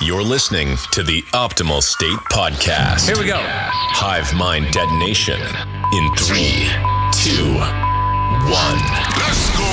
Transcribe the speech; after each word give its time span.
You're 0.00 0.22
listening 0.22 0.76
to 0.92 1.02
the 1.02 1.22
Optimal 1.32 1.82
State 1.82 2.18
Podcast. 2.30 3.06
Here 3.08 3.18
we 3.18 3.26
go. 3.26 3.38
Hive 3.40 4.32
Mind 4.36 4.66
Detonation 4.72 5.40
in 5.40 6.10
three, 6.14 6.70
two, 7.10 7.54
one. 8.46 8.78
Let's 9.18 9.50
go. 9.58 9.66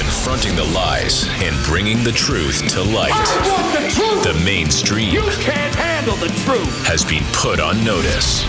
Confronting 0.00 0.56
the 0.56 0.64
lies 0.74 1.28
and 1.42 1.54
bringing 1.66 2.02
the 2.04 2.12
truth 2.12 2.66
to 2.72 2.82
light. 2.82 3.10
want 3.12 3.72
the 3.74 3.90
truth. 3.90 4.24
The 4.24 4.42
mainstream 4.44 5.10
You 5.12 5.22
can't 5.42 5.74
handle 5.74 6.16
the 6.16 6.28
truth. 6.44 6.86
has 6.86 7.04
been 7.04 7.24
put 7.34 7.60
on 7.60 7.84
notice. 7.84 8.42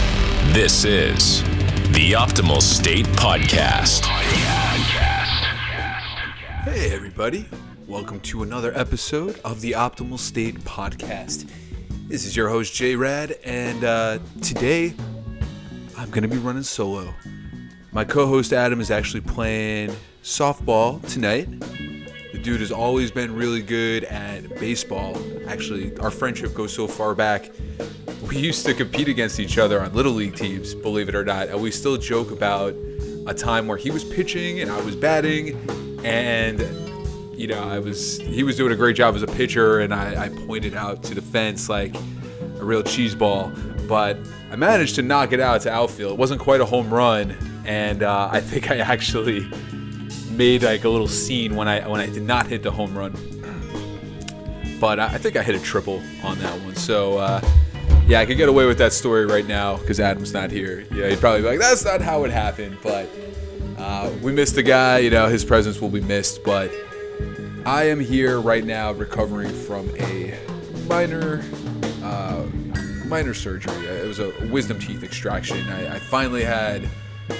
This 0.53 0.85
is 0.85 1.43
the 1.91 2.13
Optimal 2.13 2.61
State 2.61 3.05
Podcast. 3.07 4.05
Hey, 6.63 6.91
everybody. 6.93 7.45
Welcome 7.87 8.19
to 8.19 8.43
another 8.43 8.73
episode 8.77 9.39
of 9.45 9.61
the 9.61 9.71
Optimal 9.71 10.19
State 10.19 10.59
Podcast. 10.65 11.49
This 12.09 12.25
is 12.25 12.35
your 12.35 12.49
host, 12.49 12.73
J 12.73 12.97
Rad, 12.97 13.37
and 13.45 13.81
uh, 13.81 14.19
today 14.41 14.93
I'm 15.97 16.09
going 16.09 16.23
to 16.23 16.27
be 16.27 16.35
running 16.35 16.63
solo. 16.63 17.13
My 17.93 18.03
co 18.03 18.27
host, 18.27 18.51
Adam, 18.51 18.81
is 18.81 18.91
actually 18.91 19.21
playing 19.21 19.95
softball 20.21 21.01
tonight. 21.09 21.47
The 22.33 22.39
dude 22.39 22.59
has 22.59 22.73
always 22.73 23.09
been 23.09 23.33
really 23.33 23.61
good 23.61 24.03
at 24.03 24.49
baseball. 24.59 25.17
Actually, 25.47 25.97
our 25.99 26.11
friendship 26.11 26.53
goes 26.53 26.73
so 26.73 26.89
far 26.89 27.15
back. 27.15 27.49
We 28.27 28.37
used 28.37 28.65
to 28.65 28.73
compete 28.73 29.07
against 29.07 29.39
each 29.39 29.57
other 29.57 29.79
on 29.79 29.93
little 29.93 30.11
league 30.11 30.35
teams, 30.35 30.75
believe 30.75 31.07
it 31.07 31.15
or 31.15 31.23
not, 31.23 31.47
and 31.47 31.61
we 31.61 31.71
still 31.71 31.95
joke 31.95 32.31
about 32.31 32.75
a 33.27 33.33
time 33.33 33.65
where 33.65 33.77
he 33.77 33.91
was 33.91 34.03
pitching 34.03 34.59
and 34.59 34.69
I 34.69 34.81
was 34.81 34.97
batting, 34.97 35.55
and 36.03 36.86
you 37.37 37.45
know, 37.47 37.63
I 37.63 37.77
was 37.77 38.17
he 38.17 38.41
was 38.41 38.57
doing 38.57 38.73
a 38.73 38.75
great 38.75 38.95
job 38.95 39.15
as 39.15 39.21
a 39.21 39.27
pitcher, 39.27 39.79
and 39.79 39.93
I, 39.93 40.25
I 40.25 40.29
pointed 40.29 40.73
out 40.73 41.03
to 41.03 41.15
the 41.15 41.21
fence 41.21 41.69
like 41.69 41.95
a 42.59 42.65
real 42.65 42.81
cheese 42.81 43.13
ball, 43.13 43.51
but 43.87 44.17
I 44.51 44.55
managed 44.55 44.95
to 44.95 45.03
knock 45.03 45.33
it 45.33 45.39
out 45.39 45.61
to 45.61 45.71
outfield. 45.71 46.13
It 46.13 46.17
wasn't 46.17 46.41
quite 46.41 46.61
a 46.61 46.65
home 46.65 46.91
run, 46.91 47.37
and 47.65 48.01
uh, 48.01 48.29
I 48.31 48.41
think 48.41 48.71
I 48.71 48.77
actually 48.77 49.47
made 50.31 50.63
like 50.63 50.83
a 50.83 50.89
little 50.89 51.07
scene 51.07 51.55
when 51.55 51.67
I 51.67 51.87
when 51.87 52.01
I 52.01 52.07
did 52.07 52.23
not 52.23 52.47
hit 52.47 52.63
the 52.63 52.71
home 52.71 52.97
run. 52.97 53.13
But 54.79 54.99
I, 54.99 55.05
I 55.05 55.17
think 55.19 55.35
I 55.35 55.43
hit 55.43 55.55
a 55.55 55.59
triple 55.59 56.01
on 56.23 56.39
that 56.39 56.59
one, 56.61 56.75
so. 56.75 57.19
Uh, 57.19 57.41
yeah, 58.05 58.21
I 58.21 58.25
could 58.25 58.37
get 58.37 58.47
away 58.47 58.65
with 58.65 58.77
that 58.77 58.93
story 58.93 59.25
right 59.25 59.45
now 59.45 59.75
because 59.75 59.99
Adam's 59.99 60.31
not 60.31 60.49
here. 60.49 60.85
Yeah, 60.93 61.09
he'd 61.09 61.19
probably 61.19 61.41
be 61.41 61.47
like, 61.47 61.59
"That's 61.59 61.83
not 61.83 61.99
how 61.99 62.23
it 62.23 62.31
happened." 62.31 62.77
But 62.81 63.09
uh, 63.77 64.09
we 64.21 64.31
missed 64.31 64.55
the 64.55 64.63
guy. 64.63 64.99
You 64.99 65.09
know, 65.09 65.27
his 65.27 65.43
presence 65.43 65.81
will 65.81 65.89
be 65.89 65.99
missed. 65.99 66.41
But 66.41 66.71
I 67.65 67.83
am 67.83 67.99
here 67.99 68.39
right 68.39 68.63
now 68.63 68.91
recovering 68.91 69.49
from 69.49 69.89
a 69.97 70.37
minor, 70.87 71.43
uh, 72.03 72.45
minor 73.05 73.33
surgery. 73.33 73.85
It 73.85 74.07
was 74.07 74.19
a 74.19 74.31
wisdom 74.51 74.79
teeth 74.79 75.03
extraction. 75.03 75.67
I, 75.69 75.95
I 75.95 75.99
finally 75.99 76.43
had 76.43 76.87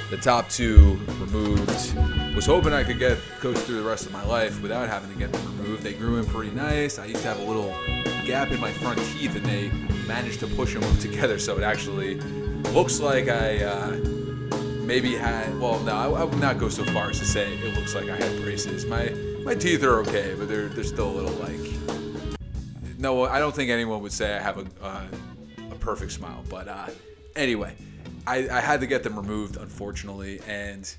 the 0.09 0.17
top 0.17 0.49
two 0.49 0.99
removed. 1.19 1.95
Was 2.35 2.45
hoping 2.45 2.73
I 2.73 2.83
could 2.83 2.99
get 2.99 3.17
coach 3.39 3.57
through 3.57 3.81
the 3.81 3.87
rest 3.87 4.05
of 4.05 4.11
my 4.11 4.23
life 4.25 4.61
without 4.61 4.89
having 4.89 5.11
to 5.11 5.17
get 5.17 5.31
them 5.31 5.57
removed. 5.59 5.83
They 5.83 5.93
grew 5.93 6.17
in 6.17 6.25
pretty 6.25 6.51
nice. 6.51 6.99
I 6.99 7.05
used 7.05 7.21
to 7.21 7.27
have 7.27 7.39
a 7.39 7.43
little 7.43 7.75
gap 8.25 8.51
in 8.51 8.59
my 8.59 8.71
front 8.71 8.99
teeth, 8.99 9.35
and 9.35 9.45
they 9.45 9.69
managed 10.07 10.41
to 10.41 10.47
push 10.47 10.73
them 10.73 10.97
together, 10.99 11.39
so 11.39 11.57
it 11.57 11.63
actually 11.63 12.15
looks 12.71 12.99
like 12.99 13.27
I. 13.27 13.63
Uh, 13.63 13.99
maybe 14.87 15.17
had 15.17 15.59
well 15.59 15.77
no 15.81 15.91
I, 15.91 16.21
I 16.21 16.23
would 16.23 16.39
not 16.39 16.57
go 16.57 16.69
so 16.69 16.85
far 16.85 17.09
as 17.09 17.19
to 17.19 17.25
say 17.25 17.53
it 17.57 17.75
looks 17.75 17.93
like 17.93 18.07
I 18.07 18.15
had 18.15 18.41
braces 18.41 18.85
my 18.85 19.13
my 19.47 19.55
teeth 19.55 19.81
are 19.81 19.99
okay 19.99 20.35
but 20.37 20.49
they're 20.49 20.67
they're 20.67 20.83
still 20.83 21.09
a 21.09 21.15
little 21.21 21.31
like 21.35 22.99
no 22.99 23.23
I 23.23 23.39
don't 23.39 23.55
think 23.55 23.71
anyone 23.71 24.01
would 24.01 24.11
say 24.11 24.35
I 24.35 24.39
have 24.39 24.57
a 24.57 24.85
uh, 24.85 25.07
a 25.71 25.75
perfect 25.75 26.11
smile 26.11 26.43
but 26.49 26.67
uh, 26.67 26.87
anyway 27.33 27.73
I, 28.27 28.49
I 28.49 28.59
had 28.59 28.81
to 28.81 28.87
get 28.87 29.03
them 29.03 29.15
removed 29.15 29.55
unfortunately 29.55 30.41
and 30.49 30.93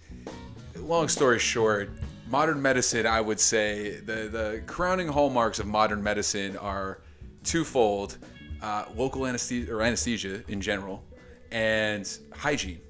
long 0.77 1.09
story 1.09 1.39
short 1.39 1.91
modern 2.27 2.63
medicine 2.63 3.05
I 3.05 3.21
would 3.21 3.39
say 3.39 4.01
the 4.01 4.31
the 4.33 4.63
crowning 4.67 5.09
hallmarks 5.09 5.59
of 5.59 5.67
modern 5.67 6.03
medicine 6.03 6.57
are 6.57 7.03
twofold 7.45 8.17
uh, 8.63 8.87
local 8.97 9.27
anesthesia 9.27 9.71
or 9.71 9.83
anesthesia 9.83 10.43
in 10.49 10.63
general 10.63 11.05
and 11.53 12.09
hygiene 12.33 12.81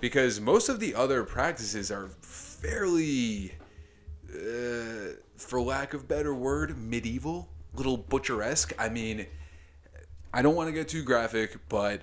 because 0.00 0.40
most 0.40 0.70
of 0.70 0.80
the 0.80 0.94
other 0.94 1.22
practices 1.22 1.90
are 1.90 2.08
fairly, 2.22 3.52
uh, 4.34 5.14
for 5.36 5.60
lack 5.60 5.94
of 5.94 6.08
better 6.08 6.34
word, 6.34 6.76
medieval, 6.76 7.48
little 7.74 7.98
butcheresque. 7.98 8.72
I 8.78 8.88
mean, 8.88 9.26
I 10.32 10.42
don't 10.42 10.54
want 10.54 10.68
to 10.68 10.72
get 10.72 10.88
too 10.88 11.02
graphic, 11.02 11.56
but 11.68 12.02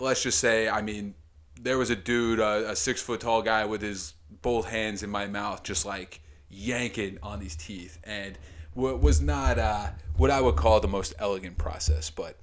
let's 0.00 0.22
just 0.22 0.38
say, 0.38 0.68
I 0.68 0.82
mean, 0.82 1.14
there 1.60 1.78
was 1.78 1.90
a 1.90 1.96
dude, 1.96 2.40
uh, 2.40 2.64
a 2.66 2.76
six 2.76 3.00
foot 3.00 3.20
tall 3.20 3.42
guy 3.42 3.64
with 3.64 3.82
his 3.82 4.14
both 4.42 4.68
hands 4.68 5.02
in 5.02 5.10
my 5.10 5.26
mouth, 5.26 5.62
just 5.62 5.86
like 5.86 6.20
yanking 6.50 7.18
on 7.22 7.40
these 7.40 7.56
teeth, 7.56 7.98
and 8.04 8.38
what 8.74 9.00
was 9.00 9.20
not 9.20 9.58
uh, 9.58 9.90
what 10.16 10.30
I 10.30 10.40
would 10.40 10.56
call 10.56 10.80
the 10.80 10.88
most 10.88 11.14
elegant 11.18 11.58
process. 11.58 12.10
But 12.10 12.36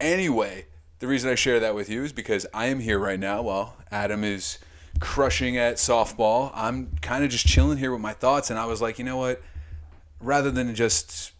anyway, 0.00 0.66
the 1.00 1.06
reason 1.06 1.30
I 1.30 1.34
share 1.34 1.60
that 1.60 1.74
with 1.74 1.88
you 1.88 2.04
is 2.04 2.12
because 2.12 2.46
I 2.54 2.66
am 2.66 2.80
here 2.80 2.98
right 2.98 3.18
now 3.20 3.42
while 3.42 3.76
Adam 3.90 4.24
is 4.24 4.58
crushing 5.00 5.56
at 5.56 5.76
softball. 5.76 6.50
I'm 6.54 6.96
kind 7.02 7.24
of 7.24 7.30
just 7.30 7.46
chilling 7.46 7.78
here 7.78 7.92
with 7.92 8.00
my 8.00 8.12
thoughts, 8.12 8.50
and 8.50 8.58
I 8.58 8.66
was 8.66 8.80
like, 8.80 8.98
you 8.98 9.04
know 9.04 9.16
what? 9.16 9.42
Rather 10.20 10.50
than 10.50 10.74
just 10.74 11.32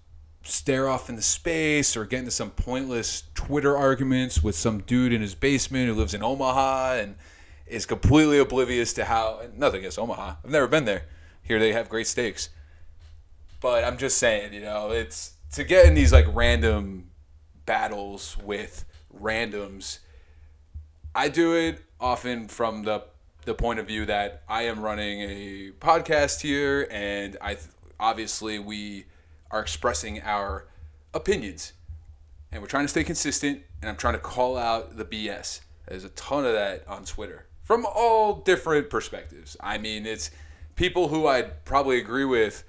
stare 0.42 0.88
off 0.88 1.10
into 1.10 1.20
space 1.20 1.96
or 1.96 2.04
get 2.04 2.20
into 2.20 2.30
some 2.30 2.50
pointless 2.50 3.24
Twitter 3.34 3.76
arguments 3.76 4.42
with 4.42 4.54
some 4.54 4.80
dude 4.80 5.12
in 5.12 5.20
his 5.20 5.34
basement 5.34 5.88
who 5.88 5.94
lives 5.94 6.14
in 6.14 6.22
Omaha 6.22 6.94
and 6.94 7.16
is 7.66 7.84
completely 7.84 8.38
oblivious 8.38 8.92
to 8.94 9.04
how 9.04 9.42
nothing 9.54 9.80
against 9.80 9.98
Omaha. 9.98 10.36
I've 10.42 10.50
never 10.50 10.66
been 10.66 10.86
there. 10.86 11.04
Here 11.42 11.58
they 11.58 11.72
have 11.72 11.88
great 11.88 12.06
steaks. 12.06 12.48
But 13.60 13.84
I'm 13.84 13.98
just 13.98 14.18
saying, 14.18 14.54
you 14.54 14.60
know, 14.60 14.90
it's 14.90 15.32
to 15.52 15.64
get 15.64 15.86
in 15.86 15.94
these 15.94 16.12
like 16.12 16.26
random 16.32 17.10
battles 17.66 18.36
with 18.38 18.84
randoms. 19.14 19.98
I 21.14 21.28
do 21.28 21.54
it 21.54 21.82
often 22.00 22.48
from 22.48 22.84
the 22.84 23.02
the 23.48 23.54
point 23.54 23.78
of 23.78 23.86
view 23.86 24.04
that 24.04 24.42
I 24.46 24.64
am 24.64 24.80
running 24.80 25.22
a 25.22 25.70
podcast 25.80 26.42
here, 26.42 26.86
and 26.90 27.38
I 27.40 27.54
th- 27.54 27.66
obviously 27.98 28.58
we 28.58 29.06
are 29.50 29.60
expressing 29.60 30.20
our 30.20 30.66
opinions, 31.14 31.72
and 32.52 32.60
we're 32.60 32.68
trying 32.68 32.84
to 32.84 32.88
stay 32.88 33.04
consistent. 33.04 33.62
And 33.80 33.88
I'm 33.88 33.96
trying 33.96 34.14
to 34.14 34.20
call 34.20 34.58
out 34.58 34.98
the 34.98 35.04
BS. 35.04 35.60
There's 35.86 36.04
a 36.04 36.10
ton 36.10 36.44
of 36.44 36.52
that 36.52 36.86
on 36.86 37.04
Twitter 37.04 37.46
from 37.62 37.86
all 37.86 38.34
different 38.34 38.90
perspectives. 38.90 39.56
I 39.60 39.78
mean, 39.78 40.04
it's 40.04 40.30
people 40.76 41.08
who 41.08 41.26
I'd 41.26 41.64
probably 41.64 41.98
agree 41.98 42.26
with 42.26 42.64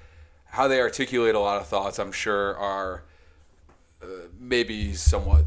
how 0.46 0.70
they 0.70 0.80
articulate 0.80 1.36
a 1.36 1.40
lot 1.40 1.60
of 1.60 1.68
thoughts. 1.68 2.00
I'm 2.00 2.14
sure 2.14 2.58
are 2.58 3.04
uh, 4.02 4.06
maybe 4.40 4.94
somewhat 4.94 5.46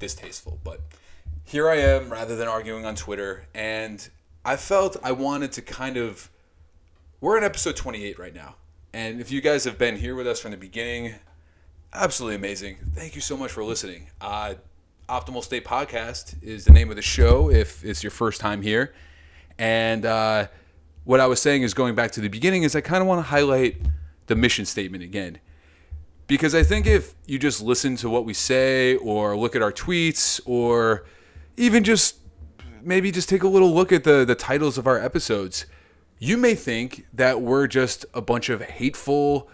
distasteful, 0.00 0.58
but 0.64 0.80
here 1.48 1.70
I 1.70 1.76
am 1.76 2.10
rather 2.10 2.36
than 2.36 2.46
arguing 2.46 2.84
on 2.84 2.94
Twitter, 2.94 3.46
and 3.54 4.06
I 4.44 4.56
felt 4.56 4.98
I 5.02 5.12
wanted 5.12 5.50
to 5.52 5.62
kind 5.62 5.96
of. 5.96 6.30
We're 7.22 7.38
in 7.38 7.42
episode 7.42 7.74
28 7.74 8.18
right 8.18 8.34
now, 8.34 8.56
and 8.92 9.18
if 9.18 9.32
you 9.32 9.40
guys 9.40 9.64
have 9.64 9.78
been 9.78 9.96
here 9.96 10.14
with 10.14 10.26
us 10.26 10.40
from 10.40 10.50
the 10.50 10.58
beginning, 10.58 11.14
absolutely 11.94 12.36
amazing. 12.36 12.76
Thank 12.94 13.14
you 13.14 13.22
so 13.22 13.34
much 13.34 13.50
for 13.50 13.64
listening. 13.64 14.08
Uh, 14.20 14.54
Optimal 15.08 15.42
State 15.42 15.64
Podcast 15.64 16.34
is 16.42 16.66
the 16.66 16.72
name 16.72 16.90
of 16.90 16.96
the 16.96 17.02
show 17.02 17.50
if 17.50 17.82
it's 17.82 18.02
your 18.02 18.10
first 18.10 18.42
time 18.42 18.60
here, 18.60 18.92
and 19.58 20.04
uh, 20.04 20.48
what 21.04 21.18
I 21.18 21.26
was 21.28 21.40
saying 21.40 21.62
is 21.62 21.72
going 21.72 21.94
back 21.94 22.12
to 22.12 22.20
the 22.20 22.28
beginning 22.28 22.62
is 22.64 22.76
I 22.76 22.82
kind 22.82 23.00
of 23.00 23.08
want 23.08 23.20
to 23.20 23.28
highlight 23.30 23.78
the 24.26 24.36
mission 24.36 24.66
statement 24.66 25.02
again 25.02 25.38
because 26.26 26.54
I 26.54 26.62
think 26.62 26.86
if 26.86 27.14
you 27.24 27.38
just 27.38 27.62
listen 27.62 27.96
to 27.96 28.10
what 28.10 28.26
we 28.26 28.34
say 28.34 28.96
or 28.96 29.34
look 29.34 29.56
at 29.56 29.62
our 29.62 29.72
tweets 29.72 30.42
or 30.44 31.06
even 31.58 31.84
just 31.84 32.16
maybe 32.82 33.10
just 33.10 33.28
take 33.28 33.42
a 33.42 33.48
little 33.48 33.74
look 33.74 33.92
at 33.92 34.04
the 34.04 34.24
the 34.24 34.34
titles 34.34 34.78
of 34.78 34.86
our 34.86 34.98
episodes, 34.98 35.66
you 36.18 36.36
may 36.36 36.54
think 36.54 37.06
that 37.12 37.40
we're 37.40 37.66
just 37.66 38.06
a 38.14 38.22
bunch 38.22 38.48
of 38.48 38.62
hateful 38.62 39.48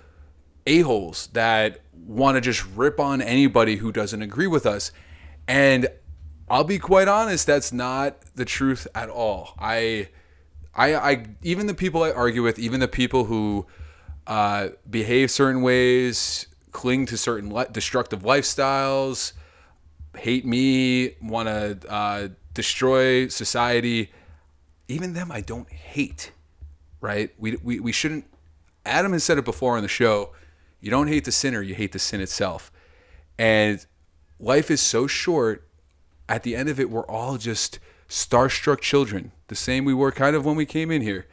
a-holes 0.66 1.28
that 1.32 1.80
want 2.06 2.36
to 2.36 2.40
just 2.40 2.64
rip 2.74 3.00
on 3.00 3.20
anybody 3.20 3.76
who 3.76 3.92
doesn't 3.92 4.22
agree 4.22 4.46
with 4.46 4.66
us. 4.66 4.92
And 5.46 5.88
I'll 6.48 6.64
be 6.64 6.78
quite 6.78 7.08
honest, 7.08 7.46
that's 7.46 7.72
not 7.72 8.20
the 8.34 8.44
truth 8.44 8.86
at 8.94 9.08
all. 9.08 9.54
I 9.58 10.08
I, 10.74 10.94
I 10.94 11.26
even 11.42 11.66
the 11.66 11.74
people 11.74 12.02
I 12.02 12.10
argue 12.10 12.42
with, 12.42 12.58
even 12.58 12.80
the 12.80 12.88
people 12.88 13.24
who 13.24 13.66
uh, 14.26 14.68
behave 14.88 15.30
certain 15.30 15.62
ways, 15.62 16.46
cling 16.72 17.06
to 17.06 17.16
certain 17.16 17.52
le- 17.52 17.68
destructive 17.68 18.22
lifestyles, 18.22 19.32
hate 20.16 20.44
me, 20.44 21.16
want 21.22 21.48
to 21.48 21.78
uh, 21.90 22.28
destroy 22.52 23.28
society. 23.28 24.12
Even 24.88 25.14
them, 25.14 25.32
I 25.32 25.40
don't 25.40 25.70
hate. 25.70 26.32
Right? 27.00 27.30
We, 27.38 27.56
we 27.62 27.80
we 27.80 27.92
shouldn't. 27.92 28.24
Adam 28.86 29.12
has 29.12 29.24
said 29.24 29.38
it 29.38 29.44
before 29.44 29.76
on 29.76 29.82
the 29.82 29.88
show. 29.88 30.32
You 30.80 30.90
don't 30.90 31.08
hate 31.08 31.24
the 31.24 31.32
sinner, 31.32 31.62
you 31.62 31.74
hate 31.74 31.92
the 31.92 31.98
sin 31.98 32.20
itself. 32.20 32.70
And 33.38 33.84
life 34.38 34.70
is 34.70 34.80
so 34.80 35.06
short. 35.06 35.66
At 36.28 36.42
the 36.42 36.56
end 36.56 36.68
of 36.68 36.80
it, 36.80 36.90
we're 36.90 37.06
all 37.06 37.36
just 37.36 37.78
starstruck 38.08 38.80
children, 38.80 39.32
the 39.48 39.54
same 39.54 39.84
we 39.84 39.94
were 39.94 40.12
kind 40.12 40.36
of 40.36 40.44
when 40.44 40.56
we 40.56 40.66
came 40.66 40.90
in 40.90 41.02
here. 41.02 41.26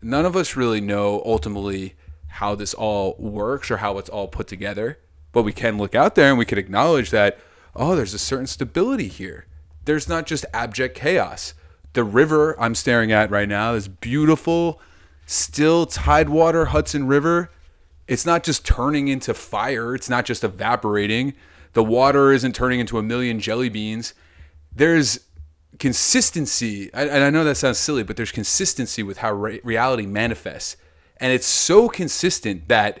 None 0.00 0.24
of 0.24 0.36
us 0.36 0.56
really 0.56 0.80
know 0.80 1.22
ultimately 1.24 1.94
how 2.28 2.54
this 2.54 2.74
all 2.74 3.14
works 3.18 3.70
or 3.70 3.78
how 3.78 3.98
it's 3.98 4.08
all 4.08 4.28
put 4.28 4.46
together, 4.46 4.98
but 5.32 5.42
we 5.42 5.52
can 5.52 5.78
look 5.78 5.94
out 5.94 6.14
there 6.14 6.28
and 6.28 6.38
we 6.38 6.44
can 6.44 6.58
acknowledge 6.58 7.10
that, 7.10 7.38
oh, 7.74 7.94
there's 7.94 8.14
a 8.14 8.18
certain 8.18 8.46
stability 8.46 9.08
here. 9.08 9.46
There's 9.84 10.08
not 10.08 10.26
just 10.26 10.44
abject 10.52 10.96
chaos. 10.96 11.54
The 11.92 12.04
river 12.04 12.58
I'm 12.60 12.74
staring 12.74 13.12
at 13.12 13.30
right 13.30 13.48
now, 13.48 13.72
this 13.72 13.88
beautiful, 13.88 14.80
still 15.26 15.86
tidewater 15.86 16.66
Hudson 16.66 17.06
River, 17.06 17.50
it's 18.08 18.26
not 18.26 18.42
just 18.44 18.64
turning 18.64 19.08
into 19.08 19.34
fire, 19.34 19.94
it's 19.94 20.08
not 20.10 20.24
just 20.24 20.44
evaporating. 20.44 21.34
The 21.72 21.84
water 21.84 22.32
isn't 22.32 22.54
turning 22.54 22.80
into 22.80 22.98
a 22.98 23.02
million 23.02 23.40
jelly 23.40 23.68
beans. 23.68 24.14
There's 24.74 25.20
consistency, 25.78 26.90
and 26.92 27.24
I 27.24 27.30
know 27.30 27.44
that 27.44 27.56
sounds 27.56 27.78
silly, 27.78 28.02
but 28.02 28.16
there's 28.16 28.32
consistency 28.32 29.02
with 29.02 29.18
how 29.18 29.32
re- 29.32 29.60
reality 29.64 30.06
manifests. 30.06 30.76
And 31.18 31.32
it's 31.32 31.46
so 31.46 31.88
consistent 31.88 32.68
that 32.68 33.00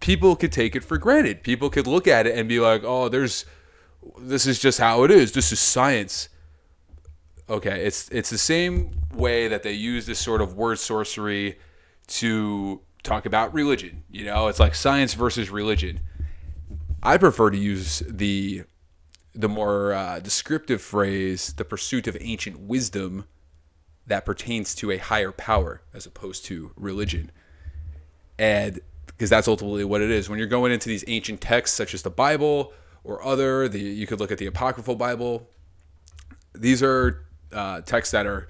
people 0.00 0.36
could 0.36 0.52
take 0.52 0.74
it 0.74 0.84
for 0.84 0.98
granted. 0.98 1.42
People 1.42 1.70
could 1.70 1.86
look 1.86 2.06
at 2.06 2.26
it 2.26 2.36
and 2.36 2.48
be 2.48 2.60
like, 2.60 2.82
oh, 2.84 3.08
there's, 3.08 3.44
this 4.18 4.46
is 4.46 4.58
just 4.58 4.78
how 4.78 5.04
it 5.04 5.10
is. 5.10 5.32
This 5.32 5.52
is 5.52 5.60
science. 5.60 6.28
Okay, 7.48 7.84
it's 7.84 8.08
it's 8.10 8.30
the 8.30 8.38
same 8.38 8.92
way 9.14 9.48
that 9.48 9.62
they 9.62 9.72
use 9.72 10.06
this 10.06 10.18
sort 10.18 10.40
of 10.40 10.54
word 10.54 10.78
sorcery 10.78 11.58
to 12.06 12.80
talk 13.02 13.26
about 13.26 13.52
religion. 13.52 14.04
You 14.10 14.24
know, 14.24 14.48
it's 14.48 14.60
like 14.60 14.74
science 14.74 15.14
versus 15.14 15.50
religion. 15.50 16.00
I 17.02 17.16
prefer 17.18 17.50
to 17.50 17.58
use 17.58 18.02
the 18.06 18.64
the 19.34 19.48
more 19.48 19.92
uh, 19.92 20.20
descriptive 20.20 20.82
phrase, 20.82 21.52
the 21.54 21.64
pursuit 21.64 22.06
of 22.06 22.16
ancient 22.20 22.60
wisdom 22.60 23.24
that 24.06 24.24
pertains 24.24 24.74
to 24.74 24.90
a 24.90 24.96
higher 24.96 25.30
power 25.30 25.82
as 25.94 26.04
opposed 26.04 26.44
to 26.46 26.72
religion. 26.76 27.30
And 28.38 28.80
because 29.06 29.30
that's 29.30 29.48
ultimately 29.48 29.84
what 29.84 30.00
it 30.00 30.10
is. 30.10 30.28
When 30.28 30.38
you're 30.38 30.48
going 30.48 30.72
into 30.72 30.88
these 30.88 31.04
ancient 31.06 31.40
texts, 31.40 31.76
such 31.76 31.92
as 31.94 32.02
the 32.02 32.10
Bible 32.10 32.72
or 33.04 33.24
other, 33.24 33.68
the 33.68 33.80
you 33.80 34.06
could 34.06 34.20
look 34.20 34.30
at 34.30 34.38
the 34.38 34.46
Apocryphal 34.46 34.96
Bible. 34.96 35.48
These 36.54 36.82
are 36.82 37.24
uh, 37.52 37.80
texts 37.82 38.12
that 38.12 38.26
are 38.26 38.48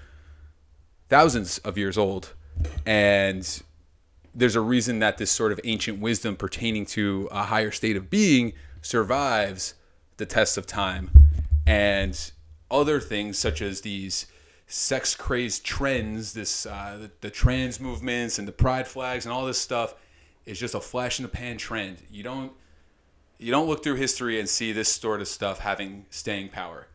thousands 1.09 1.57
of 1.59 1.77
years 1.77 1.97
old, 1.97 2.33
and 2.85 3.63
there's 4.33 4.55
a 4.55 4.61
reason 4.61 4.99
that 4.99 5.17
this 5.17 5.31
sort 5.31 5.51
of 5.51 5.59
ancient 5.63 5.99
wisdom 5.99 6.35
pertaining 6.35 6.85
to 6.85 7.27
a 7.31 7.43
higher 7.43 7.71
state 7.71 7.97
of 7.97 8.09
being 8.09 8.53
survives 8.81 9.73
the 10.17 10.25
test 10.25 10.57
of 10.57 10.65
time 10.65 11.09
and 11.65 12.31
other 12.69 12.99
things 12.99 13.37
such 13.37 13.61
as 13.61 13.81
these 13.81 14.25
sex 14.67 15.15
crazed 15.15 15.65
trends 15.65 16.33
this 16.33 16.65
uh, 16.65 16.97
the, 17.01 17.11
the 17.21 17.29
trans 17.29 17.79
movements 17.79 18.39
and 18.39 18.47
the 18.47 18.51
pride 18.51 18.87
flags 18.87 19.25
and 19.25 19.33
all 19.33 19.45
this 19.45 19.59
stuff 19.59 19.95
is 20.45 20.59
just 20.59 20.73
a 20.73 20.79
flash 20.79 21.19
in 21.19 21.23
the 21.23 21.29
pan 21.29 21.57
trend 21.57 21.97
you 22.09 22.23
don't 22.23 22.53
you 23.41 23.51
don't 23.51 23.67
look 23.67 23.83
through 23.83 23.95
history 23.95 24.39
and 24.39 24.47
see 24.47 24.71
this 24.71 24.89
sort 24.89 25.21
of 25.21 25.27
stuff 25.27 25.59
having 25.59 26.05
staying 26.09 26.49
power 26.49 26.87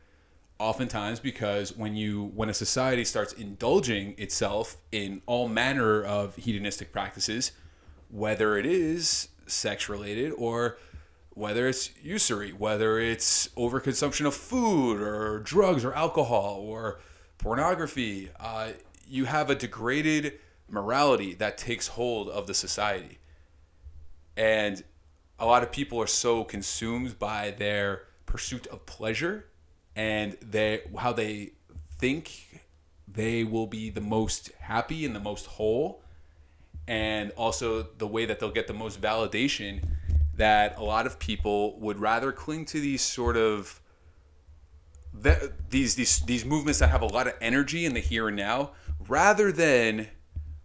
oftentimes 0.58 1.20
because 1.20 1.76
when 1.76 1.94
you 1.94 2.32
when 2.34 2.48
a 2.48 2.54
society 2.54 3.04
starts 3.04 3.32
indulging 3.34 4.14
itself 4.16 4.76
in 4.90 5.20
all 5.26 5.48
manner 5.48 6.02
of 6.02 6.37
hedonistic 6.37 6.93
practices 6.93 7.52
whether 8.10 8.56
it 8.56 8.64
is 8.64 9.28
sex 9.46 9.88
related 9.88 10.32
or 10.32 10.78
whether 11.37 11.69
it's 11.69 11.90
usury, 12.02 12.50
whether 12.50 12.99
it's 12.99 13.49
overconsumption 13.58 14.25
of 14.25 14.34
food 14.34 15.02
or 15.02 15.38
drugs 15.40 15.84
or 15.84 15.92
alcohol 15.92 16.60
or 16.64 16.99
pornography, 17.37 18.31
uh, 18.40 18.69
you 19.06 19.26
have 19.26 19.50
a 19.50 19.54
degraded 19.54 20.32
morality 20.66 21.34
that 21.34 21.58
takes 21.58 21.88
hold 21.88 22.31
of 22.31 22.46
the 22.46 22.54
society. 22.54 23.19
And 24.34 24.82
a 25.38 25.47
lot 25.47 25.62
of 25.62 25.71
people 25.71 26.00
are 26.00 26.06
so 26.06 26.44
consumed 26.44 27.19
by 27.19 27.50
their 27.50 28.05
pursuit 28.25 28.67
of 28.69 28.87
pleasure 28.87 29.47
and 29.94 30.37
they 30.43 30.83
how 30.99 31.12
they 31.12 31.53
think 31.99 32.62
they 33.09 33.44
will 33.44 33.67
be 33.67 33.91
the 33.91 34.00
most 34.00 34.50
happy 34.61 35.05
and 35.06 35.15
the 35.15 35.21
most 35.21 35.47
whole. 35.47 36.03
And 36.88 37.33
also 37.33 37.83
the 37.83 38.06
way 38.06 38.27
that 38.27 38.38
they'll 38.38 38.53
get 38.53 38.69
the 38.69 38.75
most 38.75 39.00
validation 39.00 39.83
that 40.37 40.79
a 40.79 40.85
lot 40.85 41.06
of 41.06 41.19
people 41.19 41.79
would 41.81 41.99
rather 41.99 42.31
cling 42.31 42.65
to 42.67 42.81
these 42.81 43.03
sort 43.03 43.37
of 43.37 43.81
these 45.71 45.94
these 45.94 46.21
these 46.21 46.44
movements 46.44 46.79
that 46.79 46.91
have 46.91 47.03
a 47.03 47.06
lot 47.06 47.27
of 47.27 47.35
energy 47.41 47.87
in 47.87 47.94
the 47.94 48.00
here 48.00 48.29
and 48.29 48.37
now 48.37 48.71
rather 49.09 49.50
than 49.50 50.06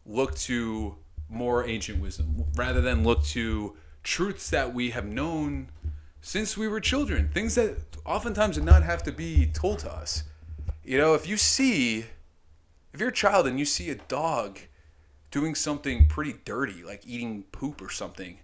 look 0.05 0.35
to 0.35 0.95
more 1.29 1.65
ancient 1.65 2.01
wisdom 2.01 2.43
rather 2.55 2.81
than 2.81 3.03
look 3.03 3.23
to 3.23 3.75
truths 4.03 4.49
that 4.49 4.73
we 4.73 4.91
have 4.91 5.05
known 5.05 5.69
since 6.21 6.57
we 6.57 6.67
were 6.67 6.79
children 6.79 7.29
things 7.33 7.55
that 7.55 7.77
oftentimes 8.05 8.57
do 8.57 8.63
not 8.63 8.83
have 8.83 9.03
to 9.03 9.11
be 9.11 9.47
told 9.47 9.79
to 9.79 9.91
us. 9.91 10.23
You 10.83 10.97
know 10.97 11.13
if 11.13 11.27
you 11.27 11.37
see 11.37 12.05
if 12.93 12.99
you're 12.99 13.09
a 13.09 13.13
child 13.13 13.47
and 13.47 13.59
you 13.59 13.65
see 13.65 13.89
a 13.89 13.95
dog 13.95 14.59
doing 15.29 15.55
something 15.55 16.07
pretty 16.07 16.35
dirty 16.45 16.83
like 16.83 17.01
eating 17.05 17.43
poop 17.51 17.81
or 17.81 17.89
something 17.89 18.39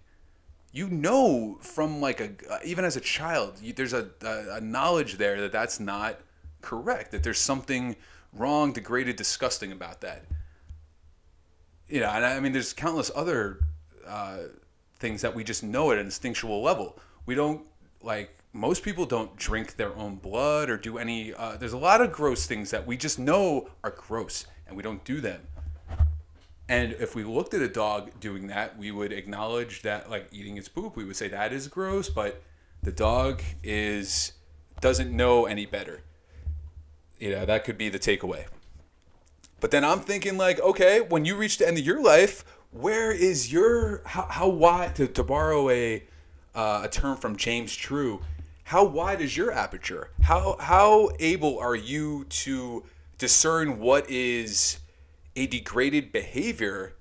you 0.72 0.88
know 0.88 1.58
from 1.60 2.00
like 2.00 2.20
a 2.20 2.30
uh, 2.50 2.58
even 2.64 2.84
as 2.84 2.96
a 2.96 3.00
child 3.00 3.54
you, 3.60 3.72
there's 3.72 3.92
a, 3.92 4.08
a, 4.22 4.56
a 4.56 4.60
knowledge 4.60 5.18
there 5.18 5.40
that 5.40 5.52
that's 5.52 5.80
not 5.80 6.20
correct 6.62 7.10
that 7.10 7.22
there's 7.22 7.38
something 7.38 7.96
wrong 8.32 8.72
degraded 8.72 9.16
disgusting 9.16 9.72
about 9.72 10.00
that. 10.02 10.24
You 11.88 12.00
know 12.00 12.10
and 12.10 12.24
i 12.24 12.38
mean 12.40 12.52
there's 12.52 12.72
countless 12.72 13.10
other 13.14 13.60
uh, 14.06 14.38
things 14.98 15.22
that 15.22 15.34
we 15.34 15.44
just 15.44 15.62
know 15.62 15.90
at 15.90 15.98
an 15.98 16.06
instinctual 16.06 16.62
level 16.62 16.98
we 17.26 17.34
don't 17.34 17.66
like 18.02 18.36
most 18.52 18.82
people 18.82 19.06
don't 19.06 19.36
drink 19.36 19.76
their 19.76 19.94
own 19.96 20.16
blood 20.16 20.70
or 20.70 20.76
do 20.76 20.98
any 20.98 21.32
uh, 21.34 21.56
there's 21.56 21.72
a 21.72 21.78
lot 21.78 22.00
of 22.00 22.12
gross 22.12 22.46
things 22.46 22.70
that 22.70 22.86
we 22.86 22.96
just 22.96 23.18
know 23.18 23.68
are 23.84 23.90
gross 23.90 24.46
and 24.66 24.76
we 24.76 24.82
don't 24.82 25.04
do 25.04 25.20
them 25.20 25.40
and 26.68 26.92
if 26.92 27.14
we 27.14 27.24
looked 27.24 27.54
at 27.54 27.62
a 27.62 27.68
dog 27.68 28.20
doing 28.20 28.48
that, 28.48 28.78
we 28.78 28.90
would 28.90 29.10
acknowledge 29.10 29.82
that, 29.82 30.10
like 30.10 30.28
eating 30.32 30.58
its 30.58 30.68
poop, 30.68 30.96
we 30.96 31.04
would 31.04 31.16
say 31.16 31.28
that 31.28 31.52
is 31.52 31.66
gross, 31.66 32.10
but 32.10 32.42
the 32.82 32.92
dog 32.92 33.42
is 33.62 34.32
doesn't 34.80 35.10
know 35.10 35.46
any 35.46 35.64
better. 35.64 36.02
You 37.18 37.30
know, 37.30 37.46
that 37.46 37.64
could 37.64 37.78
be 37.78 37.88
the 37.88 37.98
takeaway. 37.98 38.44
But 39.60 39.70
then 39.72 39.82
I'm 39.82 40.00
thinking, 40.00 40.36
like, 40.36 40.60
okay, 40.60 41.00
when 41.00 41.24
you 41.24 41.34
reach 41.34 41.58
the 41.58 41.66
end 41.66 41.78
of 41.78 41.84
your 41.84 42.00
life, 42.02 42.44
where 42.70 43.10
is 43.12 43.52
your 43.52 44.02
how, 44.04 44.26
how 44.28 44.48
wide 44.48 44.96
to, 44.96 45.06
to 45.08 45.22
borrow 45.22 45.70
a 45.70 46.04
uh, 46.54 46.82
a 46.84 46.88
term 46.88 47.16
from 47.16 47.36
James 47.36 47.74
True? 47.74 48.20
How 48.64 48.84
wide 48.84 49.20
is 49.20 49.36
your 49.36 49.52
aperture? 49.52 50.10
How 50.22 50.56
how 50.60 51.10
able 51.18 51.58
are 51.58 51.76
you 51.76 52.24
to 52.24 52.84
discern 53.16 53.78
what 53.78 54.08
is 54.08 54.78
a 55.34 55.46
degraded 55.46 56.12
behavior 56.12 56.94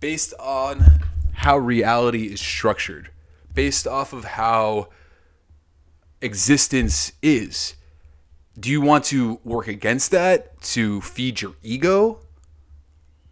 based 0.00 0.34
on 0.40 1.00
how 1.34 1.58
reality 1.58 2.32
is 2.32 2.40
structured, 2.40 3.10
based 3.54 3.86
off 3.86 4.12
of 4.12 4.24
how 4.24 4.88
existence 6.20 7.12
is. 7.22 7.74
Do 8.58 8.70
you 8.70 8.80
want 8.80 9.04
to 9.06 9.40
work 9.44 9.66
against 9.66 10.10
that 10.10 10.60
to 10.62 11.00
feed 11.00 11.40
your 11.40 11.54
ego? 11.62 12.20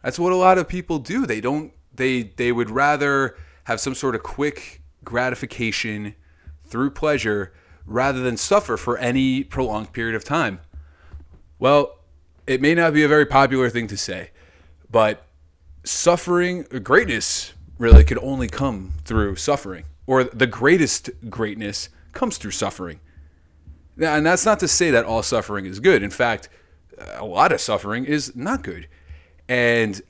That's 0.03 0.19
what 0.19 0.33
a 0.33 0.37
lot 0.37 0.59
of 0.59 0.69
people 0.69 0.99
do. 0.99 1.27
They 1.27 1.41
don't 1.41 1.73
they 1.95 2.23
they 2.23 2.53
would 2.53 2.71
rather 2.71 3.37
have 3.65 3.81
some 3.81 3.95
sort 3.95 4.15
of 4.15 4.23
quick 4.23 4.83
gratification 5.05 6.15
through 6.65 6.91
pleasure 6.91 7.53
rather 7.87 8.21
than 8.21 8.37
suffer 8.37 8.77
for 8.77 8.97
any 8.99 9.43
prolonged 9.43 9.93
period 9.93 10.15
of 10.15 10.25
time. 10.25 10.61
Well, 11.59 11.99
it 12.47 12.61
may 12.61 12.75
not 12.75 12.95
be 12.95 13.03
a 13.03 13.09
very 13.09 13.27
popular 13.27 13.69
thing 13.69 13.87
to 13.89 13.97
say, 13.97 14.31
but 14.91 15.27
suffering, 15.85 16.63
greatness 16.83 17.53
really 17.79 18.05
could 18.05 18.19
only 18.19 18.49
come 18.49 18.93
through 19.05 19.37
suffering, 19.37 19.85
or 20.07 20.25
the 20.25 20.47
greatest 20.47 21.11
greatness 21.29 21.89
comes 22.13 22.39
through 22.39 22.51
suffering. 22.53 23.01
Now, 23.97 24.15
And 24.15 24.25
that's 24.25 24.47
not 24.47 24.61
to 24.61 24.69
say 24.69 24.91
that 24.91 25.05
all 25.05 25.23
suffering 25.23 25.67
is 25.67 25.81
good. 25.81 26.03
In 26.03 26.11
fact, 26.11 26.49
a 27.15 27.25
lot 27.25 27.53
of 27.53 27.61
suffering 27.61 28.05
is 28.05 28.35
not 28.37 28.63
good. 28.63 28.89
And 29.51 30.01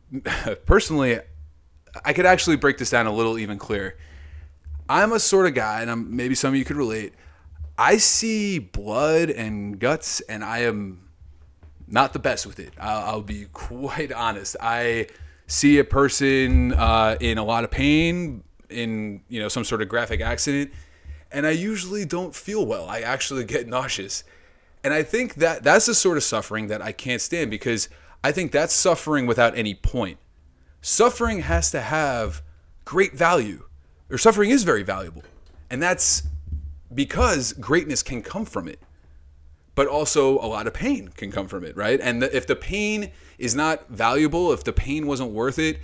personally, 0.64 1.20
I 2.04 2.14
could 2.14 2.24
actually 2.24 2.56
break 2.56 2.78
this 2.78 2.88
down 2.88 3.06
a 3.06 3.12
little 3.12 3.38
even 3.38 3.58
clearer. 3.58 3.96
I'm 4.88 5.12
a 5.12 5.20
sort 5.20 5.46
of 5.46 5.52
guy, 5.52 5.82
and 5.82 5.90
I'm, 5.90 6.16
maybe 6.16 6.34
some 6.34 6.48
of 6.48 6.56
you 6.56 6.64
could 6.64 6.76
relate. 6.76 7.12
I 7.76 7.98
see 7.98 8.58
blood 8.58 9.28
and 9.28 9.78
guts, 9.78 10.20
and 10.22 10.42
I 10.42 10.60
am 10.60 11.06
not 11.86 12.14
the 12.14 12.18
best 12.18 12.46
with 12.46 12.58
it. 12.58 12.72
I'll, 12.80 13.04
I'll 13.04 13.22
be 13.22 13.44
quite 13.52 14.10
honest. 14.10 14.56
I 14.58 15.08
see 15.46 15.78
a 15.78 15.84
person 15.84 16.72
uh, 16.72 17.18
in 17.20 17.36
a 17.36 17.44
lot 17.44 17.64
of 17.64 17.70
pain 17.70 18.42
in 18.70 19.22
you 19.28 19.40
know 19.40 19.48
some 19.48 19.64
sort 19.64 19.82
of 19.82 19.90
graphic 19.90 20.22
accident, 20.22 20.72
and 21.30 21.46
I 21.46 21.50
usually 21.50 22.06
don't 22.06 22.34
feel 22.34 22.64
well. 22.64 22.88
I 22.88 23.00
actually 23.00 23.44
get 23.56 23.68
nauseous. 23.68 24.24
And 24.82 24.94
I 24.94 25.02
think 25.02 25.34
that 25.34 25.62
that's 25.62 25.86
the 25.86 25.94
sort 25.94 26.16
of 26.16 26.22
suffering 26.22 26.68
that 26.68 26.80
I 26.80 26.92
can't 26.92 27.20
stand 27.20 27.50
because 27.50 27.90
I 28.22 28.32
think 28.32 28.52
that's 28.52 28.74
suffering 28.74 29.26
without 29.26 29.56
any 29.56 29.74
point. 29.74 30.18
Suffering 30.80 31.40
has 31.40 31.70
to 31.70 31.80
have 31.80 32.42
great 32.84 33.14
value, 33.14 33.64
or 34.10 34.18
suffering 34.18 34.50
is 34.50 34.64
very 34.64 34.82
valuable. 34.82 35.22
And 35.70 35.82
that's 35.82 36.22
because 36.94 37.52
greatness 37.54 38.02
can 38.02 38.22
come 38.22 38.44
from 38.44 38.68
it. 38.68 38.80
But 39.74 39.86
also, 39.86 40.38
a 40.38 40.48
lot 40.48 40.66
of 40.66 40.74
pain 40.74 41.08
can 41.08 41.30
come 41.30 41.46
from 41.46 41.64
it, 41.64 41.76
right? 41.76 42.00
And 42.00 42.22
the, 42.22 42.36
if 42.36 42.46
the 42.46 42.56
pain 42.56 43.12
is 43.38 43.54
not 43.54 43.88
valuable, 43.88 44.52
if 44.52 44.64
the 44.64 44.72
pain 44.72 45.06
wasn't 45.06 45.30
worth 45.30 45.58
it, 45.58 45.78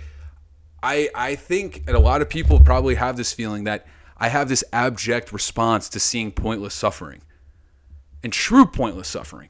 I, 0.83 1.09
I 1.15 1.35
think, 1.35 1.83
and 1.87 1.95
a 1.95 1.99
lot 1.99 2.21
of 2.21 2.29
people 2.29 2.59
probably 2.59 2.95
have 2.95 3.15
this 3.15 3.31
feeling 3.31 3.63
that 3.63 3.87
I 4.17 4.29
have 4.29 4.49
this 4.49 4.63
abject 4.73 5.31
response 5.31 5.89
to 5.89 5.99
seeing 5.99 6.31
pointless 6.31 6.73
suffering 6.73 7.21
and 8.23 8.33
true 8.33 8.65
pointless 8.65 9.07
suffering, 9.07 9.49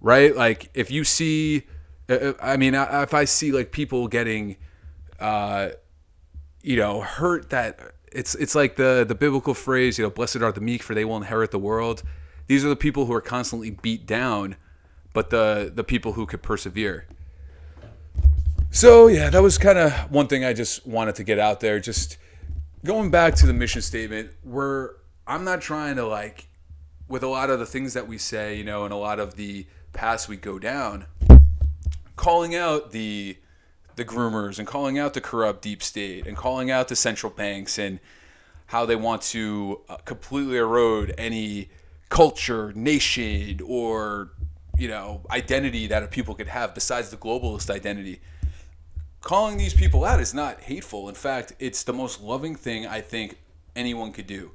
right? 0.00 0.34
Like 0.34 0.70
if 0.74 0.90
you 0.90 1.04
see, 1.04 1.64
I 2.40 2.56
mean, 2.56 2.74
if 2.74 3.14
I 3.14 3.24
see 3.24 3.52
like 3.52 3.72
people 3.72 4.08
getting, 4.08 4.56
uh, 5.20 5.70
you 6.62 6.76
know, 6.76 7.00
hurt 7.00 7.50
that 7.50 7.80
it's 8.10 8.34
it's 8.34 8.54
like 8.54 8.76
the 8.76 9.04
the 9.06 9.14
biblical 9.14 9.54
phrase, 9.54 9.98
you 9.98 10.04
know, 10.04 10.10
blessed 10.10 10.36
are 10.36 10.52
the 10.52 10.60
meek 10.60 10.82
for 10.82 10.94
they 10.94 11.04
will 11.04 11.16
inherit 11.16 11.50
the 11.50 11.58
world. 11.58 12.02
These 12.46 12.64
are 12.64 12.68
the 12.68 12.76
people 12.76 13.06
who 13.06 13.12
are 13.14 13.20
constantly 13.20 13.70
beat 13.70 14.06
down, 14.06 14.56
but 15.12 15.30
the 15.30 15.70
the 15.74 15.84
people 15.84 16.12
who 16.12 16.26
could 16.26 16.42
persevere. 16.42 17.06
So 18.70 19.06
yeah, 19.06 19.28
that 19.30 19.42
was 19.42 19.58
kind 19.58 19.78
of 19.78 19.92
one 20.10 20.28
thing 20.28 20.44
I 20.44 20.52
just 20.52 20.86
wanted 20.86 21.14
to 21.16 21.24
get 21.24 21.38
out 21.38 21.60
there. 21.60 21.78
Just 21.78 22.16
going 22.84 23.10
back 23.10 23.34
to 23.36 23.46
the 23.46 23.52
mission 23.52 23.82
statement, 23.82 24.30
where 24.42 24.96
I'm 25.26 25.44
not 25.44 25.60
trying 25.60 25.96
to 25.96 26.06
like, 26.06 26.48
with 27.08 27.22
a 27.22 27.28
lot 27.28 27.50
of 27.50 27.58
the 27.58 27.66
things 27.66 27.94
that 27.94 28.08
we 28.08 28.18
say, 28.18 28.56
you 28.56 28.64
know, 28.64 28.84
and 28.84 28.92
a 28.92 28.96
lot 28.96 29.20
of 29.20 29.36
the 29.36 29.66
paths 29.92 30.26
we 30.26 30.36
go 30.36 30.58
down, 30.58 31.06
calling 32.16 32.54
out 32.54 32.92
the 32.92 33.36
the 33.96 34.04
groomers 34.04 34.58
and 34.58 34.66
calling 34.66 34.98
out 34.98 35.12
the 35.12 35.20
corrupt 35.20 35.60
deep 35.60 35.82
state 35.82 36.26
and 36.26 36.36
calling 36.36 36.70
out 36.70 36.88
the 36.88 36.96
central 36.96 37.30
banks 37.30 37.78
and 37.78 38.00
how 38.66 38.86
they 38.86 38.96
want 38.96 39.20
to 39.20 39.82
uh, 39.90 39.96
completely 39.98 40.56
erode 40.56 41.14
any 41.18 41.68
culture, 42.08 42.72
nation, 42.74 43.60
or 43.66 44.30
you 44.78 44.88
know 44.88 45.22
identity 45.30 45.86
that 45.86 46.02
a 46.02 46.06
people 46.06 46.34
could 46.34 46.48
have 46.48 46.74
besides 46.74 47.10
the 47.10 47.16
globalist 47.16 47.68
identity 47.68 48.20
calling 49.22 49.56
these 49.56 49.72
people 49.72 50.04
out 50.04 50.20
is 50.20 50.34
not 50.34 50.60
hateful. 50.60 51.08
In 51.08 51.14
fact, 51.14 51.54
it's 51.58 51.84
the 51.84 51.92
most 51.92 52.20
loving 52.20 52.54
thing 52.54 52.86
I 52.86 53.00
think 53.00 53.38
anyone 53.74 54.12
could 54.12 54.26
do. 54.26 54.50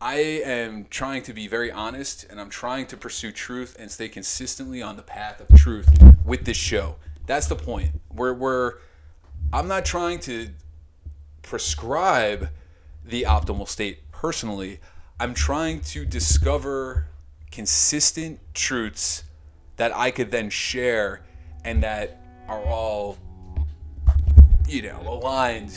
I 0.00 0.16
am 0.16 0.86
trying 0.90 1.22
to 1.24 1.32
be 1.32 1.48
very 1.48 1.72
honest 1.72 2.24
and 2.30 2.40
I'm 2.40 2.50
trying 2.50 2.86
to 2.86 2.96
pursue 2.96 3.32
truth 3.32 3.76
and 3.78 3.90
stay 3.90 4.08
consistently 4.08 4.80
on 4.80 4.96
the 4.96 5.02
path 5.02 5.40
of 5.40 5.58
truth 5.58 5.88
with 6.24 6.44
this 6.44 6.56
show. 6.56 6.96
That's 7.26 7.48
the 7.48 7.56
point. 7.56 7.90
Where 8.08 8.32
we're 8.32 8.74
I'm 9.52 9.66
not 9.66 9.84
trying 9.84 10.20
to 10.20 10.50
prescribe 11.42 12.50
the 13.04 13.22
optimal 13.22 13.66
state 13.66 14.10
personally. 14.12 14.78
I'm 15.18 15.34
trying 15.34 15.80
to 15.80 16.04
discover 16.04 17.06
consistent 17.50 18.38
truths 18.54 19.24
that 19.78 19.96
I 19.96 20.12
could 20.12 20.30
then 20.30 20.48
share 20.50 21.24
and 21.64 21.82
that 21.82 22.20
are 22.46 22.62
all 22.62 23.18
you 24.68 24.82
know, 24.82 25.00
aligned 25.06 25.72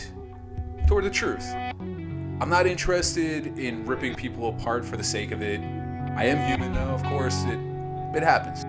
toward 0.88 1.06
the 1.06 1.10
truth. 1.10 1.46
I'm 2.42 2.50
not 2.50 2.66
interested 2.66 3.60
in 3.60 3.86
ripping 3.86 4.16
people 4.16 4.50
apart 4.50 4.84
for 4.84 4.98
the 4.98 5.04
sake 5.04 5.30
of 5.30 5.44
it. 5.44 5.62
I 6.18 6.26
am 6.26 6.40
human, 6.50 6.74
though, 6.74 6.90
of 6.90 7.04
course, 7.04 7.44
it, 7.44 7.60
it 8.16 8.24
happens. 8.24 8.66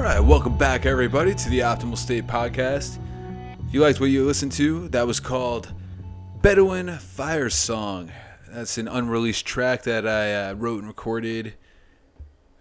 Welcome 0.00 0.56
back, 0.56 0.86
everybody, 0.86 1.34
to 1.34 1.50
the 1.50 1.58
Optimal 1.58 1.96
State 1.96 2.26
Podcast. 2.26 2.98
If 3.66 3.74
you 3.74 3.82
liked 3.82 4.00
what 4.00 4.06
you 4.06 4.24
listened 4.24 4.52
to, 4.52 4.88
that 4.88 5.06
was 5.06 5.20
called 5.20 5.72
Bedouin 6.40 6.96
Fire 6.96 7.50
Song. 7.50 8.10
That's 8.48 8.78
an 8.78 8.88
unreleased 8.88 9.44
track 9.44 9.82
that 9.82 10.06
I 10.06 10.34
uh, 10.34 10.54
wrote 10.54 10.78
and 10.78 10.88
recorded 10.88 11.52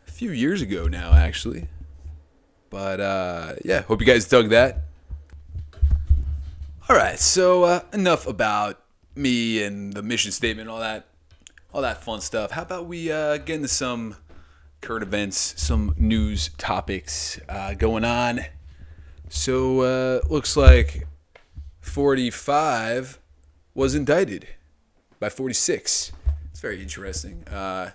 a 0.05 0.12
few 0.12 0.31
years 0.31 0.62
ago 0.62 0.89
now, 0.89 1.13
actually. 1.13 1.69
But 2.69 3.00
uh, 3.00 3.53
yeah, 3.63 3.84
hope 3.84 4.01
you 4.01 4.05
guys 4.05 4.27
dug 4.27 4.50
that. 4.50 4.81
All 6.89 6.96
right, 6.96 7.17
so 7.17 7.63
uh, 7.63 7.81
enough 7.93 8.27
about 8.27 8.84
me 9.15 9.63
and 9.63 9.93
the 9.93 10.03
mission 10.03 10.34
statement, 10.34 10.67
and 10.67 10.69
all 10.69 10.81
that, 10.81 11.08
all 11.74 11.84
that 11.84 12.03
fun 12.03 12.19
stuff. 12.19 12.51
How 12.51 12.63
about 12.63 12.86
we 12.88 13.12
uh, 13.12 13.38
get 13.38 13.55
into 13.55 13.69
some 13.69 14.17
current 14.81 15.03
events, 15.03 15.53
some 15.57 15.93
news 15.98 16.50
topics 16.57 17.39
uh, 17.50 17.74
going 17.74 18.03
on. 18.03 18.41
So 19.29 19.81
uh, 19.81 20.21
looks 20.29 20.57
like 20.57 21.07
45 21.81 23.19
was 23.74 23.95
indicted 23.95 24.48
by 25.19 25.29
46. 25.29 26.12
It's 26.51 26.59
very 26.59 26.81
interesting. 26.81 27.43
Uh, 27.48 27.91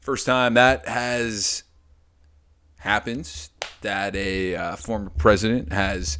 first 0.00 0.26
time 0.26 0.54
that 0.54 0.86
has 0.88 1.64
happens 2.78 3.50
that 3.82 4.16
a 4.16 4.56
uh, 4.56 4.76
former 4.76 5.10
president 5.10 5.72
has 5.72 6.18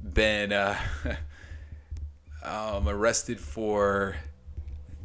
been 0.00 0.52
uh, 0.52 0.78
um, 2.42 2.88
arrested 2.88 3.40
for, 3.40 4.16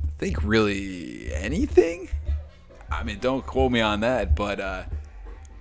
I 0.07 0.11
think, 0.19 0.43
really 0.43 1.33
anything. 1.33 2.09
I 2.99 3.03
mean, 3.03 3.19
don't 3.19 3.45
quote 3.45 3.71
me 3.71 3.81
on 3.81 4.01
that, 4.01 4.35
but 4.35 4.59
uh, 4.59 4.83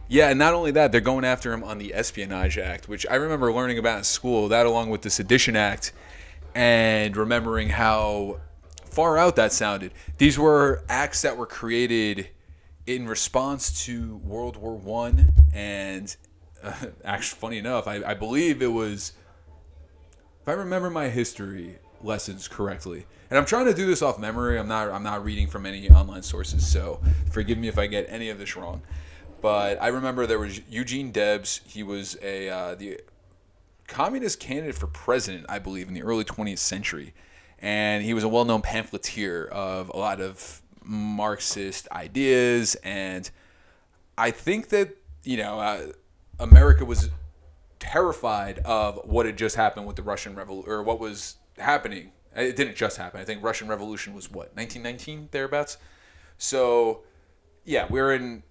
yeah, 0.08 0.28
and 0.28 0.38
not 0.38 0.54
only 0.54 0.70
that, 0.72 0.92
they're 0.92 1.00
going 1.00 1.24
after 1.24 1.52
him 1.52 1.64
on 1.64 1.78
the 1.78 1.94
Espionage 1.94 2.58
Act, 2.58 2.88
which 2.88 3.06
I 3.10 3.14
remember 3.14 3.52
learning 3.52 3.78
about 3.78 3.98
in 3.98 4.04
school. 4.04 4.48
That, 4.48 4.66
along 4.66 4.90
with 4.90 5.02
the 5.02 5.10
Sedition 5.10 5.56
Act, 5.56 5.92
and 6.54 7.16
remembering 7.16 7.70
how 7.70 8.40
far 8.84 9.16
out 9.16 9.36
that 9.36 9.52
sounded. 9.52 9.92
These 10.18 10.38
were 10.38 10.84
acts 10.88 11.22
that 11.22 11.36
were 11.36 11.46
created 11.46 12.28
in 12.86 13.08
response 13.08 13.84
to 13.86 14.16
World 14.18 14.56
War 14.56 14.76
One, 14.76 15.32
and 15.54 16.14
uh, 16.62 16.74
actually, 17.04 17.38
funny 17.38 17.58
enough, 17.58 17.88
I, 17.88 18.02
I 18.04 18.14
believe 18.14 18.60
it 18.60 18.72
was, 18.72 19.12
if 20.42 20.48
I 20.48 20.52
remember 20.52 20.90
my 20.90 21.08
history 21.08 21.78
lessons 22.04 22.49
correctly, 22.49 23.06
and 23.30 23.38
I'm 23.38 23.44
trying 23.44 23.66
to 23.66 23.75
do 23.75 23.87
this 23.87 24.02
off 24.02 24.18
memory. 24.18 24.59
I'm 24.59 24.68
not 24.68 24.90
I'm 24.90 25.02
not 25.02 25.25
reading 25.25 25.47
from 25.47 25.66
any 25.66 25.90
online 25.90 26.23
sources, 26.23 26.66
so 26.66 27.00
forgive 27.30 27.59
me 27.59 27.68
if 27.68 27.78
I 27.78 27.87
get 27.87 28.06
any 28.09 28.28
of 28.28 28.38
this 28.38 28.56
wrong. 28.56 28.82
But 29.40 29.82
I 29.82 29.88
remember 29.88 30.26
there 30.26 30.38
was 30.38 30.61
Eugene 30.68 31.11
Debs. 31.11 31.61
He 31.66 31.82
was 31.82 32.16
a 32.23 32.49
uh, 32.49 32.75
the 32.75 33.00
communist 33.88 34.40
candidate 34.40 34.76
for 34.76 34.87
president, 34.87 35.47
I 35.49 35.59
believe, 35.59 35.88
in 35.88 35.94
the 35.94 36.02
early 36.02 36.25
20th 36.25 36.59
century, 36.59 37.12
and 37.59 38.04
he 38.04 38.14
was 38.14 38.25
a 38.25 38.28
well-known 38.28 38.62
pamphleteer 38.62 39.47
of 39.47 39.90
a 39.90 39.97
lot 39.97 40.21
of 40.21 40.62
Marxist 40.85 41.88
ideas, 41.90 42.75
and 42.76 43.30
I 44.16 44.30
think 44.30 44.68
that 44.68 44.97
you 45.25 45.37
know 45.37 45.59
uh, 45.59 45.87
America 46.38 46.85
was 46.85 47.11
terrified 47.78 48.61
of 48.61 49.00
what 49.04 49.26
had 49.26 49.37
just 49.37 49.56
happened 49.56 49.87
with 49.87 49.97
the 49.97 50.02
Russian 50.02 50.35
Revolution, 50.35 50.71
or 50.71 50.82
what 50.82 51.00
was 51.00 51.37
happening 51.59 52.12
it 52.35 52.56
didn't 52.56 52.76
just 52.76 52.97
happen. 52.97 53.21
I 53.21 53.25
think 53.25 53.42
Russian 53.42 53.68
Revolution 53.68 54.14
was 54.14 54.30
what 54.30 54.56
1919 54.56 55.28
thereabouts. 55.32 55.78
So, 56.38 57.02
yeah, 57.64 57.87
we're 57.88 58.14
in 58.14 58.42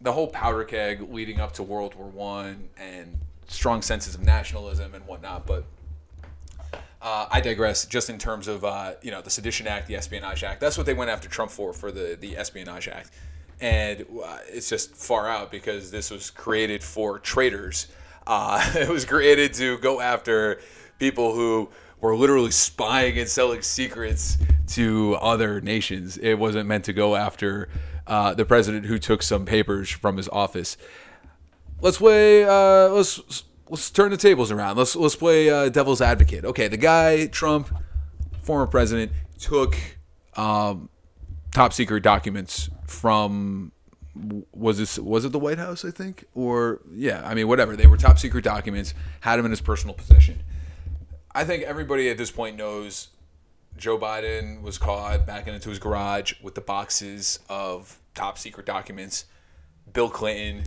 the 0.00 0.12
whole 0.12 0.28
powder 0.28 0.64
keg 0.64 1.12
leading 1.12 1.40
up 1.40 1.52
to 1.52 1.62
World 1.62 1.94
War 1.94 2.08
One 2.08 2.68
and 2.78 3.18
strong 3.48 3.82
senses 3.82 4.14
of 4.14 4.22
nationalism 4.22 4.94
and 4.94 5.06
whatnot. 5.06 5.46
But 5.46 5.64
uh, 7.02 7.26
I 7.30 7.40
digress. 7.40 7.84
Just 7.86 8.08
in 8.08 8.18
terms 8.18 8.48
of 8.48 8.64
uh, 8.64 8.94
you 9.02 9.10
know 9.10 9.20
the 9.20 9.30
Sedition 9.30 9.66
Act, 9.66 9.86
the 9.86 9.96
Espionage 9.96 10.42
Act. 10.42 10.60
That's 10.60 10.78
what 10.78 10.86
they 10.86 10.94
went 10.94 11.10
after 11.10 11.28
Trump 11.28 11.50
for 11.50 11.72
for 11.72 11.92
the 11.92 12.16
the 12.18 12.36
Espionage 12.36 12.88
Act, 12.88 13.10
and 13.60 14.06
uh, 14.24 14.38
it's 14.48 14.68
just 14.68 14.94
far 14.94 15.28
out 15.28 15.50
because 15.50 15.90
this 15.90 16.10
was 16.10 16.30
created 16.30 16.82
for 16.82 17.18
traitors. 17.18 17.88
Uh, 18.26 18.72
it 18.74 18.88
was 18.88 19.04
created 19.04 19.52
to 19.54 19.78
go 19.78 20.00
after 20.00 20.60
people 20.98 21.34
who 21.34 21.68
were 22.06 22.16
literally 22.16 22.52
spying 22.52 23.18
and 23.18 23.28
selling 23.28 23.62
secrets 23.62 24.38
to 24.68 25.16
other 25.20 25.60
nations. 25.60 26.16
It 26.18 26.34
wasn't 26.34 26.68
meant 26.68 26.84
to 26.84 26.92
go 26.92 27.16
after 27.16 27.68
uh, 28.06 28.32
the 28.34 28.44
president 28.44 28.86
who 28.86 28.98
took 28.98 29.22
some 29.22 29.44
papers 29.44 29.90
from 29.90 30.16
his 30.16 30.28
office. 30.28 30.76
Let's 31.80 31.98
play. 31.98 32.44
Uh, 32.44 32.88
let's 32.90 33.42
let's 33.68 33.90
turn 33.90 34.12
the 34.12 34.16
tables 34.16 34.52
around. 34.52 34.76
Let's 34.76 34.94
let's 34.94 35.16
play 35.16 35.50
uh, 35.50 35.68
devil's 35.68 36.00
advocate. 36.00 36.44
Okay, 36.44 36.68
the 36.68 36.76
guy 36.76 37.26
Trump, 37.26 37.76
former 38.40 38.68
president, 38.68 39.10
took 39.40 39.76
um, 40.36 40.88
top 41.52 41.72
secret 41.72 42.02
documents 42.02 42.70
from 42.86 43.72
was 44.54 44.78
this 44.78 44.98
was 44.98 45.24
it 45.24 45.32
the 45.32 45.38
White 45.38 45.58
House 45.58 45.84
I 45.84 45.90
think 45.90 46.24
or 46.34 46.80
yeah 46.90 47.20
I 47.26 47.34
mean 47.34 47.48
whatever 47.48 47.76
they 47.76 47.86
were 47.86 47.98
top 47.98 48.18
secret 48.18 48.44
documents 48.44 48.94
had 49.20 49.36
them 49.36 49.44
in 49.44 49.50
his 49.50 49.60
personal 49.60 49.94
possession 49.94 50.42
I 51.36 51.44
think 51.44 51.64
everybody 51.64 52.08
at 52.08 52.16
this 52.16 52.30
point 52.30 52.56
knows 52.56 53.08
Joe 53.76 53.98
Biden 53.98 54.62
was 54.62 54.78
caught 54.78 55.26
backing 55.26 55.52
into 55.52 55.68
his 55.68 55.78
garage 55.78 56.32
with 56.42 56.54
the 56.54 56.62
boxes 56.62 57.40
of 57.50 58.00
top 58.14 58.38
secret 58.38 58.64
documents. 58.64 59.26
Bill 59.92 60.08
Clinton, 60.08 60.64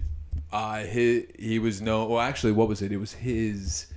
uh, 0.52 0.84
he 0.84 1.26
he 1.40 1.58
was 1.58 1.82
no. 1.82 2.06
Well, 2.06 2.22
actually, 2.22 2.52
what 2.52 2.68
was 2.68 2.84
it? 2.84 2.92
It 2.92 2.98
was 2.98 3.14
his. 3.14 3.88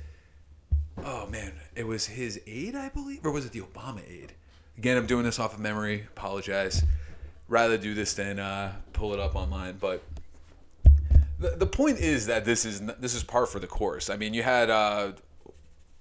Oh 1.05 1.27
man, 1.27 1.53
it 1.77 1.87
was 1.87 2.07
his 2.07 2.41
aide, 2.47 2.75
I 2.75 2.89
believe, 2.89 3.21
or 3.23 3.33
was 3.33 3.45
it 3.45 3.53
the 3.53 3.61
Obama 3.61 4.01
aide? 4.09 4.33
Again, 4.79 4.97
I'm 4.97 5.07
doing 5.07 5.25
this 5.25 5.39
off 5.39 5.53
of 5.53 5.61
memory. 5.61 6.07
Apologize. 6.17 6.83
Rather 7.49 7.77
do 7.77 7.93
this 7.93 8.15
than 8.15 8.39
uh, 8.39 8.73
pull 8.95 9.13
it 9.13 9.21
up 9.21 9.37
online, 9.37 9.77
but 9.79 10.03
the, 11.39 11.51
the 11.51 11.67
point 11.67 11.99
is 11.99 12.25
that 12.29 12.47
this 12.47 12.65
is 12.65 12.81
this 12.99 13.15
is 13.15 13.23
par 13.23 13.45
for 13.45 13.59
the 13.59 13.67
course. 13.67 14.09
I 14.09 14.17
mean, 14.17 14.33
you 14.33 14.43
had 14.43 14.71
uh, 14.71 15.13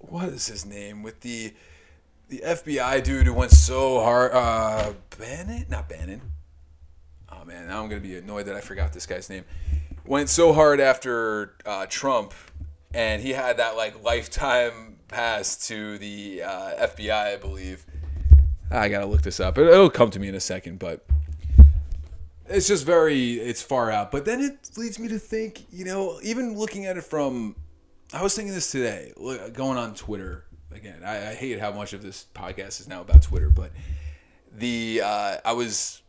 what 0.02 0.28
is 0.28 0.46
his 0.46 0.66
name 0.66 1.02
with 1.02 1.20
the 1.20 1.52
the 2.28 2.38
FBI 2.38 3.04
dude 3.04 3.26
who 3.26 3.34
went 3.34 3.50
so 3.50 4.00
hard. 4.00 4.32
Uh, 4.32 4.94
Bannon, 5.18 5.66
not 5.68 5.88
Bannon. 5.88 6.22
Oh 7.30 7.44
man, 7.44 7.68
now 7.68 7.82
I'm 7.82 7.88
gonna 7.88 8.00
be 8.00 8.16
annoyed 8.16 8.46
that 8.46 8.56
I 8.56 8.60
forgot 8.60 8.92
this 8.92 9.06
guy's 9.06 9.28
name. 9.28 9.44
Went 10.06 10.28
so 10.28 10.52
hard 10.52 10.80
after 10.80 11.54
uh, 11.66 11.86
Trump, 11.88 12.32
and 12.94 13.22
he 13.22 13.30
had 13.30 13.58
that 13.58 13.76
like 13.76 14.02
lifetime 14.02 14.96
pass 15.08 15.68
to 15.68 15.98
the 15.98 16.42
uh, 16.42 16.86
FBI, 16.86 17.34
I 17.34 17.36
believe. 17.36 17.84
I 18.70 18.88
gotta 18.88 19.06
look 19.06 19.22
this 19.22 19.38
up. 19.38 19.58
It'll 19.58 19.90
come 19.90 20.10
to 20.10 20.18
me 20.18 20.28
in 20.28 20.34
a 20.34 20.40
second, 20.40 20.78
but 20.78 21.04
it's 22.48 22.66
just 22.66 22.86
very 22.86 23.34
it's 23.34 23.60
far 23.60 23.90
out. 23.90 24.10
But 24.10 24.24
then 24.24 24.40
it 24.40 24.70
leads 24.76 24.98
me 24.98 25.08
to 25.08 25.18
think, 25.18 25.66
you 25.70 25.84
know, 25.84 26.18
even 26.22 26.56
looking 26.56 26.86
at 26.86 26.96
it 26.96 27.04
from 27.04 27.56
I 28.14 28.22
was 28.22 28.34
thinking 28.36 28.52
this 28.52 28.70
today, 28.70 29.12
going 29.54 29.78
on 29.78 29.94
Twitter 29.94 30.44
again. 30.70 31.02
I, 31.02 31.30
I, 31.30 31.34
hate 31.34 31.58
how 31.58 31.72
much 31.72 31.94
of 31.94 32.02
this 32.02 32.26
podcast 32.34 32.78
is 32.78 32.86
now 32.86 33.00
about 33.00 33.22
Twitter, 33.22 33.48
but 33.48 33.70
the 34.54 35.00
uh, 35.02 35.36
I 35.42 35.52
was 35.52 36.02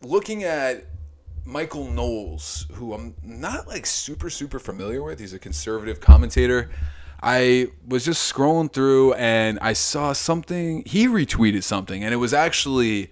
looking 0.00 0.44
at 0.44 0.86
Michael 1.44 1.90
Knowles, 1.90 2.66
who 2.72 2.94
I'm 2.94 3.14
not 3.22 3.68
like 3.68 3.84
super 3.84 4.30
super 4.30 4.58
familiar 4.58 5.02
with. 5.02 5.20
He's 5.20 5.34
a 5.34 5.38
conservative 5.38 6.00
commentator. 6.00 6.70
I 7.22 7.68
was 7.86 8.06
just 8.06 8.32
scrolling 8.32 8.72
through 8.72 9.12
and 9.14 9.58
I 9.60 9.74
saw 9.74 10.14
something. 10.14 10.82
He 10.86 11.08
retweeted 11.08 11.62
something, 11.62 12.02
and 12.02 12.14
it 12.14 12.18
was 12.18 12.32
actually 12.32 13.10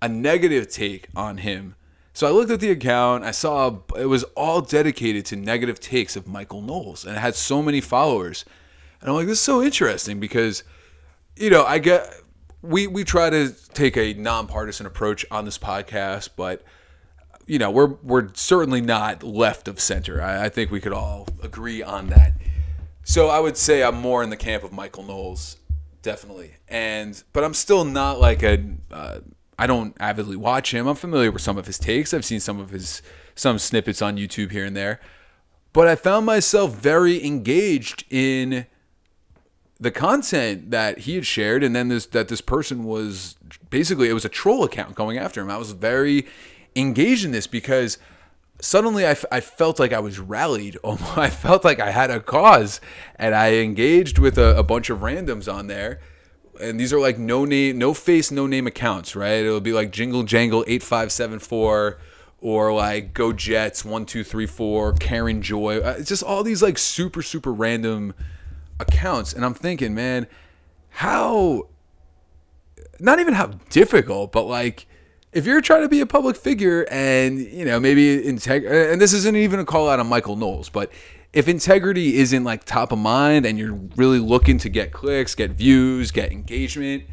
a 0.00 0.08
negative 0.08 0.70
take 0.70 1.08
on 1.14 1.38
him 1.38 1.74
so 2.14 2.28
I 2.28 2.30
looked 2.30 2.52
at 2.52 2.60
the 2.60 2.70
account. 2.70 3.24
I 3.24 3.32
saw 3.32 3.80
it 3.98 4.06
was 4.06 4.22
all 4.36 4.60
dedicated 4.60 5.26
to 5.26 5.36
negative 5.36 5.80
takes 5.80 6.14
of 6.14 6.28
Michael 6.28 6.62
Knowles, 6.62 7.04
and 7.04 7.16
it 7.16 7.18
had 7.18 7.34
so 7.34 7.60
many 7.60 7.80
followers. 7.80 8.44
And 9.00 9.10
I'm 9.10 9.16
like, 9.16 9.26
this 9.26 9.38
is 9.38 9.44
so 9.44 9.62
interesting 9.62 10.20
because, 10.20 10.62
you 11.36 11.50
know, 11.50 11.64
I 11.64 11.80
get 11.80 12.08
we 12.62 12.86
we 12.86 13.02
try 13.02 13.30
to 13.30 13.52
take 13.74 13.96
a 13.96 14.14
nonpartisan 14.14 14.86
approach 14.86 15.26
on 15.32 15.44
this 15.44 15.58
podcast, 15.58 16.30
but 16.36 16.62
you 17.46 17.58
know, 17.58 17.72
we're 17.72 17.94
we're 18.04 18.32
certainly 18.34 18.80
not 18.80 19.24
left 19.24 19.66
of 19.66 19.80
center. 19.80 20.22
I, 20.22 20.44
I 20.44 20.48
think 20.48 20.70
we 20.70 20.80
could 20.80 20.92
all 20.92 21.26
agree 21.42 21.82
on 21.82 22.06
that. 22.10 22.34
So 23.02 23.28
I 23.28 23.40
would 23.40 23.56
say 23.56 23.82
I'm 23.82 23.96
more 23.96 24.22
in 24.22 24.30
the 24.30 24.36
camp 24.36 24.62
of 24.62 24.72
Michael 24.72 25.02
Knowles, 25.02 25.56
definitely. 26.00 26.54
And 26.68 27.20
but 27.32 27.42
I'm 27.42 27.54
still 27.54 27.84
not 27.84 28.20
like 28.20 28.44
a 28.44 28.64
uh, 28.92 29.18
I 29.58 29.66
don't 29.66 29.96
avidly 30.00 30.36
watch 30.36 30.72
him. 30.72 30.86
I'm 30.86 30.96
familiar 30.96 31.30
with 31.30 31.42
some 31.42 31.58
of 31.58 31.66
his 31.66 31.78
takes. 31.78 32.12
I've 32.12 32.24
seen 32.24 32.40
some 32.40 32.60
of 32.60 32.70
his 32.70 33.02
some 33.34 33.58
snippets 33.58 34.02
on 34.02 34.16
YouTube 34.16 34.50
here 34.50 34.64
and 34.64 34.76
there. 34.76 35.00
But 35.72 35.88
I 35.88 35.96
found 35.96 36.26
myself 36.26 36.74
very 36.74 37.24
engaged 37.24 38.04
in 38.10 38.66
the 39.80 39.90
content 39.90 40.70
that 40.70 41.00
he 41.00 41.16
had 41.16 41.26
shared 41.26 41.64
and 41.64 41.74
then 41.74 41.88
this 41.88 42.06
that 42.06 42.28
this 42.28 42.40
person 42.40 42.84
was 42.84 43.36
basically 43.70 44.08
it 44.08 44.12
was 44.12 44.24
a 44.24 44.28
troll 44.28 44.64
account 44.64 44.94
going 44.94 45.18
after 45.18 45.40
him. 45.40 45.50
I 45.50 45.58
was 45.58 45.72
very 45.72 46.26
engaged 46.76 47.24
in 47.24 47.32
this 47.32 47.46
because 47.46 47.98
suddenly 48.60 49.06
I, 49.06 49.16
I 49.30 49.40
felt 49.40 49.78
like 49.78 49.92
I 49.92 50.00
was 50.00 50.18
rallied. 50.18 50.78
I 50.84 51.30
felt 51.30 51.64
like 51.64 51.80
I 51.80 51.90
had 51.90 52.10
a 52.10 52.20
cause 52.20 52.80
and 53.16 53.34
I 53.34 53.54
engaged 53.54 54.18
with 54.18 54.38
a, 54.38 54.56
a 54.56 54.62
bunch 54.62 54.90
of 54.90 55.00
randoms 55.00 55.52
on 55.52 55.66
there 55.66 56.00
and 56.60 56.78
these 56.78 56.92
are 56.92 57.00
like 57.00 57.18
no 57.18 57.44
name, 57.44 57.78
no 57.78 57.94
face, 57.94 58.30
no 58.30 58.46
name 58.46 58.66
accounts, 58.66 59.16
right? 59.16 59.44
It'll 59.44 59.60
be 59.60 59.72
like 59.72 59.90
Jingle 59.90 60.22
Jangle 60.22 60.64
eight 60.66 60.82
five 60.82 61.12
seven 61.12 61.38
four, 61.38 61.98
or 62.40 62.72
like 62.72 63.14
Go 63.14 63.32
Jets 63.32 63.84
one 63.84 64.06
two 64.06 64.24
three 64.24 64.46
four, 64.46 64.92
Karen 64.94 65.42
Joy. 65.42 65.78
Uh, 65.78 65.96
it's 65.98 66.08
just 66.08 66.22
all 66.22 66.42
these 66.42 66.62
like 66.62 66.78
super 66.78 67.22
super 67.22 67.52
random 67.52 68.14
accounts, 68.80 69.32
and 69.32 69.44
I'm 69.44 69.54
thinking, 69.54 69.94
man, 69.94 70.26
how? 70.90 71.68
Not 73.00 73.18
even 73.18 73.34
how 73.34 73.46
difficult, 73.70 74.30
but 74.30 74.44
like 74.44 74.86
if 75.34 75.44
you're 75.46 75.60
trying 75.60 75.82
to 75.82 75.88
be 75.88 76.00
a 76.00 76.06
public 76.06 76.36
figure 76.36 76.86
and 76.90 77.40
you 77.40 77.64
know 77.64 77.80
maybe 77.80 78.22
integ- 78.22 78.92
and 78.92 79.00
this 79.00 79.12
isn't 79.12 79.36
even 79.36 79.58
a 79.58 79.64
call 79.64 79.88
out 79.88 79.98
on 79.98 80.06
Michael 80.06 80.36
Knowles, 80.36 80.68
but 80.68 80.90
if 81.34 81.48
integrity 81.48 82.16
isn't 82.18 82.44
like 82.44 82.62
top 82.64 82.92
of 82.92 82.98
mind 82.98 83.44
and 83.44 83.58
you're 83.58 83.74
really 83.96 84.20
looking 84.20 84.56
to 84.58 84.68
get 84.68 84.92
clicks, 84.92 85.34
get 85.34 85.50
views, 85.50 86.12
get 86.12 86.30
engagement, 86.30 87.04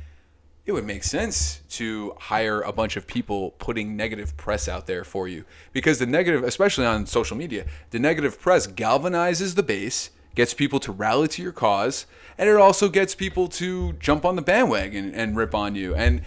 it 0.64 0.74
would 0.74 0.86
make 0.86 1.04
sense 1.04 1.62
to 1.70 2.16
hire 2.20 2.62
a 2.62 2.72
bunch 2.72 2.96
of 2.96 3.08
people 3.08 3.52
putting 3.58 3.98
negative 3.98 4.38
press 4.38 4.68
out 4.68 4.86
there 4.86 5.04
for 5.04 5.28
you. 5.28 5.44
Because 5.74 5.98
the 5.98 6.06
negative 6.06 6.44
especially 6.44 6.86
on 6.86 7.08
social 7.08 7.36
media 7.36 7.66
the 7.90 7.98
negative 7.98 8.40
press 8.40 8.68
galvanizes 8.68 9.56
the 9.56 9.64
base 9.64 10.12
gets 10.36 10.54
people 10.54 10.80
to 10.80 10.92
rally 10.92 11.28
to 11.28 11.42
your 11.42 11.52
cause 11.52 12.06
and 12.38 12.48
it 12.48 12.56
also 12.56 12.90
gets 12.90 13.16
people 13.16 13.48
to 13.48 13.94
jump 13.94 14.24
on 14.24 14.36
the 14.36 14.42
bandwagon 14.44 15.14
and 15.16 15.36
rip 15.36 15.56
on 15.56 15.74
you. 15.74 15.96
And 15.96 16.22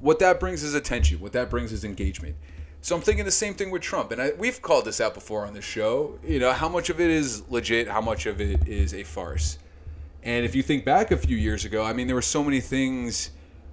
what 0.00 0.18
that 0.18 0.40
brings 0.40 0.64
is 0.64 0.74
attention. 0.74 1.20
What 1.20 1.32
that 1.32 1.48
brings 1.48 1.70
is 1.72 1.84
engagement 1.84 2.34
so 2.80 2.96
i'm 2.96 3.02
thinking 3.02 3.24
the 3.24 3.30
same 3.30 3.54
thing 3.54 3.70
with 3.70 3.82
trump 3.82 4.10
and 4.10 4.20
I, 4.20 4.32
we've 4.38 4.60
called 4.60 4.84
this 4.84 5.00
out 5.00 5.14
before 5.14 5.46
on 5.46 5.54
the 5.54 5.62
show 5.62 6.18
you 6.24 6.38
know 6.38 6.52
how 6.52 6.68
much 6.68 6.90
of 6.90 7.00
it 7.00 7.10
is 7.10 7.48
legit 7.50 7.88
how 7.88 8.00
much 8.00 8.26
of 8.26 8.40
it 8.40 8.66
is 8.68 8.94
a 8.94 9.02
farce 9.04 9.58
and 10.22 10.44
if 10.44 10.54
you 10.54 10.62
think 10.62 10.84
back 10.84 11.10
a 11.10 11.16
few 11.16 11.36
years 11.36 11.64
ago 11.64 11.84
i 11.84 11.92
mean 11.92 12.06
there 12.06 12.16
were 12.16 12.22
so 12.22 12.42
many 12.42 12.60
things 12.60 13.30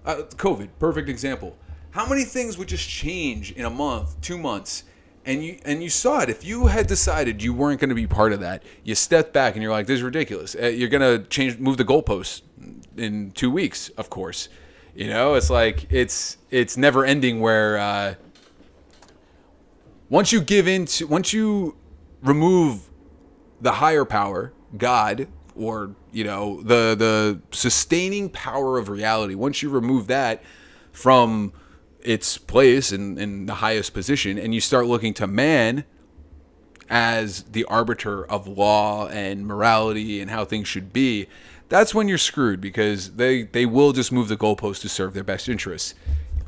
uh, 0.07 0.23
COVID, 0.37 0.69
perfect 0.79 1.09
example. 1.09 1.55
How 1.91 2.07
many 2.07 2.23
things 2.23 2.57
would 2.57 2.69
just 2.69 2.87
change 2.87 3.51
in 3.51 3.65
a 3.65 3.69
month, 3.69 4.19
two 4.21 4.37
months, 4.37 4.83
and 5.25 5.43
you 5.43 5.59
and 5.65 5.83
you 5.83 5.89
saw 5.89 6.21
it. 6.21 6.29
If 6.29 6.45
you 6.45 6.67
had 6.67 6.87
decided 6.87 7.43
you 7.43 7.53
weren't 7.53 7.81
going 7.81 7.89
to 7.89 7.95
be 7.95 8.07
part 8.07 8.31
of 8.31 8.39
that, 8.39 8.63
you 8.85 8.95
stepped 8.95 9.33
back 9.33 9.55
and 9.55 9.61
you're 9.61 9.71
like, 9.71 9.85
"This 9.85 9.97
is 9.97 10.03
ridiculous." 10.03 10.55
Uh, 10.55 10.67
you're 10.67 10.87
going 10.87 11.01
to 11.01 11.27
change, 11.27 11.59
move 11.59 11.75
the 11.75 11.83
goalposts 11.83 12.41
in 12.95 13.31
two 13.31 13.51
weeks, 13.51 13.89
of 13.89 14.09
course. 14.09 14.47
You 14.95 15.09
know, 15.09 15.33
it's 15.35 15.49
like 15.49 15.91
it's 15.91 16.37
it's 16.49 16.77
never 16.77 17.03
ending. 17.03 17.41
Where 17.41 17.77
uh, 17.77 18.15
once 20.09 20.31
you 20.31 20.41
give 20.41 20.67
in 20.67 20.85
to, 20.85 21.07
once 21.07 21.33
you 21.33 21.75
remove 22.21 22.89
the 23.61 23.73
higher 23.73 24.05
power, 24.05 24.53
God, 24.77 25.27
or 25.55 25.95
you 26.11 26.23
know 26.23 26.61
the 26.61 26.95
the 26.95 27.41
sustaining 27.51 28.29
power 28.29 28.77
of 28.77 28.89
reality 28.89 29.33
once 29.33 29.63
you 29.63 29.69
remove 29.69 30.05
that 30.07 30.43
from 30.91 31.51
its 32.01 32.37
place 32.37 32.91
in, 32.91 33.17
in 33.17 33.47
the 33.47 33.55
highest 33.55 33.93
position 33.93 34.37
and 34.37 34.53
you 34.53 34.61
start 34.61 34.85
looking 34.85 35.15
to 35.15 35.25
man 35.25 35.83
as 36.89 37.43
the 37.43 37.63
arbiter 37.65 38.23
of 38.25 38.47
law 38.47 39.07
and 39.07 39.47
morality 39.47 40.21
and 40.21 40.29
how 40.29 40.45
things 40.45 40.67
should 40.67 40.93
be 40.93 41.27
that's 41.69 41.93
when 41.93 42.07
you're 42.07 42.17
screwed 42.17 42.61
because 42.61 43.13
they 43.13 43.43
they 43.43 43.65
will 43.65 43.91
just 43.91 44.11
move 44.11 44.27
the 44.27 44.37
goalpost 44.37 44.81
to 44.81 44.89
serve 44.89 45.13
their 45.13 45.23
best 45.23 45.49
interests. 45.49 45.93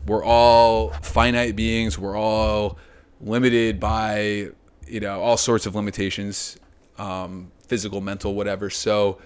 We're 0.05 0.23
all 0.23 0.89
finite 1.01 1.55
beings. 1.55 1.99
We're 1.99 2.17
all 2.17 2.77
limited 3.21 3.79
by 3.79 4.49
you 4.88 4.99
know 4.99 5.21
all 5.21 5.38
sorts 5.38 5.65
of 5.65 5.75
limitations 5.75 6.58
um, 6.99 7.51
physical, 7.67 8.01
mental, 8.01 8.36
whatever. 8.36 8.69
So 8.69 9.19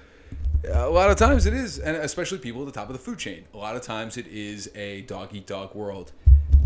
a 0.72 0.90
lot 0.90 1.10
of 1.10 1.18
times 1.18 1.46
it 1.46 1.54
is, 1.54 1.80
and 1.80 1.98
especially 1.98 2.38
people 2.38 2.62
at 2.62 2.66
the 2.66 2.72
top 2.72 2.88
of 2.88 2.94
the 2.94 3.00
food 3.00 3.18
chain. 3.18 3.46
A 3.54 3.58
lot 3.58 3.76
of 3.76 3.82
times 3.82 4.18
it 4.18 4.28
is 4.28 4.70
a 4.76 5.02
dog 5.02 5.30
eat 5.34 5.48
dog 5.48 5.76
world, 5.76 6.12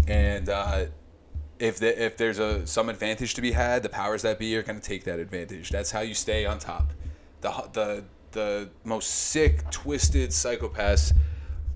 and 0.07 0.49
uh, 0.49 0.85
if 1.59 1.79
the, 1.79 2.03
if 2.03 2.17
there's 2.17 2.39
a 2.39 2.67
some 2.67 2.89
advantage 2.89 3.33
to 3.35 3.41
be 3.41 3.53
had, 3.53 3.83
the 3.83 3.89
powers 3.89 4.21
that 4.21 4.37
be 4.37 4.55
are 4.57 4.63
going 4.63 4.79
to 4.79 4.85
take 4.85 5.05
that 5.05 5.19
advantage. 5.19 5.69
That's 5.69 5.91
how 5.91 6.01
you 6.01 6.13
stay 6.13 6.45
on 6.45 6.59
top. 6.59 6.91
The 7.41 7.69
the 7.73 8.03
the 8.31 8.69
most 8.83 9.07
sick, 9.07 9.69
twisted 9.71 10.31
psychopaths 10.31 11.13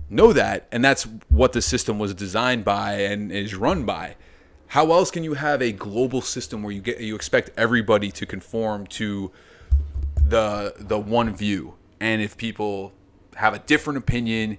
know 0.09 0.33
that, 0.33 0.67
and 0.71 0.83
that's 0.83 1.07
what 1.29 1.53
the 1.53 1.61
system 1.61 1.97
was 1.97 2.13
designed 2.13 2.65
by 2.65 2.93
and 2.93 3.31
is 3.31 3.55
run 3.55 3.85
by. 3.85 4.15
How 4.71 4.93
else 4.93 5.11
can 5.11 5.25
you 5.25 5.33
have 5.33 5.61
a 5.61 5.73
global 5.73 6.21
system 6.21 6.63
where 6.63 6.71
you 6.71 6.79
get 6.79 7.01
you 7.01 7.13
expect 7.13 7.49
everybody 7.57 8.09
to 8.11 8.25
conform 8.25 8.87
to 8.87 9.31
the 10.31 10.73
the 10.77 10.97
one 10.97 11.35
view. 11.35 11.75
And 11.99 12.21
if 12.21 12.37
people 12.37 12.93
have 13.35 13.53
a 13.53 13.59
different 13.59 13.97
opinion, 13.97 14.57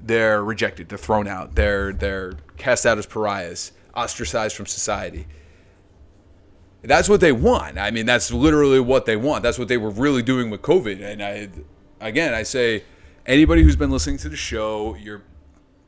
they're 0.00 0.42
rejected, 0.42 0.88
they're 0.88 0.98
thrown 0.98 1.28
out, 1.28 1.54
they're 1.54 1.92
they're 1.92 2.32
cast 2.56 2.84
out 2.84 2.98
as 2.98 3.06
pariahs, 3.06 3.70
ostracized 3.94 4.56
from 4.56 4.66
society. 4.66 5.28
That's 6.82 7.08
what 7.08 7.20
they 7.20 7.30
want. 7.30 7.78
I 7.78 7.92
mean, 7.92 8.04
that's 8.04 8.32
literally 8.32 8.80
what 8.80 9.06
they 9.06 9.16
want. 9.16 9.44
That's 9.44 9.60
what 9.60 9.68
they 9.68 9.76
were 9.76 9.90
really 9.90 10.22
doing 10.22 10.50
with 10.50 10.62
COVID. 10.62 11.00
And 11.00 11.22
I, 11.22 11.48
again, 12.00 12.34
I 12.34 12.42
say, 12.42 12.82
anybody 13.24 13.62
who's 13.62 13.76
been 13.76 13.92
listening 13.92 14.16
to 14.18 14.28
the 14.28 14.34
show, 14.34 14.96
you're 14.96 15.22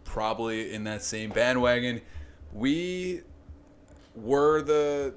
probably 0.05 0.73
in 0.73 0.85
that 0.85 1.03
same 1.03 1.31
bandwagon. 1.31 2.01
We 2.53 3.23
were 4.15 4.63
the 4.63 5.15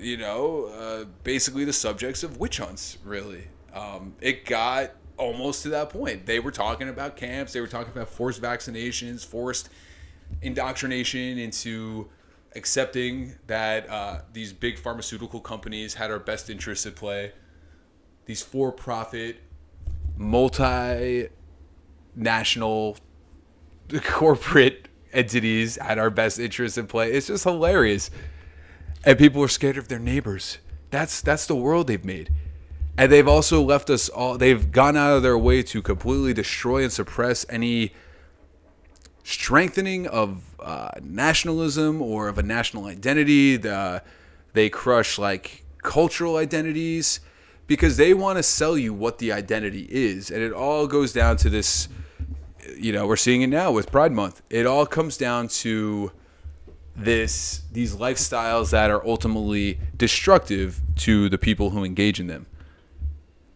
you 0.00 0.16
know, 0.16 0.66
uh, 0.66 1.04
basically 1.24 1.64
the 1.64 1.72
subjects 1.72 2.22
of 2.22 2.38
witch 2.38 2.58
hunts, 2.58 2.98
really. 3.04 3.48
Um, 3.74 4.14
it 4.20 4.44
got 4.44 4.92
almost 5.16 5.62
to 5.64 5.70
that 5.70 5.90
point. 5.90 6.26
They 6.26 6.38
were 6.40 6.50
talking 6.50 6.88
about 6.88 7.16
camps, 7.16 7.52
they 7.52 7.60
were 7.60 7.66
talking 7.66 7.92
about 7.92 8.08
forced 8.08 8.40
vaccinations, 8.40 9.24
forced 9.24 9.68
indoctrination 10.42 11.38
into 11.38 12.08
accepting 12.54 13.34
that 13.46 13.88
uh, 13.88 14.20
these 14.32 14.52
big 14.52 14.78
pharmaceutical 14.78 15.40
companies 15.40 15.94
had 15.94 16.10
our 16.10 16.18
best 16.18 16.48
interests 16.48 16.86
at 16.86 16.96
play. 16.96 17.32
These 18.26 18.42
for 18.42 18.72
profit, 18.72 19.38
multi 20.16 21.28
national 22.14 22.96
corporate 24.04 24.87
entities 25.12 25.76
had 25.76 25.98
our 25.98 26.10
best 26.10 26.38
interests 26.38 26.78
in 26.78 26.86
play. 26.86 27.12
It's 27.12 27.28
just 27.28 27.44
hilarious 27.44 28.10
and 29.04 29.18
people 29.18 29.42
are 29.42 29.48
scared 29.48 29.78
of 29.78 29.88
their 29.88 29.98
neighbors. 29.98 30.58
That's 30.90 31.20
that's 31.20 31.46
the 31.46 31.56
world 31.56 31.86
they've 31.86 32.04
made. 32.04 32.30
And 32.96 33.12
they've 33.12 33.28
also 33.28 33.62
left 33.62 33.90
us 33.90 34.08
all 34.08 34.36
they've 34.38 34.70
gone 34.70 34.96
out 34.96 35.16
of 35.16 35.22
their 35.22 35.38
way 35.38 35.62
to 35.64 35.82
completely 35.82 36.34
destroy 36.34 36.82
and 36.82 36.92
suppress 36.92 37.46
any 37.48 37.92
strengthening 39.22 40.06
of 40.06 40.42
uh, 40.60 40.90
nationalism 41.02 42.02
or 42.02 42.28
of 42.28 42.38
a 42.38 42.42
national 42.42 42.86
identity. 42.86 43.56
The, 43.56 44.02
they 44.52 44.68
crush 44.68 45.18
like 45.18 45.64
cultural 45.82 46.36
identities 46.36 47.20
because 47.66 47.98
they 47.98 48.14
want 48.14 48.38
to 48.38 48.42
sell 48.42 48.76
you 48.76 48.92
what 48.94 49.18
the 49.18 49.30
identity 49.30 49.86
is. 49.90 50.30
And 50.30 50.42
it 50.42 50.52
all 50.52 50.86
goes 50.86 51.12
down 51.12 51.36
to 51.38 51.50
this 51.50 51.88
you 52.76 52.92
know, 52.92 53.06
we're 53.06 53.16
seeing 53.16 53.42
it 53.42 53.48
now 53.48 53.70
with 53.70 53.90
Pride 53.90 54.12
Month. 54.12 54.42
It 54.50 54.66
all 54.66 54.86
comes 54.86 55.16
down 55.16 55.48
to 55.48 56.12
this 56.96 57.62
these 57.70 57.94
lifestyles 57.94 58.70
that 58.70 58.90
are 58.90 59.04
ultimately 59.06 59.78
destructive 59.96 60.80
to 60.96 61.28
the 61.28 61.38
people 61.38 61.70
who 61.70 61.84
engage 61.84 62.18
in 62.18 62.26
them. 62.26 62.46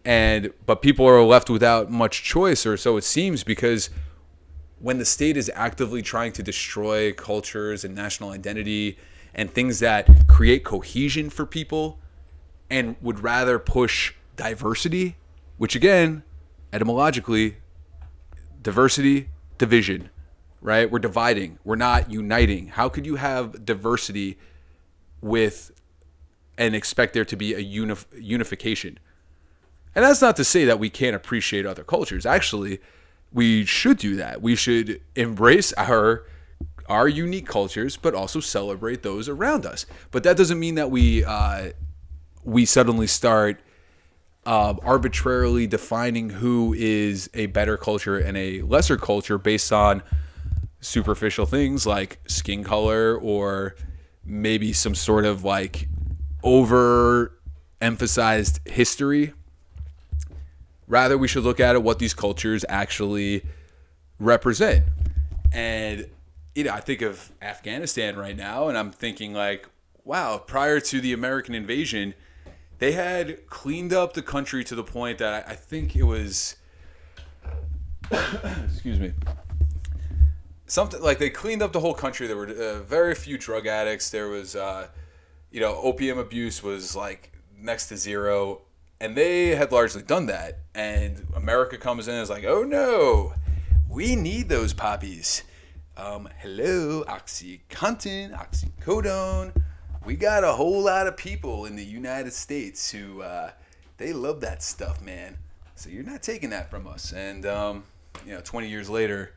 And 0.04 0.52
but 0.66 0.82
people 0.82 1.06
are 1.06 1.22
left 1.22 1.50
without 1.50 1.90
much 1.90 2.22
choice 2.22 2.66
or 2.66 2.76
so 2.76 2.96
it 2.96 3.04
seems 3.04 3.44
because 3.44 3.90
when 4.78 4.98
the 4.98 5.04
state 5.04 5.36
is 5.36 5.50
actively 5.54 6.02
trying 6.02 6.32
to 6.32 6.42
destroy 6.42 7.12
cultures 7.12 7.84
and 7.84 7.94
national 7.94 8.30
identity 8.30 8.98
and 9.34 9.50
things 9.52 9.78
that 9.78 10.26
create 10.28 10.64
cohesion 10.64 11.30
for 11.30 11.46
people 11.46 11.98
and 12.68 12.96
would 13.00 13.20
rather 13.20 13.58
push 13.58 14.14
diversity, 14.36 15.16
which 15.56 15.76
again, 15.76 16.24
etymologically, 16.72 17.56
diversity, 18.62 19.28
division 19.58 20.10
right? 20.62 20.90
We're 20.90 21.00
dividing. 21.00 21.58
We're 21.64 21.76
not 21.76 22.10
uniting. 22.10 22.68
How 22.68 22.88
could 22.88 23.04
you 23.04 23.16
have 23.16 23.66
diversity 23.66 24.38
with 25.20 25.72
and 26.56 26.74
expect 26.74 27.12
there 27.14 27.24
to 27.24 27.36
be 27.36 27.52
a 27.52 27.62
unif- 27.62 28.06
unification? 28.16 28.98
And 29.94 30.04
that's 30.04 30.22
not 30.22 30.36
to 30.36 30.44
say 30.44 30.64
that 30.64 30.78
we 30.78 30.88
can't 30.88 31.16
appreciate 31.16 31.66
other 31.66 31.82
cultures. 31.82 32.24
Actually, 32.24 32.80
we 33.32 33.64
should 33.66 33.98
do 33.98 34.16
that. 34.16 34.40
We 34.40 34.56
should 34.56 35.02
embrace 35.14 35.74
our 35.74 36.24
our 36.88 37.06
unique 37.08 37.46
cultures, 37.46 37.96
but 37.96 38.14
also 38.14 38.40
celebrate 38.40 39.02
those 39.02 39.28
around 39.28 39.64
us. 39.64 39.86
But 40.10 40.24
that 40.24 40.36
doesn't 40.36 40.58
mean 40.58 40.74
that 40.76 40.90
we 40.90 41.24
uh, 41.24 41.72
we 42.44 42.64
suddenly 42.64 43.06
start 43.06 43.60
uh, 44.44 44.74
arbitrarily 44.82 45.66
defining 45.66 46.30
who 46.30 46.74
is 46.76 47.30
a 47.34 47.46
better 47.46 47.76
culture 47.76 48.18
and 48.18 48.36
a 48.36 48.62
lesser 48.62 48.96
culture 48.96 49.38
based 49.38 49.72
on 49.72 50.02
superficial 50.80 51.46
things 51.46 51.86
like 51.86 52.18
skin 52.26 52.64
color 52.64 53.16
or 53.16 53.76
maybe 54.24 54.72
some 54.72 54.94
sort 54.94 55.24
of 55.24 55.44
like 55.44 55.88
over 56.42 57.38
emphasized 57.80 58.60
history. 58.68 59.32
Rather, 60.88 61.16
we 61.16 61.28
should 61.28 61.44
look 61.44 61.60
at 61.60 61.80
what 61.82 61.98
these 61.98 62.12
cultures 62.12 62.64
actually 62.68 63.44
represent. 64.18 64.84
And 65.52 66.08
you 66.54 66.64
know, 66.64 66.72
I 66.72 66.80
think 66.80 67.00
of 67.00 67.32
Afghanistan 67.40 68.16
right 68.16 68.36
now, 68.36 68.68
and 68.68 68.76
I'm 68.76 68.90
thinking 68.90 69.32
like, 69.32 69.68
wow, 70.04 70.38
prior 70.38 70.80
to 70.80 71.00
the 71.00 71.12
American 71.12 71.54
invasion, 71.54 72.14
they 72.82 72.90
had 72.90 73.46
cleaned 73.46 73.92
up 73.92 74.12
the 74.12 74.22
country 74.22 74.64
to 74.64 74.74
the 74.74 74.82
point 74.82 75.18
that 75.18 75.46
I, 75.46 75.52
I 75.52 75.54
think 75.54 75.94
it 75.94 76.02
was, 76.02 76.56
excuse 78.10 78.98
me, 78.98 79.12
something 80.66 81.00
like 81.00 81.20
they 81.20 81.30
cleaned 81.30 81.62
up 81.62 81.72
the 81.72 81.78
whole 81.78 81.94
country. 81.94 82.26
There 82.26 82.36
were 82.36 82.48
uh, 82.48 82.80
very 82.80 83.14
few 83.14 83.38
drug 83.38 83.68
addicts. 83.68 84.10
There 84.10 84.26
was, 84.26 84.56
uh, 84.56 84.88
you 85.52 85.60
know, 85.60 85.76
opium 85.80 86.18
abuse 86.18 86.60
was 86.60 86.96
like 86.96 87.30
next 87.56 87.86
to 87.90 87.96
zero, 87.96 88.62
and 89.00 89.16
they 89.16 89.54
had 89.54 89.70
largely 89.70 90.02
done 90.02 90.26
that. 90.26 90.58
And 90.74 91.24
America 91.36 91.78
comes 91.78 92.08
in 92.08 92.14
and 92.14 92.22
is 92.24 92.30
like, 92.30 92.44
oh 92.44 92.64
no, 92.64 93.34
we 93.88 94.16
need 94.16 94.48
those 94.48 94.72
poppies. 94.72 95.44
Um, 95.96 96.28
hello, 96.40 97.04
OxyContin, 97.04 98.36
oxycodone. 98.36 99.52
We 100.04 100.16
got 100.16 100.42
a 100.42 100.52
whole 100.52 100.82
lot 100.82 101.06
of 101.06 101.16
people 101.16 101.64
in 101.64 101.76
the 101.76 101.84
United 101.84 102.32
States 102.32 102.90
who 102.90 103.22
uh, 103.22 103.52
they 103.98 104.12
love 104.12 104.40
that 104.40 104.60
stuff, 104.60 105.00
man. 105.00 105.38
So 105.76 105.90
you're 105.90 106.02
not 106.02 106.24
taking 106.24 106.50
that 106.50 106.70
from 106.70 106.88
us. 106.88 107.12
And 107.12 107.46
um, 107.46 107.84
you 108.26 108.32
know, 108.32 108.40
20 108.40 108.68
years 108.68 108.90
later, 108.90 109.32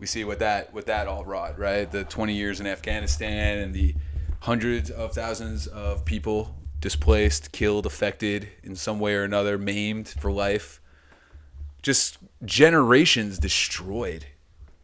we 0.00 0.06
see 0.06 0.24
what 0.24 0.40
that 0.40 0.74
what 0.74 0.86
that 0.86 1.06
all 1.06 1.24
wrought, 1.24 1.56
right? 1.56 1.90
The 1.90 2.02
20 2.02 2.34
years 2.34 2.58
in 2.60 2.66
Afghanistan 2.66 3.58
and 3.58 3.72
the 3.72 3.94
hundreds 4.40 4.90
of 4.90 5.12
thousands 5.12 5.68
of 5.68 6.04
people 6.04 6.56
displaced, 6.80 7.52
killed, 7.52 7.86
affected 7.86 8.48
in 8.64 8.74
some 8.74 8.98
way 8.98 9.14
or 9.14 9.22
another, 9.22 9.56
maimed 9.56 10.08
for 10.08 10.32
life. 10.32 10.80
Just 11.80 12.18
generations 12.44 13.38
destroyed. 13.38 14.26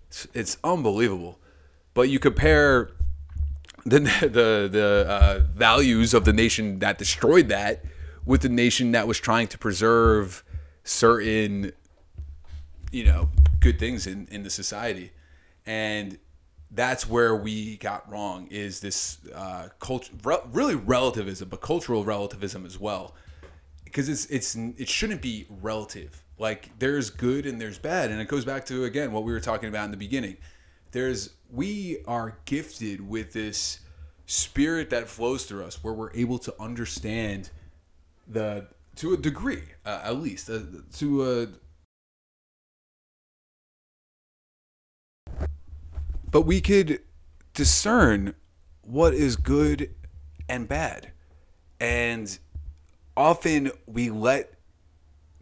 It's, 0.06 0.28
it's 0.32 0.58
unbelievable. 0.62 1.40
But 1.92 2.08
you 2.08 2.20
compare 2.20 2.92
the 3.84 4.00
the 4.20 4.68
the 4.70 5.06
uh, 5.08 5.40
values 5.50 6.14
of 6.14 6.24
the 6.24 6.32
nation 6.32 6.78
that 6.80 6.98
destroyed 6.98 7.48
that 7.48 7.84
with 8.24 8.42
the 8.42 8.48
nation 8.48 8.92
that 8.92 9.06
was 9.06 9.18
trying 9.18 9.48
to 9.48 9.58
preserve 9.58 10.44
certain 10.84 11.72
you 12.90 13.04
know 13.04 13.30
good 13.60 13.78
things 13.78 14.06
in 14.06 14.28
in 14.30 14.42
the 14.42 14.50
society. 14.50 15.12
And 15.66 16.18
that's 16.70 17.08
where 17.08 17.34
we 17.34 17.76
got 17.78 18.10
wrong 18.10 18.46
is 18.50 18.80
this 18.80 19.18
uh, 19.34 19.68
culture 19.80 20.12
re- 20.22 20.38
really 20.52 20.74
relativism 20.74 21.48
but 21.48 21.60
cultural 21.60 22.04
relativism 22.04 22.66
as 22.66 22.78
well. 22.78 23.14
Because 23.84 24.08
it's 24.08 24.26
it's 24.26 24.54
it 24.54 24.88
shouldn't 24.88 25.22
be 25.22 25.46
relative. 25.48 26.22
Like 26.38 26.78
there's 26.78 27.10
good 27.10 27.46
and 27.46 27.60
there's 27.60 27.78
bad. 27.78 28.10
And 28.10 28.20
it 28.20 28.28
goes 28.28 28.44
back 28.44 28.66
to 28.66 28.84
again 28.84 29.12
what 29.12 29.24
we 29.24 29.32
were 29.32 29.40
talking 29.40 29.68
about 29.68 29.86
in 29.86 29.90
the 29.90 29.96
beginning 29.96 30.36
there's 30.98 31.30
we 31.48 31.98
are 32.08 32.38
gifted 32.44 33.08
with 33.08 33.32
this 33.32 33.78
spirit 34.26 34.90
that 34.90 35.08
flows 35.08 35.44
through 35.44 35.64
us 35.64 35.82
where 35.84 35.94
we're 35.94 36.12
able 36.12 36.38
to 36.40 36.52
understand 36.60 37.50
the 38.26 38.66
to 38.96 39.14
a 39.14 39.16
degree 39.16 39.62
uh, 39.86 40.00
at 40.02 40.16
least 40.16 40.50
uh, 40.50 40.58
to 40.92 41.24
a 41.24 41.46
but 46.32 46.42
we 46.42 46.60
could 46.60 47.00
discern 47.54 48.34
what 48.82 49.14
is 49.14 49.36
good 49.36 49.90
and 50.48 50.68
bad. 50.68 51.12
And 51.80 52.38
often 53.16 53.70
we 53.86 54.10
let 54.10 54.54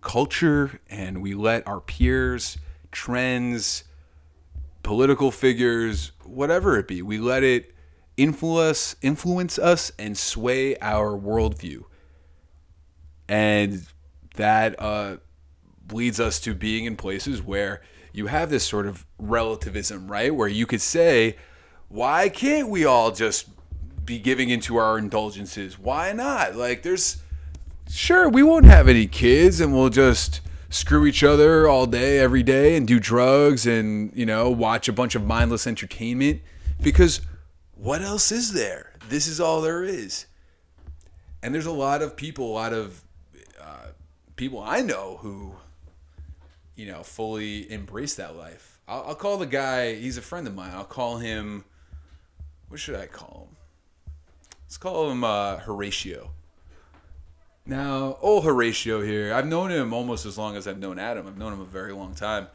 culture 0.00 0.80
and 0.88 1.22
we 1.22 1.34
let 1.34 1.66
our 1.66 1.80
peers 1.80 2.58
trends 2.92 3.84
political 4.86 5.30
figures 5.30 6.12
whatever 6.24 6.78
it 6.78 6.86
be 6.88 7.02
we 7.02 7.18
let 7.18 7.42
it 7.42 7.74
influence 8.16 8.96
influence 9.02 9.58
us 9.58 9.92
and 9.98 10.16
sway 10.16 10.76
our 10.78 11.18
worldview 11.18 11.82
and 13.28 13.86
that 14.36 14.80
uh, 14.80 15.16
leads 15.92 16.20
us 16.20 16.40
to 16.40 16.54
being 16.54 16.84
in 16.84 16.96
places 16.96 17.42
where 17.42 17.82
you 18.12 18.26
have 18.26 18.50
this 18.50 18.64
sort 18.64 18.86
of 18.86 19.04
relativism, 19.18 20.10
right? 20.10 20.34
Where 20.34 20.48
you 20.48 20.66
could 20.66 20.80
say, 20.80 21.36
why 21.88 22.28
can't 22.28 22.68
we 22.68 22.84
all 22.84 23.12
just 23.12 23.48
be 24.04 24.18
giving 24.18 24.50
into 24.50 24.76
our 24.76 24.98
indulgences? 24.98 25.78
Why 25.78 26.12
not? 26.12 26.56
Like, 26.56 26.82
there's 26.82 27.22
sure 27.90 28.28
we 28.28 28.42
won't 28.42 28.64
have 28.64 28.88
any 28.88 29.06
kids 29.06 29.60
and 29.60 29.72
we'll 29.72 29.90
just 29.90 30.40
screw 30.68 31.06
each 31.06 31.22
other 31.22 31.68
all 31.68 31.86
day, 31.86 32.18
every 32.18 32.42
day, 32.42 32.76
and 32.76 32.86
do 32.86 32.98
drugs 32.98 33.66
and, 33.66 34.12
you 34.14 34.26
know, 34.26 34.50
watch 34.50 34.88
a 34.88 34.92
bunch 34.92 35.14
of 35.14 35.24
mindless 35.24 35.66
entertainment 35.66 36.40
because 36.82 37.20
what 37.74 38.02
else 38.02 38.32
is 38.32 38.52
there? 38.52 38.92
This 39.08 39.26
is 39.26 39.40
all 39.40 39.60
there 39.60 39.84
is. 39.84 40.26
And 41.42 41.54
there's 41.54 41.66
a 41.66 41.72
lot 41.72 42.02
of 42.02 42.16
people, 42.16 42.50
a 42.50 42.54
lot 42.54 42.72
of 42.72 43.02
uh, 43.60 43.88
people 44.36 44.60
I 44.60 44.80
know 44.80 45.18
who, 45.20 45.54
you 46.74 46.86
know, 46.86 47.02
fully 47.02 47.70
embrace 47.70 48.14
that 48.16 48.36
life. 48.36 48.80
I'll, 48.88 49.04
I'll 49.08 49.14
call 49.14 49.36
the 49.38 49.46
guy, 49.46 49.94
he's 49.94 50.18
a 50.18 50.22
friend 50.22 50.46
of 50.46 50.54
mine. 50.54 50.72
I'll 50.74 50.84
call 50.84 51.18
him, 51.18 51.64
what 52.68 52.80
should 52.80 52.96
I 52.96 53.06
call 53.06 53.48
him? 53.48 53.56
Let's 54.64 54.78
call 54.78 55.10
him 55.10 55.22
uh, 55.22 55.58
Horatio. 55.58 56.32
Now, 57.68 58.16
old 58.20 58.44
Horatio 58.44 59.02
here, 59.02 59.34
I've 59.34 59.46
known 59.46 59.72
him 59.72 59.92
almost 59.92 60.24
as 60.24 60.38
long 60.38 60.56
as 60.56 60.68
I've 60.68 60.78
known 60.78 61.00
Adam. 61.00 61.26
I've 61.26 61.36
known 61.36 61.52
him 61.52 61.60
a 61.60 61.64
very 61.64 61.92
long 61.92 62.14
time. 62.14 62.46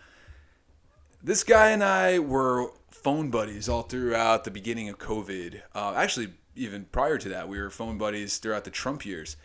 This 1.21 1.43
guy 1.43 1.71
and 1.71 1.83
I 1.83 2.19
were 2.19 2.71
phone 2.89 3.29
buddies 3.29 3.67
all 3.67 3.81
throughout 3.81 4.45
the 4.45 4.51
beginning 4.51 4.87
of 4.87 4.99
COVID. 4.99 5.61
Uh, 5.75 5.93
actually, 5.97 6.29
even 6.55 6.85
prior 6.85 7.17
to 7.17 7.27
that, 7.27 7.49
we 7.49 7.59
were 7.59 7.69
phone 7.69 7.97
buddies 7.97 8.37
throughout 8.37 8.63
the 8.63 8.71
Trump 8.71 9.05
years. 9.05 9.35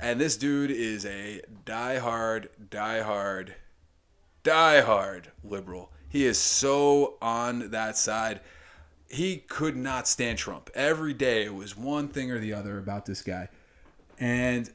And 0.00 0.20
this 0.20 0.36
dude 0.36 0.72
is 0.72 1.06
a 1.06 1.40
die-hard, 1.64 2.48
die-hard, 2.70 3.54
die-hard 4.42 5.28
liberal. 5.44 5.92
He 6.08 6.26
is 6.26 6.36
so 6.36 7.14
on 7.22 7.70
that 7.70 7.96
side. 7.96 8.40
He 9.08 9.36
could 9.36 9.76
not 9.76 10.08
stand 10.08 10.38
Trump. 10.38 10.68
Every 10.74 11.14
day 11.14 11.44
it 11.44 11.54
was 11.54 11.76
one 11.76 12.08
thing 12.08 12.32
or 12.32 12.40
the 12.40 12.52
other 12.52 12.76
about 12.78 13.06
this 13.06 13.22
guy. 13.22 13.48
And 14.18 14.68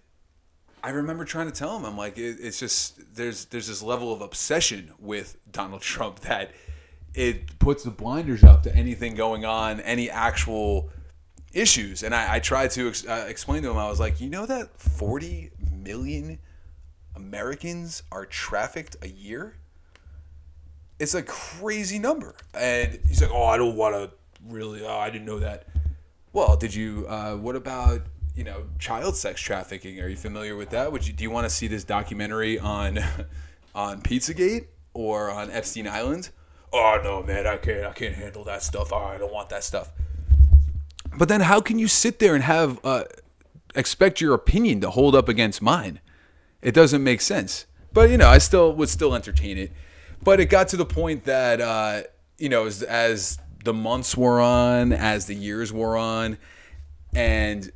I 0.88 0.92
remember 0.92 1.26
trying 1.26 1.48
to 1.48 1.52
tell 1.52 1.76
him, 1.76 1.84
I'm 1.84 1.98
like, 1.98 2.18
it, 2.18 2.38
it's 2.40 2.62
just 2.62 3.14
there's 3.14 3.44
there's 3.48 3.68
this 3.68 3.84
level 3.84 4.14
of 4.14 4.22
obsession 4.22 4.94
with 5.00 5.36
Donald 5.52 5.82
Trump 5.94 6.22
that 6.22 6.52
it 7.14 7.60
puts 7.60 7.84
the 7.84 7.92
blinders 7.92 8.42
up 8.46 8.64
to 8.64 8.74
anything 8.74 9.14
going 9.14 9.44
on, 9.44 9.82
any 9.82 10.10
actual 10.10 10.90
issues. 11.52 12.04
And 12.04 12.16
I, 12.16 12.36
I 12.36 12.40
tried 12.40 12.72
to 12.72 12.88
ex- 12.88 13.06
uh, 13.06 13.26
explain 13.28 13.64
to 13.64 13.70
him, 13.70 13.78
I 13.78 13.90
was 13.90 14.00
like, 14.00 14.22
you 14.22 14.30
know 14.30 14.46
that 14.46 14.80
40 14.80 15.52
million 15.74 16.40
Americans 17.18 18.04
are 18.10 18.26
trafficked 18.26 18.96
a 19.02 19.10
year? 19.10 19.58
It's 21.00 21.16
a 21.16 21.24
crazy 21.24 22.00
number. 22.00 22.34
And 22.54 22.98
he's 23.06 23.22
like, 23.22 23.32
oh, 23.34 23.44
I 23.44 23.58
don't 23.58 23.76
want 23.76 23.96
to 23.96 24.12
really, 24.46 24.86
oh, 24.86 24.98
I 24.98 25.10
didn't 25.10 25.26
know 25.26 25.40
that. 25.40 25.66
Well, 26.32 26.56
did 26.56 26.74
you, 26.74 27.08
uh, 27.10 27.36
what 27.36 27.58
about, 27.58 28.04
you 28.38 28.44
know, 28.44 28.66
child 28.78 29.18
sex 29.18 29.42
trafficking? 29.42 30.00
Are 30.00 30.08
you 30.08 30.16
familiar 30.16 30.56
with 30.56 30.70
that? 30.70 30.92
Would 30.92 31.08
you, 31.08 31.12
do 31.12 31.24
you 31.24 31.32
want 31.32 31.46
to 31.46 31.50
see 31.50 31.68
this 31.68 31.84
documentary 31.84 32.60
on, 32.60 33.00
on 33.76 34.02
Pizzagate 34.02 34.68
or 34.94 35.32
on 35.32 35.50
Epstein 35.50 35.88
Island? 35.88 36.30
Oh 36.72 37.02
no, 37.04 37.24
man, 37.24 37.48
I 37.48 37.58
can't, 37.58 37.86
I 37.86 37.94
can't 37.94 38.14
handle 38.14 38.44
that 38.44 38.62
stuff. 38.62 38.94
Oh, 38.94 38.98
I 38.98 39.18
don't 39.18 39.34
want 39.34 39.50
that 39.50 39.64
stuff. 39.64 39.92
But 41.18 41.30
then, 41.30 41.42
how 41.42 41.62
can 41.62 41.80
you 41.80 41.88
sit 41.88 42.20
there 42.20 42.36
and 42.36 42.44
have 42.44 42.80
uh, 42.84 43.06
expect 43.74 44.22
your 44.22 44.36
opinion 44.36 44.82
to 44.82 44.92
hold 44.92 45.16
up 45.16 45.28
against 45.28 45.62
mine? 45.62 46.00
It 46.62 46.74
doesn't 46.74 47.04
make 47.04 47.22
sense. 47.22 47.66
But 47.94 48.12
you 48.12 48.18
know, 48.18 48.28
I 48.28 48.38
still 48.38 48.74
would 48.74 48.90
still 48.90 49.16
entertain 49.16 49.58
it. 49.58 49.72
But 50.22 50.40
it 50.40 50.48
got 50.48 50.68
to 50.70 50.78
the 50.78 50.86
point 50.86 51.24
that 51.24 51.62
uh, 51.62 52.04
you 52.38 52.50
know, 52.50 52.68
as, 52.68 52.84
as 52.84 53.40
the 53.64 53.74
months 53.74 54.16
wore 54.16 54.42
on, 54.42 54.92
as 54.92 55.26
the 55.26 55.34
years 55.34 55.74
wore 55.74 55.98
on, 55.98 56.38
and 57.16 57.72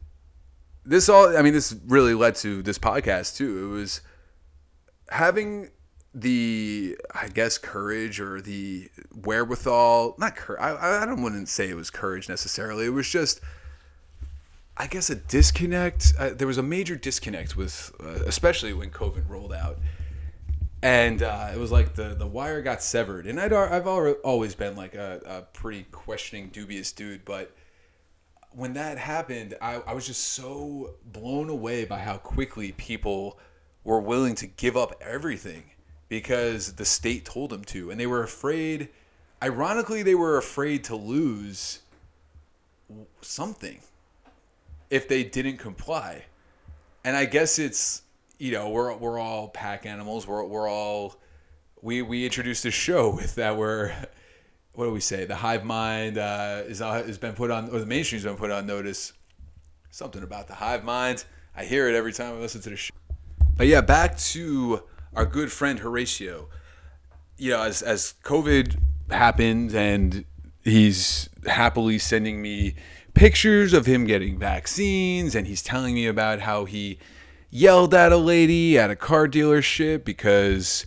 this 0.91 1.10
all, 1.10 1.36
I 1.36 1.41
mean, 1.41 1.54
this 1.54 1.75
really 1.88 2.13
led 2.13 2.36
to 2.38 2.62
this 2.62 2.77
podcast 2.77 3.38
too. 3.38 3.65
It 3.65 3.75
was 3.75 4.01
having 5.10 5.69
the 6.13 6.97
I 7.13 7.30
guess 7.30 7.58
courage 7.58 8.19
or 8.19 8.41
the 8.41 8.89
wherewithal 9.13 10.15
not 10.17 10.36
courage 10.36 10.62
I, 10.62 11.04
I 11.04 11.06
don't 11.06 11.21
wouldn't 11.21 11.47
say 11.47 11.69
it 11.69 11.75
was 11.75 11.89
courage 11.89 12.27
necessarily. 12.27 12.86
It 12.86 12.89
was 12.89 13.10
just 13.10 13.39
I 14.75 14.88
guess 14.88 15.10
a 15.10 15.15
disconnect. 15.15 16.13
Uh, 16.17 16.32
there 16.32 16.47
was 16.47 16.58
a 16.58 16.63
major 16.63 16.95
disconnect 16.95 17.56
with 17.56 17.93
uh, 18.04 18.23
especially 18.25 18.73
when 18.73 18.89
COVID 18.89 19.30
rolled 19.30 19.54
out. 19.54 19.80
And 20.84 21.21
uh, 21.21 21.51
it 21.54 21.60
was 21.60 21.71
like 21.71 21.95
the 21.95 22.15
the 22.15 22.27
wire 22.27 22.62
got 22.62 22.84
severed. 22.84 23.25
And 23.25 23.39
I'd 23.39 23.54
I've 23.54 23.88
always 23.88 24.56
been 24.56 24.75
like 24.75 24.95
a, 24.95 25.21
a 25.25 25.41
pretty 25.54 25.84
questioning 25.91 26.49
dubious 26.49 26.91
dude 26.91 27.23
but 27.23 27.56
when 28.53 28.73
that 28.73 28.97
happened 28.97 29.55
I, 29.61 29.75
I 29.87 29.93
was 29.93 30.05
just 30.05 30.29
so 30.29 30.95
blown 31.05 31.49
away 31.49 31.85
by 31.85 31.99
how 31.99 32.17
quickly 32.17 32.73
people 32.73 33.39
were 33.83 33.99
willing 33.99 34.35
to 34.35 34.47
give 34.47 34.77
up 34.77 34.93
everything 35.01 35.63
because 36.09 36.73
the 36.73 36.85
state 36.85 37.25
told 37.25 37.49
them 37.49 37.63
to. 37.63 37.89
And 37.89 37.99
they 37.99 38.07
were 38.07 38.23
afraid 38.23 38.89
ironically 39.43 40.03
they 40.03 40.15
were 40.15 40.37
afraid 40.37 40.83
to 40.85 40.95
lose 40.95 41.79
something 43.21 43.79
if 44.89 45.07
they 45.07 45.23
didn't 45.23 45.57
comply. 45.57 46.25
And 47.03 47.15
i 47.15 47.25
guess 47.25 47.57
it's 47.57 48.03
you 48.37 48.51
know 48.51 48.69
we're, 48.69 48.95
we're 48.95 49.19
all 49.19 49.47
pack 49.49 49.85
animals. 49.85 50.27
We're, 50.27 50.43
we're 50.43 50.69
all 50.69 51.15
we 51.81 52.01
we 52.01 52.25
introduced 52.25 52.63
this 52.63 52.73
show 52.73 53.09
with 53.15 53.35
that 53.35 53.57
we're 53.57 53.93
what 54.73 54.86
do 54.86 54.91
we 54.91 54.99
say? 54.99 55.25
The 55.25 55.36
hive 55.36 55.65
mind 55.65 56.17
uh, 56.17 56.63
is 56.65 56.79
has 56.79 57.17
been 57.17 57.34
put 57.34 57.51
on 57.51 57.69
or 57.69 57.79
the 57.79 57.86
mainstream's 57.86 58.23
been 58.23 58.36
put 58.36 58.51
on 58.51 58.65
notice. 58.65 59.13
Something 59.89 60.23
about 60.23 60.47
the 60.47 60.55
hive 60.55 60.84
mind. 60.84 61.25
I 61.55 61.65
hear 61.65 61.89
it 61.89 61.95
every 61.95 62.13
time 62.13 62.36
i 62.36 62.38
listen 62.38 62.62
to 62.62 62.69
the 62.69 62.77
show. 62.77 62.93
But 63.57 63.67
yeah 63.67 63.81
back 63.81 64.17
to 64.17 64.84
our 65.13 65.25
good 65.25 65.51
friend 65.51 65.79
Horatio. 65.79 66.47
you 67.38 67.51
know, 67.51 67.63
as 67.63 67.81
as 67.81 68.13
COVID 68.23 68.77
happened, 69.10 69.73
and 69.75 70.25
he's 70.63 71.29
happily 71.45 71.99
sending 71.99 72.41
me 72.41 72.75
pictures 73.13 73.73
of 73.73 73.86
him 73.86 74.05
getting 74.05 74.39
vaccines, 74.39 75.36
and 75.36 75.47
he's 75.47 75.62
telling 75.62 75.95
me 75.95 76.07
about 76.07 76.39
how 76.39 76.65
he 76.65 76.97
yelled 77.49 77.93
at 77.93 78.13
a 78.13 78.17
lady 78.17 78.79
at 78.79 78.89
a 78.89 78.95
car 78.95 79.27
dealership 79.27 80.05
because 80.05 80.86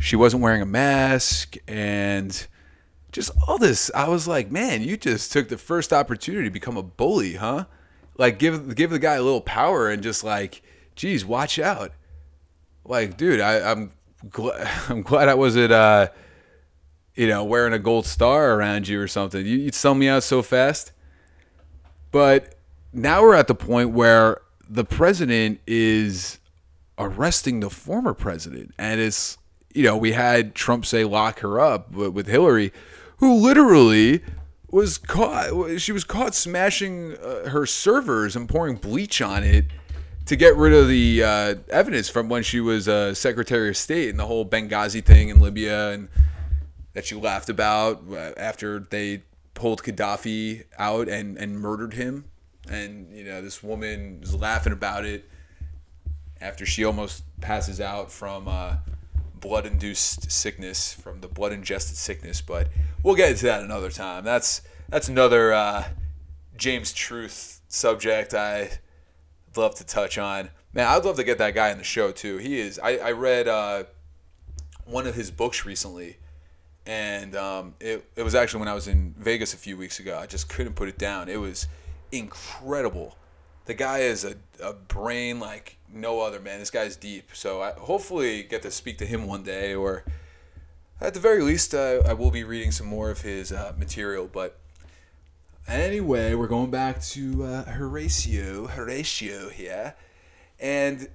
she 0.00 0.16
wasn't 0.16 0.42
wearing 0.42 0.62
a 0.62 0.66
mask 0.66 1.56
and 1.68 2.48
just 3.12 3.30
all 3.48 3.58
this 3.58 3.90
i 3.94 4.08
was 4.08 4.28
like 4.28 4.50
man 4.50 4.82
you 4.82 4.96
just 4.96 5.32
took 5.32 5.48
the 5.48 5.58
first 5.58 5.92
opportunity 5.92 6.44
to 6.44 6.50
become 6.50 6.76
a 6.76 6.82
bully 6.82 7.34
huh? 7.34 7.64
Like 8.20 8.38
give 8.38 8.74
give 8.74 8.90
the 8.90 8.98
guy 8.98 9.14
a 9.14 9.22
little 9.22 9.40
power 9.40 9.88
and 9.88 10.02
just 10.02 10.22
like 10.22 10.60
geez 10.94 11.24
watch 11.24 11.58
out. 11.58 11.92
Like 12.84 13.16
dude 13.16 13.40
I, 13.40 13.70
i'm 13.70 13.92
glad 14.28 14.68
i'm 14.90 15.00
glad 15.00 15.28
i 15.28 15.34
wasn't 15.34 15.72
uh 15.72 16.08
you 17.14 17.26
know 17.26 17.42
wearing 17.44 17.72
a 17.72 17.78
gold 17.78 18.04
star 18.04 18.52
around 18.52 18.88
you 18.88 19.00
or 19.00 19.08
something. 19.08 19.46
You, 19.46 19.56
you'd 19.56 19.74
sell 19.74 19.94
me 19.94 20.06
out 20.06 20.22
so 20.22 20.42
fast. 20.42 20.92
But 22.10 22.56
now 22.92 23.22
we're 23.22 23.36
at 23.36 23.46
the 23.46 23.54
point 23.54 23.90
where 23.90 24.42
the 24.68 24.84
president 24.84 25.60
is 25.66 26.40
arresting 26.98 27.60
the 27.60 27.70
former 27.70 28.12
president. 28.12 28.74
And 28.78 29.00
it's 29.00 29.38
you 29.72 29.84
know 29.84 29.96
we 29.96 30.12
had 30.12 30.54
trump 30.54 30.84
say 30.84 31.04
lock 31.04 31.40
her 31.40 31.58
up 31.58 31.92
with 31.92 32.26
hillary 32.26 32.70
who 33.20 33.34
literally 33.34 34.22
was 34.70 34.98
caught 34.98 35.80
she 35.80 35.92
was 35.92 36.04
caught 36.04 36.34
smashing 36.34 37.16
uh, 37.16 37.48
her 37.48 37.64
servers 37.64 38.36
and 38.36 38.48
pouring 38.48 38.76
bleach 38.76 39.22
on 39.22 39.42
it 39.42 39.64
to 40.26 40.36
get 40.36 40.54
rid 40.56 40.72
of 40.72 40.86
the 40.88 41.22
uh, 41.24 41.54
evidence 41.70 42.08
from 42.08 42.28
when 42.28 42.42
she 42.42 42.60
was 42.60 42.86
uh, 42.88 43.14
secretary 43.14 43.70
of 43.70 43.76
state 43.76 44.10
and 44.10 44.18
the 44.18 44.26
whole 44.26 44.44
benghazi 44.44 45.04
thing 45.04 45.28
in 45.28 45.40
libya 45.40 45.90
and 45.90 46.08
that 46.92 47.04
she 47.04 47.14
laughed 47.14 47.48
about 47.48 48.02
uh, 48.10 48.32
after 48.36 48.80
they 48.80 49.22
pulled 49.54 49.82
gaddafi 49.82 50.64
out 50.78 51.08
and, 51.08 51.36
and 51.36 51.60
murdered 51.60 51.94
him. 51.94 52.24
And 52.68 53.12
you 53.12 53.24
know 53.24 53.42
this 53.42 53.62
woman 53.62 54.20
is 54.22 54.34
laughing 54.34 54.72
about 54.72 55.04
it 55.04 55.28
after 56.40 56.64
she 56.64 56.84
almost 56.84 57.24
passes 57.40 57.80
out 57.80 58.10
from 58.10 58.48
uh, 59.40 59.48
blood-induced 59.48 60.30
sickness, 60.30 60.92
from 60.92 61.20
the 61.20 61.28
blood-ingested 61.28 61.96
sickness. 61.96 62.40
But 62.40 62.68
we'll 63.02 63.14
get 63.14 63.30
into 63.30 63.46
that 63.46 63.62
another 63.62 63.90
time. 63.90 64.24
That's 64.24 64.62
that's 64.88 65.08
another 65.08 65.52
uh, 65.52 65.84
James 66.56 66.92
Truth 66.92 67.60
subject 67.68 68.34
I'd 68.34 68.78
love 69.56 69.74
to 69.76 69.84
touch 69.86 70.18
on. 70.18 70.50
Man, 70.72 70.86
I'd 70.86 71.04
love 71.04 71.16
to 71.16 71.24
get 71.24 71.38
that 71.38 71.54
guy 71.54 71.72
on 71.72 71.78
the 71.78 71.84
show 71.84 72.12
too. 72.12 72.38
He 72.38 72.60
is. 72.60 72.78
I, 72.78 72.96
I 72.96 73.12
read 73.12 73.48
uh, 73.48 73.84
one 74.84 75.06
of 75.06 75.14
his 75.14 75.30
books 75.30 75.64
recently, 75.66 76.18
and 76.86 77.34
um, 77.34 77.74
it, 77.80 78.08
it 78.16 78.22
was 78.22 78.34
actually 78.34 78.60
when 78.60 78.68
I 78.68 78.74
was 78.74 78.88
in 78.88 79.14
Vegas 79.18 79.54
a 79.54 79.56
few 79.56 79.76
weeks 79.76 79.98
ago. 79.98 80.18
I 80.18 80.26
just 80.26 80.48
couldn't 80.48 80.74
put 80.74 80.88
it 80.88 80.98
down. 80.98 81.28
It 81.28 81.40
was 81.40 81.66
incredible. 82.12 83.16
The 83.66 83.74
guy 83.74 83.98
is 84.00 84.24
a, 84.24 84.34
a 84.62 84.72
brain 84.72 85.38
like 85.38 85.76
no 85.92 86.20
other, 86.20 86.40
man. 86.40 86.58
This 86.58 86.70
guy's 86.70 86.96
deep. 86.96 87.30
So 87.34 87.62
I 87.62 87.72
hopefully 87.72 88.42
get 88.42 88.62
to 88.62 88.70
speak 88.70 88.98
to 88.98 89.06
him 89.06 89.26
one 89.26 89.42
day, 89.42 89.74
or 89.74 90.04
at 91.00 91.14
the 91.14 91.20
very 91.20 91.42
least, 91.42 91.74
uh, 91.74 92.02
I 92.06 92.12
will 92.12 92.30
be 92.30 92.44
reading 92.44 92.72
some 92.72 92.86
more 92.86 93.10
of 93.10 93.22
his 93.22 93.52
uh, 93.52 93.72
material. 93.78 94.28
But 94.30 94.58
anyway, 95.68 96.34
we're 96.34 96.48
going 96.48 96.70
back 96.70 97.00
to 97.02 97.44
uh, 97.44 97.64
Horatio, 97.64 98.66
Horatio 98.66 99.48
here, 99.50 99.94
and 100.58 101.08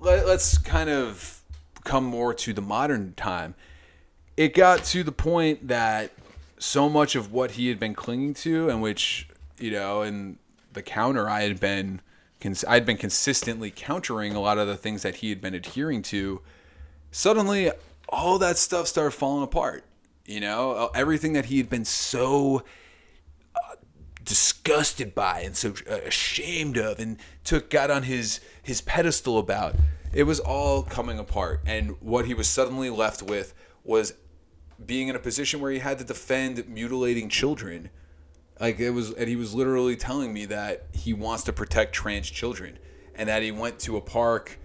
let, 0.00 0.26
let's 0.26 0.58
kind 0.58 0.90
of 0.90 1.42
come 1.84 2.04
more 2.04 2.34
to 2.34 2.52
the 2.52 2.62
modern 2.62 3.14
time. 3.14 3.54
It 4.36 4.54
got 4.54 4.84
to 4.84 5.02
the 5.02 5.12
point 5.12 5.68
that 5.68 6.12
so 6.58 6.88
much 6.88 7.16
of 7.16 7.32
what 7.32 7.52
he 7.52 7.68
had 7.68 7.80
been 7.80 7.94
clinging 7.94 8.34
to, 8.34 8.68
and 8.68 8.82
which 8.82 9.28
you 9.58 9.70
know, 9.70 10.02
and 10.02 10.38
the 10.72 10.82
counter 10.82 11.28
I 11.28 11.42
had 11.42 11.60
been 11.60 12.00
I'd 12.68 12.86
been 12.86 12.96
consistently 12.96 13.72
countering 13.74 14.34
a 14.34 14.40
lot 14.40 14.58
of 14.58 14.68
the 14.68 14.76
things 14.76 15.02
that 15.02 15.16
he 15.16 15.30
had 15.30 15.40
been 15.40 15.54
adhering 15.54 16.02
to. 16.02 16.40
Suddenly, 17.10 17.72
all 18.08 18.38
that 18.38 18.58
stuff 18.58 18.86
started 18.86 19.10
falling 19.10 19.42
apart. 19.42 19.84
You 20.24 20.40
know, 20.40 20.72
uh, 20.72 20.88
everything 20.94 21.32
that 21.32 21.46
he 21.46 21.56
had 21.56 21.68
been 21.68 21.84
so 21.84 22.62
uh, 23.54 23.76
disgusted 24.24 25.14
by 25.14 25.40
and 25.40 25.56
so 25.56 25.74
uh, 25.90 25.94
ashamed 26.06 26.76
of, 26.76 27.00
and 27.00 27.18
took 27.44 27.70
got 27.70 27.90
on 27.90 28.04
his 28.04 28.40
his 28.62 28.80
pedestal 28.80 29.38
about. 29.38 29.74
It 30.12 30.24
was 30.24 30.38
all 30.40 30.82
coming 30.82 31.18
apart, 31.18 31.60
and 31.66 32.00
what 32.00 32.26
he 32.26 32.34
was 32.34 32.46
suddenly 32.46 32.88
left 32.88 33.22
with 33.22 33.52
was 33.84 34.14
being 34.84 35.08
in 35.08 35.16
a 35.16 35.18
position 35.18 35.60
where 35.60 35.72
he 35.72 35.80
had 35.80 35.98
to 35.98 36.04
defend 36.04 36.68
mutilating 36.68 37.28
children 37.28 37.90
like 38.60 38.80
it 38.80 38.90
was, 38.90 39.12
and 39.12 39.28
he 39.28 39.36
was 39.36 39.54
literally 39.54 39.96
telling 39.96 40.32
me 40.32 40.46
that 40.46 40.86
he 40.92 41.12
wants 41.12 41.44
to 41.44 41.52
protect 41.52 41.94
trans 41.94 42.30
children, 42.30 42.78
and 43.14 43.28
that 43.28 43.42
he 43.42 43.50
went 43.50 43.78
to 43.80 43.96
a 43.96 44.00
park 44.00 44.58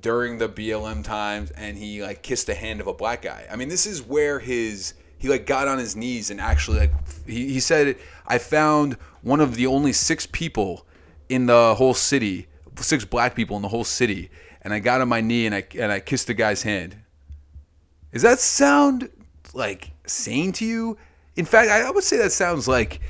during 0.00 0.38
the 0.38 0.48
BLM 0.48 1.02
times 1.02 1.50
and 1.52 1.76
he 1.76 2.02
like 2.02 2.22
kissed 2.22 2.46
the 2.46 2.54
hand 2.54 2.80
of 2.80 2.86
a 2.86 2.94
black 2.94 3.22
guy. 3.22 3.46
I 3.50 3.56
mean, 3.56 3.68
this 3.68 3.86
is 3.86 4.02
where 4.02 4.38
his 4.38 4.94
he 5.18 5.28
like 5.28 5.46
got 5.46 5.68
on 5.68 5.78
his 5.78 5.96
knees 5.96 6.30
and 6.30 6.40
actually 6.40 6.78
like 6.78 6.92
he, 7.26 7.52
he 7.52 7.60
said 7.60 7.96
I 8.26 8.38
found 8.38 8.94
one 9.22 9.40
of 9.40 9.56
the 9.56 9.66
only 9.66 9.92
six 9.92 10.26
people 10.26 10.86
in 11.28 11.46
the 11.46 11.74
whole 11.76 11.94
city, 11.94 12.46
six 12.76 13.04
black 13.04 13.34
people 13.34 13.56
in 13.56 13.62
the 13.62 13.68
whole 13.68 13.84
city, 13.84 14.30
and 14.62 14.72
I 14.72 14.78
got 14.78 15.00
on 15.00 15.08
my 15.08 15.20
knee 15.20 15.46
and 15.46 15.54
I 15.54 15.64
and 15.78 15.90
I 15.90 16.00
kissed 16.00 16.26
the 16.26 16.34
guy's 16.34 16.62
hand. 16.62 16.96
Does 18.12 18.22
that 18.22 18.38
sound 18.38 19.10
like 19.54 19.90
sane 20.06 20.52
to 20.52 20.64
you? 20.64 20.98
In 21.36 21.44
fact, 21.44 21.70
I 21.70 21.90
would 21.90 22.04
say 22.04 22.16
that 22.18 22.32
sounds 22.32 22.66
like 22.66 23.00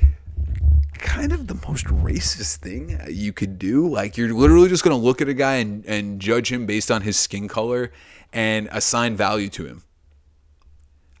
kind 0.93 1.31
of 1.31 1.47
the 1.47 1.55
most 1.67 1.85
racist 1.85 2.57
thing 2.57 2.99
you 3.09 3.31
could 3.31 3.57
do. 3.57 3.87
Like 3.87 4.17
you're 4.17 4.33
literally 4.33 4.67
just 4.69 4.83
going 4.83 4.97
to 4.97 5.03
look 5.03 5.21
at 5.21 5.29
a 5.29 5.33
guy 5.33 5.55
and, 5.55 5.85
and 5.85 6.19
judge 6.19 6.51
him 6.51 6.65
based 6.65 6.91
on 6.91 7.01
his 7.03 7.17
skin 7.17 7.47
color 7.47 7.91
and 8.33 8.67
assign 8.71 9.15
value 9.15 9.49
to 9.49 9.65
him. 9.65 9.83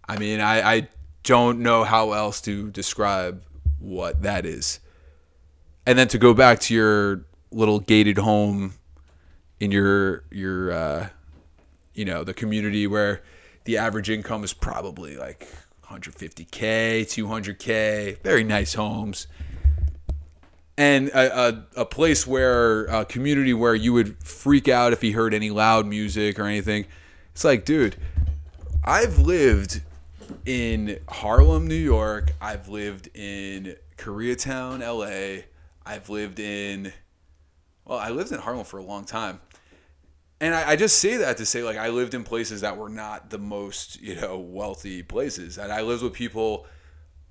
I 0.07 0.17
mean, 0.17 0.41
I, 0.41 0.75
I 0.75 0.87
don't 1.23 1.59
know 1.59 1.83
how 1.83 2.11
else 2.11 2.41
to 2.41 2.69
describe 2.71 3.43
what 3.79 4.21
that 4.23 4.45
is. 4.45 4.79
And 5.85 5.97
then 5.97 6.07
to 6.09 6.17
go 6.17 6.33
back 6.33 6.59
to 6.61 6.73
your 6.73 7.25
little 7.51 7.79
gated 7.79 8.17
home 8.17 8.73
in 9.59 9.71
your 9.71 10.23
your 10.31 10.71
uh, 10.71 11.09
you 11.93 12.05
know 12.05 12.23
the 12.23 12.33
community 12.33 12.87
where 12.87 13.23
the 13.63 13.77
average 13.77 14.09
income 14.09 14.43
is 14.43 14.53
probably 14.53 15.15
like 15.15 15.47
150k, 15.89 17.01
200k, 17.03 18.21
very 18.21 18.43
nice 18.43 18.73
homes. 18.73 19.27
And 20.77 21.09
a, 21.09 21.47
a, 21.47 21.81
a, 21.81 21.85
place 21.85 22.27
where 22.27 22.85
a 22.85 23.03
community 23.03 23.53
where 23.53 23.73
you 23.73 23.93
would 23.93 24.21
freak 24.23 24.67
out 24.67 24.93
if 24.93 25.01
he 25.01 25.11
heard 25.11 25.33
any 25.33 25.49
loud 25.49 25.87
music 25.87 26.37
or 26.37 26.43
anything. 26.43 26.85
It's 27.31 27.43
like, 27.43 27.65
dude, 27.65 27.95
I've 28.83 29.17
lived 29.17 29.81
in 30.45 30.99
Harlem, 31.07 31.65
New 31.65 31.73
York. 31.73 32.31
I've 32.39 32.67
lived 32.67 33.09
in 33.15 33.75
Koreatown, 33.97 34.81
LA. 34.81 35.43
I've 35.83 36.09
lived 36.09 36.39
in, 36.39 36.93
well, 37.85 37.97
I 37.97 38.09
lived 38.09 38.31
in 38.31 38.39
Harlem 38.39 38.65
for 38.65 38.77
a 38.77 38.83
long 38.83 39.05
time 39.05 39.39
and 40.39 40.53
I, 40.53 40.71
I, 40.71 40.75
just 40.75 40.99
say 40.99 41.17
that 41.17 41.37
to 41.37 41.45
say 41.45 41.63
like 41.63 41.77
I 41.77 41.89
lived 41.89 42.13
in 42.13 42.23
places 42.23 42.61
that 42.61 42.77
were 42.77 42.89
not 42.89 43.29
the 43.29 43.39
most 43.39 43.99
you 44.01 44.15
know 44.15 44.37
wealthy 44.37 45.03
places, 45.03 45.57
and 45.57 45.71
I 45.71 45.81
lived 45.81 46.03
with 46.03 46.13
people 46.13 46.65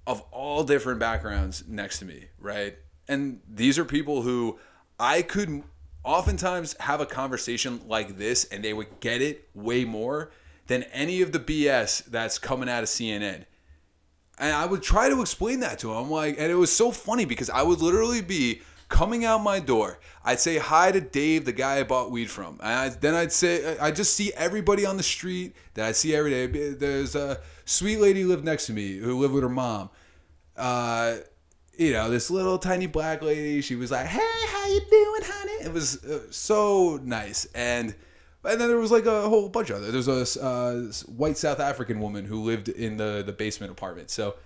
of 0.07 0.21
all 0.31 0.65
different 0.65 1.01
backgrounds 1.01 1.65
next 1.67 1.99
to 2.01 2.05
me, 2.05 2.27
right? 2.39 2.77
And 3.09 3.41
these 3.49 3.79
are 3.79 3.85
people 3.85 4.23
who 4.23 4.59
I 4.99 5.23
could 5.23 5.63
oftentimes 6.05 6.77
have 6.81 7.01
a 7.01 7.07
conversation 7.07 7.81
like 7.87 8.17
this, 8.17 8.45
and 8.45 8.65
they 8.65 8.73
would 8.73 9.01
get 9.01 9.21
it 9.21 9.49
way 9.55 9.85
more 9.85 10.31
than 10.69 10.85
any 10.85 11.23
of 11.23 11.33
the 11.33 11.39
BS 11.39 12.05
that's 12.07 12.39
coming 12.39 12.69
out 12.69 12.83
of 12.83 12.89
CNN. 12.89 13.45
And 14.39 14.53
I 14.53 14.67
would 14.67 14.83
try 14.83 15.09
to 15.09 15.21
explain 15.21 15.61
that 15.61 15.79
to 15.81 15.95
them, 15.95 16.11
like, 16.11 16.37
and 16.39 16.51
it 16.51 16.57
was 16.57 16.71
so 16.71 16.91
funny 16.91 17.25
because 17.25 17.49
I 17.51 17.63
would 17.63 17.81
literally 17.81 18.21
be 18.21 18.61
coming 18.89 19.25
out 19.25 19.43
my 19.43 19.61
door, 19.61 19.99
I'd 20.25 20.41
say 20.41 20.59
hi 20.59 20.93
to 20.93 21.01
Dave, 21.01 21.45
the 21.45 21.53
guy 21.53 21.79
I 21.79 21.83
bought 21.83 22.11
weed 22.11 22.31
from. 22.31 22.59
And 22.63 22.73
I, 22.73 22.89
then 22.89 23.15
I'd 23.15 23.33
say, 23.33 23.77
I 23.79 23.91
just 23.91 24.15
see 24.15 24.33
everybody 24.35 24.87
on 24.87 24.97
the 24.97 25.03
street 25.03 25.55
that 25.75 25.87
I 25.87 25.93
see 25.93 26.15
every 26.15 26.31
day. 26.31 26.47
There's 26.47 27.15
a 27.15 27.41
sweet 27.65 27.99
lady 27.99 28.25
lived 28.25 28.45
next 28.45 28.67
to 28.67 28.73
me 28.73 28.97
who 28.99 29.19
lived 29.19 29.35
with 29.35 29.43
her 29.43 29.49
mom. 29.49 29.91
Uh, 30.57 31.17
you 31.77 31.93
know, 31.93 32.11
this 32.11 32.31
little 32.31 32.59
tiny 32.59 32.87
black 32.87 33.23
lady. 33.23 33.61
She 33.61 33.77
was 33.77 33.91
like, 33.91 34.07
"Hey, 34.07 34.47
how 34.49 34.67
you 34.67 34.81
doing, 34.91 35.21
honey?" 35.25 35.67
It 35.67 35.73
was 35.73 36.03
uh, 36.05 36.23
so 36.31 36.99
nice, 37.03 37.47
and 37.55 37.95
and 38.45 38.61
then 38.61 38.69
there 38.69 38.79
was 38.79 38.91
like 38.91 39.07
a 39.07 39.29
whole 39.29 39.49
bunch 39.49 39.71
of 39.71 39.77
other. 39.77 39.91
There's 39.91 40.09
a 40.09 40.43
uh, 40.43 40.83
white 41.07 41.37
South 41.37 41.61
African 41.61 42.01
woman 42.01 42.25
who 42.25 42.43
lived 42.43 42.69
in 42.69 42.97
the 42.97 43.23
the 43.25 43.33
basement 43.33 43.73
apartment. 43.73 44.11
So 44.11 44.37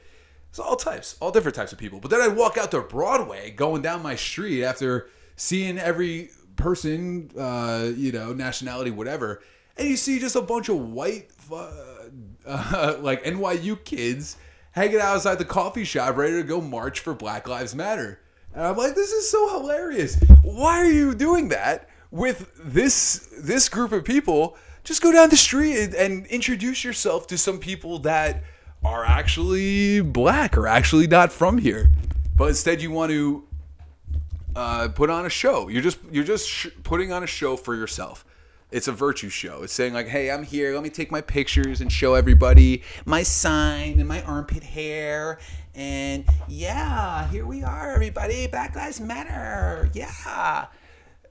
it's 0.51 0.59
all 0.59 0.77
types, 0.77 1.17
all 1.21 1.31
different 1.31 1.55
types 1.55 1.73
of 1.73 1.79
people. 1.79 2.01
But 2.01 2.11
then 2.11 2.21
I'd 2.21 2.37
walk 2.37 2.59
out 2.59 2.73
to 2.73 2.81
Broadway, 2.81 3.51
going 3.53 3.83
down 3.83 4.03
my 4.03 4.17
street 4.17 4.65
after 4.65 5.09
seeing 5.37 5.79
every 5.79 6.31
person, 6.57 7.31
uh, 7.39 7.91
you 7.97 8.13
know, 8.13 8.33
nationality, 8.33 8.91
whatever, 8.91 9.43
and 9.77 9.89
you 9.89 9.97
see 9.97 10.19
just 10.19 10.37
a 10.37 10.43
bunch 10.43 10.69
of 10.69 10.77
white, 10.77 11.31
uh, 11.51 12.97
like 13.01 13.25
NYU 13.25 13.83
kids 13.85 14.37
hanging 14.73 15.01
outside 15.01 15.37
the 15.37 15.45
coffee 15.45 15.85
shop, 15.85 16.17
ready 16.17 16.35
to 16.35 16.43
go 16.43 16.61
march 16.61 17.01
for 17.01 17.15
Black 17.15 17.49
Lives 17.49 17.75
Matter. 17.75 18.21
And 18.53 18.67
I'm 18.67 18.77
like, 18.77 18.95
this 18.95 19.13
is 19.13 19.31
so 19.31 19.61
hilarious. 19.61 20.23
Why 20.43 20.81
are 20.81 20.91
you 20.91 21.15
doing 21.15 21.49
that 21.49 21.89
with 22.11 22.51
this 22.57 23.29
this 23.39 23.69
group 23.69 23.93
of 23.93 24.05
people? 24.05 24.57
Just 24.83 25.03
go 25.03 25.13
down 25.13 25.29
the 25.29 25.37
street 25.37 25.79
and, 25.79 25.95
and 25.95 26.27
introduce 26.27 26.83
yourself 26.83 27.27
to 27.29 27.39
some 27.39 27.59
people 27.59 28.01
that 28.01 28.43
are 28.85 29.05
actually 29.05 30.01
black 30.01 30.57
or 30.57 30.67
actually 30.67 31.07
not 31.07 31.33
from 31.33 31.59
here. 31.59 31.91
But 32.37 32.49
instead, 32.49 32.81
you 32.81 32.91
want 32.91 33.13
to 33.13 33.45
uh, 34.57 34.89
put 34.89 35.11
on 35.11 35.27
a 35.27 35.31
show. 35.31 35.69
You're 35.69 35.83
just 35.83 35.99
you're 36.11 36.25
just 36.25 36.49
sh- 36.49 36.69
putting 36.83 37.13
on 37.13 37.23
a 37.23 37.27
show 37.27 37.57
for 37.57 37.75
yourself. 37.75 38.25
It's 38.71 38.87
a 38.87 38.93
virtue 38.93 39.29
show. 39.29 39.63
It's 39.63 39.73
saying 39.73 39.93
like, 39.93 40.09
"Hey, 40.09 40.31
I'm 40.31 40.43
here. 40.43 40.73
Let 40.75 40.83
me 40.83 40.91
take 40.91 41.11
my 41.11 41.21
pictures 41.21 41.81
and 41.81 41.93
show 41.93 42.15
everybody 42.15 42.83
my 43.05 43.23
sign 43.23 43.99
and 43.99 44.09
my 44.09 44.23
armpit 44.23 44.63
hair." 44.63 45.39
And 45.75 46.25
yeah, 46.49 47.29
here 47.29 47.47
we 47.47 47.63
are, 47.63 47.93
everybody. 47.93 48.47
Black 48.47 48.75
Lives 48.75 49.01
Matter. 49.01 49.91
Yeah. 49.93 50.67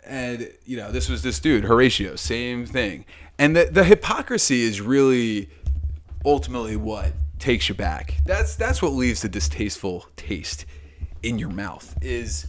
And 0.05 0.51
you 0.65 0.77
know, 0.77 0.91
this 0.91 1.09
was 1.09 1.23
this 1.23 1.39
dude, 1.39 1.65
Horatio. 1.65 2.15
Same 2.15 2.65
thing. 2.65 3.05
And 3.37 3.55
the 3.55 3.65
the 3.65 3.83
hypocrisy 3.83 4.61
is 4.63 4.81
really 4.81 5.49
ultimately 6.25 6.75
what 6.75 7.13
takes 7.39 7.69
you 7.69 7.75
back. 7.75 8.15
That's 8.25 8.55
that's 8.55 8.81
what 8.81 8.93
leaves 8.93 9.21
the 9.21 9.29
distasteful 9.29 10.07
taste 10.15 10.65
in 11.23 11.39
your 11.39 11.49
mouth. 11.49 11.97
Is 12.01 12.45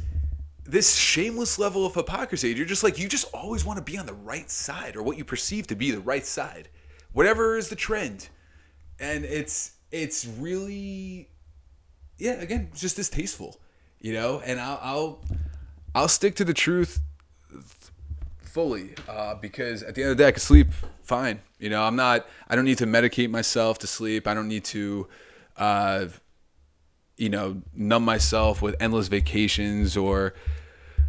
this 0.70 0.97
shameless 0.97 1.59
level 1.59 1.84
of 1.84 1.95
hypocrisy. 1.95 2.51
You're 2.51 2.66
just 2.66 2.84
like, 2.84 2.99
you 2.99 3.09
just 3.09 3.32
always 3.34 3.64
want 3.64 3.78
to 3.78 3.84
be 3.84 3.99
on 3.99 4.07
the 4.07 4.14
right 4.14 4.49
side 4.51 4.97
or 4.97 5.03
what 5.03 5.18
you 5.18 5.24
perceive 5.24 5.66
to 5.68 5.74
be 5.74 5.91
the 5.91 6.01
right 6.01 6.24
side, 6.24 6.68
whatever 7.12 7.57
is 7.57 7.68
the 7.68 7.76
trend. 7.76 8.28
And 8.99 9.24
it's, 9.24 9.72
it's 9.91 10.26
really, 10.26 11.28
yeah, 12.18 12.32
again, 12.32 12.70
just 12.74 12.97
distasteful, 12.97 13.61
you 14.01 14.12
know? 14.12 14.41
And 14.45 14.61
I'll, 14.61 14.78
I'll, 14.82 15.24
I'll 15.95 16.09
stick 16.09 16.36
to 16.36 16.45
the 16.45 16.55
truth 16.55 17.01
fully 18.51 18.90
uh, 19.09 19.34
because 19.36 19.82
at 19.82 19.94
the 19.94 20.03
end 20.03 20.11
of 20.12 20.18
the 20.18 20.24
day, 20.24 20.28
I 20.28 20.32
can 20.32 20.40
sleep 20.40 20.68
fine. 21.03 21.40
You 21.59 21.70
know, 21.70 21.82
I'm 21.82 21.96
not, 21.96 22.26
I 22.48 22.57
don't 22.57 22.64
need 22.64 22.78
to 22.78 22.86
medicate 22.86 23.30
myself 23.30 23.78
to 23.80 23.86
sleep. 23.86 24.26
I 24.26 24.34
don't 24.34 24.48
need 24.48 24.64
to, 24.66 25.07
uh, 25.57 26.07
you 27.16 27.28
know, 27.28 27.62
numb 27.74 28.05
myself 28.05 28.61
with 28.61 28.74
endless 28.80 29.09
vacations 29.09 29.96
or 29.96 30.34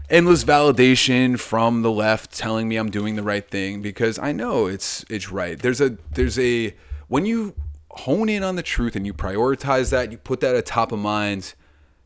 endless 0.09 0.43
validation 0.43 1.39
from 1.39 1.81
the 1.81 1.91
left 1.91 2.37
telling 2.37 2.67
me 2.67 2.75
I'm 2.75 2.91
doing 2.91 3.15
the 3.15 3.23
right 3.23 3.49
thing 3.49 3.81
because 3.81 4.19
I 4.19 4.33
know 4.33 4.67
it's 4.67 5.05
it's 5.09 5.31
right. 5.31 5.57
There's 5.57 5.79
a 5.79 5.97
there's 6.11 6.37
a 6.37 6.75
when 7.07 7.25
you 7.25 7.55
hone 7.91 8.29
in 8.29 8.43
on 8.43 8.55
the 8.55 8.63
truth 8.63 8.95
and 8.95 9.05
you 9.05 9.13
prioritize 9.13 9.89
that, 9.91 10.11
you 10.11 10.17
put 10.17 10.41
that 10.41 10.55
at 10.55 10.65
top 10.65 10.91
of 10.91 10.99
mind, 10.99 11.53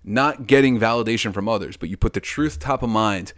not 0.03 0.47
getting 0.47 0.79
validation 0.79 1.33
from 1.33 1.49
others, 1.49 1.77
but 1.77 1.89
you 1.89 1.97
put 1.97 2.13
the 2.13 2.19
truth 2.19 2.59
top 2.59 2.83
of 2.83 2.89
mind, 2.89 3.33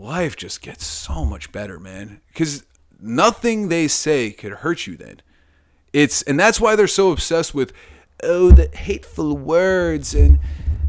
life 0.00 0.36
just 0.36 0.62
gets 0.62 0.86
so 0.86 1.24
much 1.24 1.52
better, 1.52 1.78
man. 1.78 2.20
Cuz 2.34 2.64
nothing 3.00 3.68
they 3.68 3.88
say 3.88 4.30
could 4.30 4.52
hurt 4.52 4.86
you 4.86 4.96
then. 4.96 5.20
It's 5.92 6.22
and 6.22 6.38
that's 6.38 6.60
why 6.60 6.76
they're 6.76 6.86
so 6.86 7.12
obsessed 7.12 7.54
with 7.54 7.72
oh 8.22 8.50
the 8.50 8.66
hateful 8.68 9.36
words 9.36 10.14
and 10.14 10.38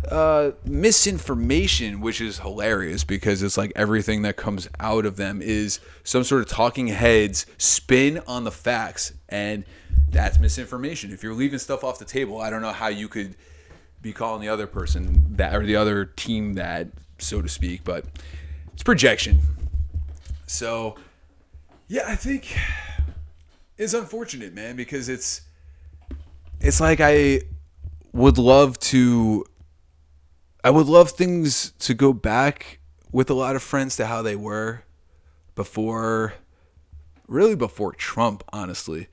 uh, 0.09 0.51
misinformation, 0.65 2.01
which 2.01 2.19
is 2.19 2.39
hilarious 2.39 3.03
because 3.03 3.43
it's 3.43 3.57
like 3.57 3.71
everything 3.75 4.23
that 4.23 4.35
comes 4.35 4.67
out 4.79 5.05
of 5.05 5.15
them 5.15 5.41
is 5.41 5.79
some 6.03 6.23
sort 6.23 6.41
of 6.41 6.49
talking 6.49 6.87
heads 6.87 7.45
spin 7.57 8.21
on 8.27 8.43
the 8.43 8.51
facts, 8.51 9.13
and 9.29 9.63
that's 10.09 10.39
misinformation. 10.39 11.11
If 11.11 11.23
you're 11.23 11.33
leaving 11.33 11.59
stuff 11.59 11.83
off 11.83 11.99
the 11.99 12.05
table, 12.05 12.41
I 12.41 12.49
don't 12.49 12.61
know 12.61 12.71
how 12.71 12.87
you 12.87 13.07
could 13.07 13.35
be 14.01 14.11
calling 14.11 14.41
the 14.41 14.49
other 14.49 14.67
person 14.67 15.35
that 15.37 15.55
or 15.55 15.65
the 15.65 15.75
other 15.75 16.05
team 16.05 16.55
that, 16.55 16.87
so 17.19 17.41
to 17.41 17.47
speak, 17.47 17.83
but 17.83 18.05
it's 18.73 18.83
projection. 18.83 19.39
So, 20.47 20.95
yeah, 21.87 22.03
I 22.07 22.15
think 22.15 22.55
it's 23.77 23.93
unfortunate, 23.93 24.53
man, 24.53 24.75
because 24.75 25.09
it's 25.09 25.41
it's 26.59 26.79
like 26.79 26.99
I 27.01 27.41
would 28.13 28.37
love 28.37 28.77
to 28.79 29.45
I 30.63 30.69
would 30.69 30.87
love 30.87 31.11
things 31.11 31.71
to 31.79 31.93
go 31.93 32.13
back 32.13 32.79
with 33.11 33.29
a 33.29 33.33
lot 33.33 33.55
of 33.55 33.63
friends 33.63 33.95
to 33.97 34.05
how 34.05 34.21
they 34.21 34.35
were 34.35 34.83
before 35.55 36.33
really 37.27 37.55
before 37.55 37.93
Trump, 37.93 38.43
honestly. 38.53 39.07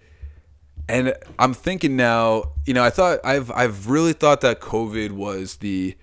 And 0.89 1.15
I'm 1.39 1.55
thinking 1.55 1.97
now, 1.97 2.53
you 2.67 2.75
know, 2.75 2.83
I 2.83 2.91
thought 2.91 3.21
I've 3.25 3.51
I've 3.53 3.89
really 3.89 4.13
thought 4.13 4.41
that 4.43 4.61
COVID 4.61 5.13
was 5.13 5.57
the 5.57 5.97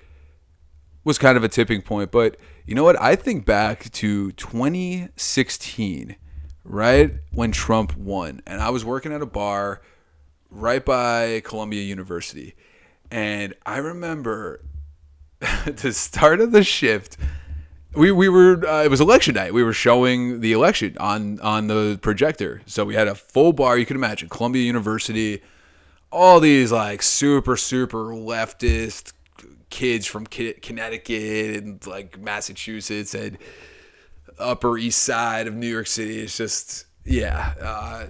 was 1.04 1.18
kind 1.18 1.38
of 1.38 1.44
a 1.44 1.50
tipping 1.50 1.82
point, 1.82 2.12
but 2.12 2.38
you 2.66 2.74
know 2.74 2.84
what? 2.84 3.00
I 3.02 3.16
think 3.16 3.46
back 3.46 3.92
to 3.92 4.32
2016, 4.32 6.16
right 6.64 7.12
when 7.32 7.52
Trump 7.52 7.96
won, 7.96 8.42
and 8.48 8.62
I 8.62 8.72
was 8.72 8.84
working 8.84 9.14
at 9.14 9.22
a 9.22 9.28
bar 9.28 9.82
right 10.50 10.84
by 10.84 11.42
Columbia 11.42 11.84
University. 11.84 12.56
And 13.12 13.54
I 13.66 13.78
remember 13.78 14.62
the 15.66 15.94
start 15.94 16.42
of 16.42 16.52
the 16.52 16.64
shift, 16.64 17.18
we, 17.94 18.12
we 18.12 18.30
were 18.30 18.66
uh, 18.68 18.84
it 18.84 18.90
was 18.90 19.00
election 19.00 19.36
night. 19.36 19.54
We 19.54 19.64
were 19.64 19.74
showing 19.74 20.42
the 20.42 20.52
election 20.52 20.98
on 21.00 21.40
on 21.42 21.68
the 21.68 22.00
projector. 22.02 22.62
So 22.66 22.84
we 22.84 22.96
had 22.96 23.08
a 23.08 23.16
full 23.16 23.54
bar. 23.54 23.78
You 23.78 23.86
can 23.86 23.96
imagine 23.96 24.28
Columbia 24.28 24.64
University, 24.64 25.42
all 26.12 26.40
these 26.40 26.72
like 26.72 27.04
super 27.04 27.56
super 27.56 28.06
leftist 28.06 29.14
kids 29.70 30.06
from 30.06 30.26
Connecticut 30.26 31.64
and 31.64 31.86
like 31.88 32.20
Massachusetts 32.20 33.14
and 33.14 33.38
Upper 34.40 34.78
East 34.78 35.04
Side 35.04 35.48
of 35.48 35.54
New 35.54 35.68
York 35.68 35.88
City. 35.88 36.20
It's 36.20 36.38
just 36.38 36.86
yeah. 37.04 37.54
Uh, 37.62 38.06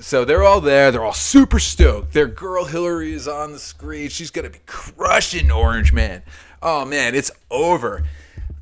so 0.00 0.24
they're 0.24 0.42
all 0.42 0.60
there. 0.60 0.90
They're 0.90 1.04
all 1.04 1.12
super 1.12 1.58
stoked. 1.58 2.12
Their 2.12 2.26
girl 2.26 2.64
Hillary 2.66 3.12
is 3.12 3.26
on 3.26 3.52
the 3.52 3.58
screen. 3.58 4.08
She's 4.08 4.30
gonna 4.30 4.50
be 4.50 4.60
crushing 4.66 5.50
Orange 5.50 5.92
Man. 5.92 6.22
Oh 6.62 6.84
man, 6.84 7.14
it's 7.14 7.30
over. 7.50 8.04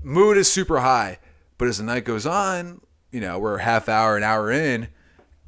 Mood 0.03 0.37
is 0.37 0.51
super 0.51 0.81
high. 0.81 1.19
But 1.57 1.67
as 1.67 1.79
the 1.79 1.85
night 1.85 2.05
goes 2.05 2.25
on, 2.25 2.81
you 3.11 3.21
know, 3.21 3.39
we're 3.39 3.59
half 3.59 3.89
hour, 3.89 4.17
an 4.17 4.23
hour 4.23 4.51
in, 4.51 4.89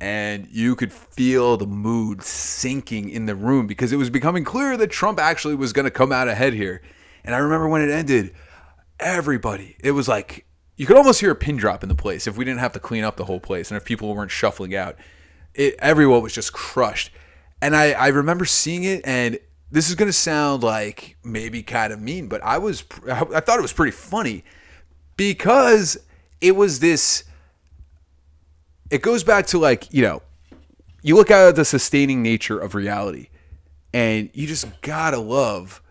and 0.00 0.48
you 0.50 0.74
could 0.76 0.92
feel 0.92 1.56
the 1.56 1.66
mood 1.66 2.22
sinking 2.22 3.10
in 3.10 3.26
the 3.26 3.34
room 3.34 3.66
because 3.66 3.92
it 3.92 3.96
was 3.96 4.10
becoming 4.10 4.44
clear 4.44 4.76
that 4.76 4.90
Trump 4.90 5.18
actually 5.18 5.54
was 5.54 5.72
gonna 5.72 5.90
come 5.90 6.12
out 6.12 6.28
ahead 6.28 6.54
here. 6.54 6.82
And 7.24 7.34
I 7.34 7.38
remember 7.38 7.68
when 7.68 7.82
it 7.82 7.90
ended, 7.90 8.34
everybody, 8.98 9.76
it 9.80 9.92
was 9.92 10.08
like 10.08 10.46
you 10.76 10.86
could 10.86 10.96
almost 10.96 11.20
hear 11.20 11.30
a 11.30 11.36
pin 11.36 11.56
drop 11.56 11.82
in 11.82 11.88
the 11.88 11.94
place 11.94 12.26
if 12.26 12.38
we 12.38 12.44
didn't 12.44 12.60
have 12.60 12.72
to 12.72 12.80
clean 12.80 13.04
up 13.04 13.16
the 13.16 13.26
whole 13.26 13.40
place 13.40 13.70
and 13.70 13.76
if 13.76 13.84
people 13.84 14.14
weren't 14.14 14.30
shuffling 14.30 14.74
out 14.74 14.96
it 15.54 15.74
everyone 15.78 16.22
was 16.22 16.32
just 16.32 16.52
crushed. 16.52 17.10
And 17.62 17.76
I, 17.76 17.92
I 17.92 18.08
remember 18.08 18.44
seeing 18.44 18.84
it, 18.84 19.02
and 19.04 19.38
this 19.70 19.88
is 19.88 19.94
gonna 19.94 20.12
sound 20.12 20.62
like 20.62 21.16
maybe 21.22 21.62
kind 21.62 21.92
of 21.92 22.00
mean, 22.00 22.28
but 22.28 22.42
I 22.42 22.58
was 22.58 22.84
I 23.06 23.40
thought 23.40 23.58
it 23.58 23.62
was 23.62 23.72
pretty 23.72 23.92
funny 23.92 24.44
because 25.16 25.98
it 26.40 26.56
was 26.56 26.80
this. 26.80 27.24
It 28.90 29.02
goes 29.02 29.24
back 29.24 29.46
to 29.48 29.58
like 29.58 29.92
you 29.92 30.02
know, 30.02 30.22
you 31.02 31.16
look 31.16 31.30
at 31.30 31.56
the 31.56 31.64
sustaining 31.64 32.22
nature 32.22 32.58
of 32.58 32.74
reality, 32.74 33.28
and 33.92 34.30
you 34.32 34.46
just 34.46 34.66
gotta 34.82 35.18
love 35.18 35.82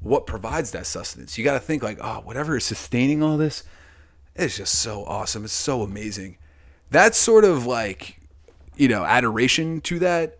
what 0.00 0.26
provides 0.26 0.72
that 0.72 0.86
sustenance. 0.86 1.38
You 1.38 1.44
gotta 1.44 1.60
think 1.60 1.82
like, 1.82 1.98
oh, 2.00 2.20
whatever 2.24 2.56
is 2.56 2.64
sustaining 2.64 3.22
all 3.22 3.36
this, 3.36 3.64
it's 4.34 4.56
just 4.56 4.78
so 4.78 5.04
awesome. 5.04 5.44
It's 5.44 5.52
so 5.52 5.82
amazing. 5.82 6.38
that 6.90 7.14
sort 7.14 7.44
of 7.44 7.66
like 7.66 8.20
you 8.76 8.88
know, 8.88 9.04
adoration 9.04 9.80
to 9.82 9.98
that 10.00 10.38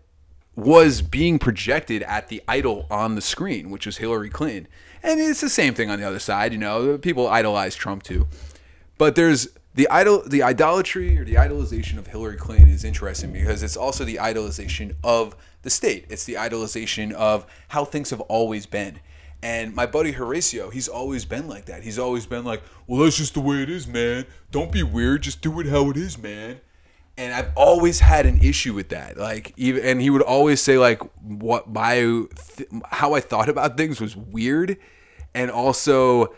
was 0.55 1.01
being 1.01 1.37
projected 1.39 2.03
at 2.03 2.27
the 2.29 2.41
idol 2.47 2.87
on 2.89 3.15
the 3.15 3.21
screen, 3.21 3.69
which 3.69 3.85
was 3.85 3.97
Hillary 3.97 4.29
Clinton. 4.29 4.67
And 5.03 5.19
it's 5.19 5.41
the 5.41 5.49
same 5.49 5.73
thing 5.73 5.89
on 5.89 5.99
the 5.99 6.07
other 6.07 6.19
side, 6.19 6.51
you 6.53 6.57
know, 6.57 6.97
people 6.97 7.27
idolize 7.27 7.75
Trump 7.75 8.03
too. 8.03 8.27
But 8.97 9.15
there's 9.15 9.49
the 9.75 9.87
idol 9.89 10.23
the 10.25 10.41
idolatry 10.41 11.17
or 11.17 11.25
the 11.25 11.35
idolization 11.35 11.97
of 11.97 12.07
Hillary 12.07 12.37
Clinton 12.37 12.69
is 12.69 12.83
interesting 12.83 13.31
because 13.31 13.61
it's 13.61 13.77
also 13.77 14.03
the 14.03 14.15
idolization 14.15 14.95
of 15.03 15.35
the 15.61 15.69
state. 15.69 16.05
It's 16.09 16.23
the 16.23 16.35
idolization 16.35 17.11
of 17.11 17.45
how 17.67 17.85
things 17.85 18.09
have 18.09 18.21
always 18.21 18.65
been. 18.65 18.99
And 19.43 19.75
my 19.75 19.85
buddy 19.85 20.13
Horatio, 20.13 20.69
he's 20.69 20.87
always 20.87 21.25
been 21.25 21.47
like 21.47 21.65
that. 21.65 21.83
He's 21.83 21.99
always 21.99 22.25
been 22.25 22.45
like, 22.45 22.63
well, 22.87 23.01
that's 23.01 23.17
just 23.17 23.35
the 23.35 23.41
way 23.41 23.61
it 23.61 23.69
is, 23.69 23.85
man. 23.85 24.25
Don't 24.49 24.71
be 24.71 24.81
weird. 24.81 25.21
Just 25.21 25.41
do 25.41 25.59
it 25.59 25.67
how 25.67 25.89
it 25.91 25.97
is, 25.97 26.17
man 26.17 26.61
and 27.17 27.33
I've 27.33 27.51
always 27.55 27.99
had 27.99 28.25
an 28.25 28.41
issue 28.41 28.73
with 28.73 28.89
that. 28.89 29.17
Like 29.17 29.53
even 29.57 29.83
and 29.85 30.01
he 30.01 30.09
would 30.09 30.21
always 30.21 30.61
say 30.61 30.77
like 30.77 31.01
what 31.21 31.69
my 31.69 31.95
th- 31.99 32.69
how 32.91 33.13
I 33.13 33.21
thought 33.21 33.49
about 33.49 33.77
things 33.77 34.01
was 34.01 34.15
weird, 34.15 34.77
and 35.33 35.49
also 35.49 36.35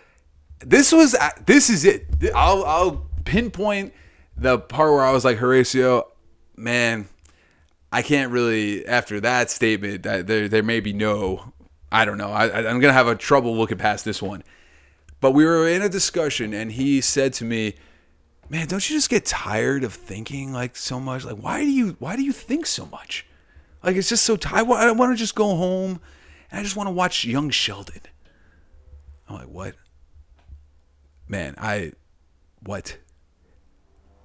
this 0.60 0.92
was 0.92 1.16
this 1.46 1.70
is 1.70 1.86
it. 1.86 2.08
I'll 2.36 2.64
I'll 2.66 3.07
pinpoint 3.28 3.94
the 4.38 4.58
part 4.58 4.92
where 4.92 5.04
I 5.04 5.12
was 5.12 5.26
like 5.26 5.38
Horatio, 5.38 6.12
man, 6.56 7.08
I 7.92 8.02
can't 8.02 8.32
really 8.32 8.86
after 8.88 9.20
that 9.20 9.52
statement 9.52 10.04
that 10.04 10.28
there 10.28 10.48
there 10.48 10.64
may 10.64 10.80
be 10.80 10.94
no 10.94 11.54
I 11.92 12.06
don't 12.06 12.18
know. 12.18 12.32
I, 12.32 12.68
I'm 12.70 12.80
gonna 12.80 12.94
have 12.94 13.08
a 13.08 13.16
trouble 13.16 13.56
looking 13.56 13.78
past 13.78 14.06
this 14.06 14.22
one. 14.22 14.44
But 15.20 15.32
we 15.32 15.46
were 15.46 15.68
in 15.68 15.82
a 15.82 15.90
discussion 15.90 16.54
and 16.54 16.72
he 16.72 17.02
said 17.02 17.34
to 17.34 17.46
me, 17.46 17.76
Man, 18.50 18.68
don't 18.68 18.90
you 18.90 18.96
just 18.96 19.10
get 19.10 19.26
tired 19.26 19.84
of 19.84 19.94
thinking 19.94 20.54
like 20.54 20.78
so 20.78 21.00
much? 21.00 21.26
Like 21.26 21.38
why 21.38 21.62
do 21.62 21.70
you 21.70 21.98
why 22.00 22.16
do 22.16 22.24
you 22.24 22.32
think 22.32 22.66
so 22.66 22.86
much? 22.86 23.26
Like 23.84 23.98
it's 23.98 24.10
just 24.10 24.26
so 24.26 24.38
tired. 24.38 24.70
I 24.70 24.92
want 24.92 25.12
to 25.12 25.18
just 25.18 25.36
go 25.36 25.56
home 25.56 26.00
and 26.50 26.60
I 26.62 26.64
just 26.64 26.78
want 26.78 26.88
to 26.88 26.94
watch 26.94 27.26
Young 27.26 27.50
Sheldon. 27.50 28.02
I'm 29.28 29.36
like, 29.36 29.50
what? 29.50 29.76
Man, 31.28 31.56
I 31.58 31.92
what? 32.64 32.98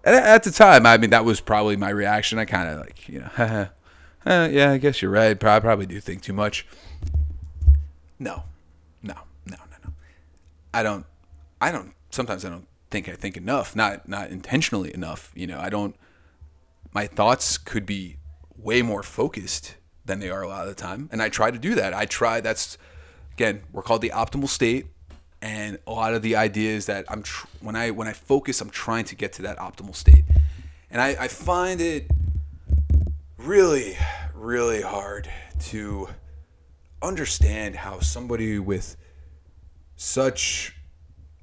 And 0.04 0.16
at 0.16 0.42
the 0.42 0.50
time, 0.50 0.84
I 0.84 0.98
mean, 0.98 1.10
that 1.10 1.24
was 1.24 1.40
probably 1.40 1.76
my 1.76 1.90
reaction. 1.90 2.38
I 2.38 2.44
kind 2.44 2.68
of 2.68 2.80
like, 2.80 3.08
you 3.08 3.20
know, 3.20 3.30
yeah, 4.26 4.72
I 4.72 4.78
guess 4.78 5.00
you're 5.00 5.10
right. 5.10 5.42
I 5.44 5.60
probably 5.60 5.86
do 5.86 6.00
think 6.00 6.22
too 6.22 6.32
much. 6.32 6.66
No, 8.18 8.44
no, 9.02 9.14
no, 9.46 9.56
no, 9.56 9.76
no. 9.84 9.92
I 10.74 10.82
don't. 10.82 11.06
I 11.60 11.70
don't. 11.70 11.94
Sometimes 12.10 12.44
I 12.44 12.50
don't 12.50 12.66
think 12.90 13.08
I 13.08 13.12
think 13.12 13.36
enough. 13.36 13.76
Not 13.76 14.08
not 14.08 14.30
intentionally 14.30 14.92
enough. 14.94 15.30
You 15.34 15.46
know, 15.46 15.58
I 15.58 15.68
don't. 15.68 15.94
My 16.92 17.06
thoughts 17.06 17.56
could 17.56 17.86
be 17.86 18.16
way 18.56 18.82
more 18.82 19.02
focused 19.02 19.76
than 20.04 20.18
they 20.18 20.30
are 20.30 20.42
a 20.42 20.48
lot 20.48 20.62
of 20.62 20.68
the 20.68 20.80
time, 20.80 21.08
and 21.12 21.22
I 21.22 21.28
try 21.28 21.50
to 21.50 21.58
do 21.58 21.74
that. 21.76 21.94
I 21.94 22.06
try. 22.06 22.40
That's 22.40 22.76
again, 23.32 23.62
we're 23.72 23.82
called 23.82 24.02
the 24.02 24.10
optimal 24.10 24.48
state 24.48 24.86
and 25.42 25.78
a 25.88 25.92
lot 25.92 26.14
of 26.14 26.22
the 26.22 26.36
ideas 26.36 26.86
that 26.86 27.04
I'm 27.08 27.24
tr- 27.24 27.48
when 27.60 27.74
I 27.74 27.90
when 27.90 28.06
I 28.06 28.12
focus, 28.12 28.60
I'm 28.60 28.70
trying 28.70 29.04
to 29.06 29.16
get 29.16 29.34
to 29.34 29.42
that 29.42 29.58
optimal 29.58 29.94
state, 29.94 30.24
and 30.90 31.02
I, 31.02 31.16
I 31.18 31.28
find 31.28 31.80
it 31.80 32.06
really 33.36 33.98
really 34.34 34.80
hard 34.80 35.28
to 35.58 36.08
understand 37.02 37.74
how 37.74 37.98
somebody 37.98 38.58
with 38.60 38.96
such 39.96 40.76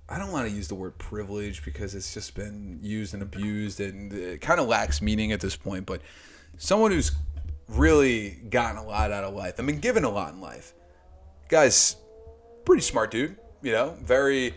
I 0.07 0.17
don't 0.17 0.31
want 0.31 0.49
to 0.49 0.55
use 0.55 0.69
the 0.69 0.75
word 0.75 0.97
privilege 0.97 1.63
because 1.63 1.93
it's 1.93 2.13
just 2.13 2.33
been 2.33 2.79
used 2.81 3.13
and 3.13 3.21
abused 3.21 3.79
and 3.79 4.11
it 4.11 4.41
kind 4.41 4.59
of 4.59 4.67
lacks 4.67 5.01
meaning 5.01 5.31
at 5.33 5.39
this 5.39 5.55
point, 5.55 5.85
but 5.85 6.01
someone 6.57 6.91
who's 6.91 7.11
really 7.67 8.31
gotten 8.49 8.77
a 8.77 8.83
lot 8.83 9.11
out 9.11 9.23
of 9.23 9.35
life. 9.35 9.55
I 9.59 9.61
mean, 9.61 9.79
given 9.79 10.03
a 10.03 10.09
lot 10.09 10.33
in 10.33 10.41
life. 10.41 10.73
Guy's 11.47 11.95
pretty 12.65 12.81
smart 12.81 13.11
dude 13.11 13.37
you 13.61 13.71
know, 13.71 13.95
very. 14.01 14.53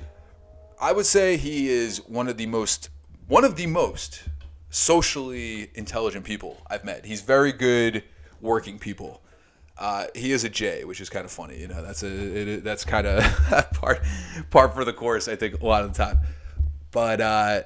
I 0.80 0.92
would 0.92 1.06
say 1.06 1.36
he 1.36 1.68
is 1.68 1.98
one 2.08 2.28
of 2.28 2.36
the 2.36 2.46
most 2.46 2.90
one 3.28 3.44
of 3.44 3.56
the 3.56 3.66
most 3.66 4.24
socially 4.70 5.70
intelligent 5.74 6.24
people 6.24 6.60
I've 6.68 6.84
met. 6.84 7.04
He's 7.04 7.20
very 7.20 7.52
good 7.52 8.04
working 8.40 8.78
people. 8.78 9.22
Uh, 9.78 10.06
he 10.14 10.32
is 10.32 10.44
a 10.44 10.48
J, 10.48 10.84
which 10.84 11.00
is 11.00 11.08
kind 11.08 11.24
of 11.24 11.30
funny. 11.30 11.58
You 11.58 11.68
know, 11.68 11.82
that's 11.82 12.02
a 12.02 12.08
it, 12.08 12.64
that's 12.64 12.84
kind 12.84 13.06
of 13.06 13.22
part 13.72 14.00
part 14.50 14.74
for 14.74 14.84
the 14.84 14.92
course. 14.92 15.28
I 15.28 15.36
think 15.36 15.60
a 15.60 15.66
lot 15.66 15.84
of 15.84 15.92
the 15.92 16.04
time, 16.04 16.18
but 16.90 17.20
uh, 17.20 17.62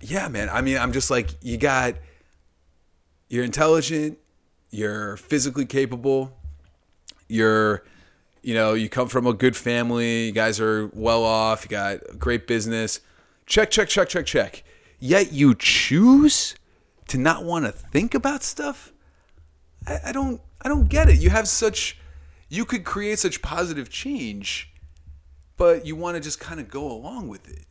yeah, 0.00 0.28
man. 0.28 0.48
I 0.48 0.60
mean, 0.60 0.78
I'm 0.78 0.92
just 0.92 1.10
like 1.10 1.30
you 1.42 1.56
got. 1.56 1.94
You're 3.28 3.44
intelligent. 3.44 4.18
You're 4.70 5.16
physically 5.16 5.66
capable. 5.66 6.36
You're 7.28 7.84
you 8.44 8.52
know, 8.52 8.74
you 8.74 8.90
come 8.90 9.08
from 9.08 9.26
a 9.26 9.32
good 9.32 9.56
family, 9.56 10.26
you 10.26 10.32
guys 10.32 10.60
are 10.60 10.90
well 10.92 11.24
off, 11.24 11.64
you 11.64 11.70
got 11.70 12.18
great 12.18 12.46
business. 12.46 13.00
Check, 13.46 13.70
check, 13.70 13.88
check, 13.88 14.10
check, 14.10 14.26
check. 14.26 14.62
Yet 14.98 15.32
you 15.32 15.54
choose 15.54 16.54
to 17.08 17.16
not 17.18 17.44
want 17.44 17.64
to 17.64 17.72
think 17.72 18.14
about 18.14 18.42
stuff? 18.42 18.92
I, 19.86 19.98
I 20.06 20.12
don't 20.12 20.42
I 20.60 20.68
don't 20.68 20.88
get 20.88 21.08
it. 21.08 21.18
You 21.20 21.30
have 21.30 21.48
such 21.48 21.98
you 22.50 22.66
could 22.66 22.84
create 22.84 23.18
such 23.18 23.40
positive 23.40 23.88
change, 23.88 24.70
but 25.56 25.86
you 25.86 25.96
want 25.96 26.16
to 26.16 26.20
just 26.20 26.38
kind 26.38 26.60
of 26.60 26.68
go 26.68 26.90
along 26.90 27.28
with 27.28 27.48
it. 27.48 27.64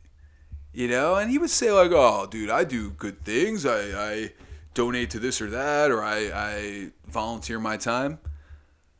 You 0.72 0.88
know? 0.88 1.14
And 1.14 1.30
he 1.30 1.38
would 1.38 1.50
say 1.50 1.70
like, 1.70 1.92
"Oh, 1.92 2.26
dude, 2.28 2.50
I 2.50 2.64
do 2.64 2.90
good 2.90 3.24
things. 3.24 3.64
I 3.64 3.78
I 3.78 4.32
donate 4.74 5.10
to 5.10 5.20
this 5.20 5.40
or 5.40 5.48
that 5.50 5.92
or 5.92 6.02
I 6.02 6.18
I 6.34 6.90
volunteer 7.06 7.60
my 7.60 7.76
time." 7.76 8.18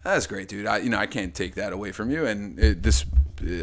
That's 0.04 0.26
great, 0.26 0.48
dude. 0.48 0.66
I 0.66 0.78
you 0.78 0.90
know 0.90 0.98
I 0.98 1.06
can't 1.06 1.34
take 1.34 1.54
that 1.56 1.72
away 1.72 1.90
from 1.90 2.10
you. 2.10 2.26
And 2.26 2.58
it, 2.58 2.82
this 2.82 3.04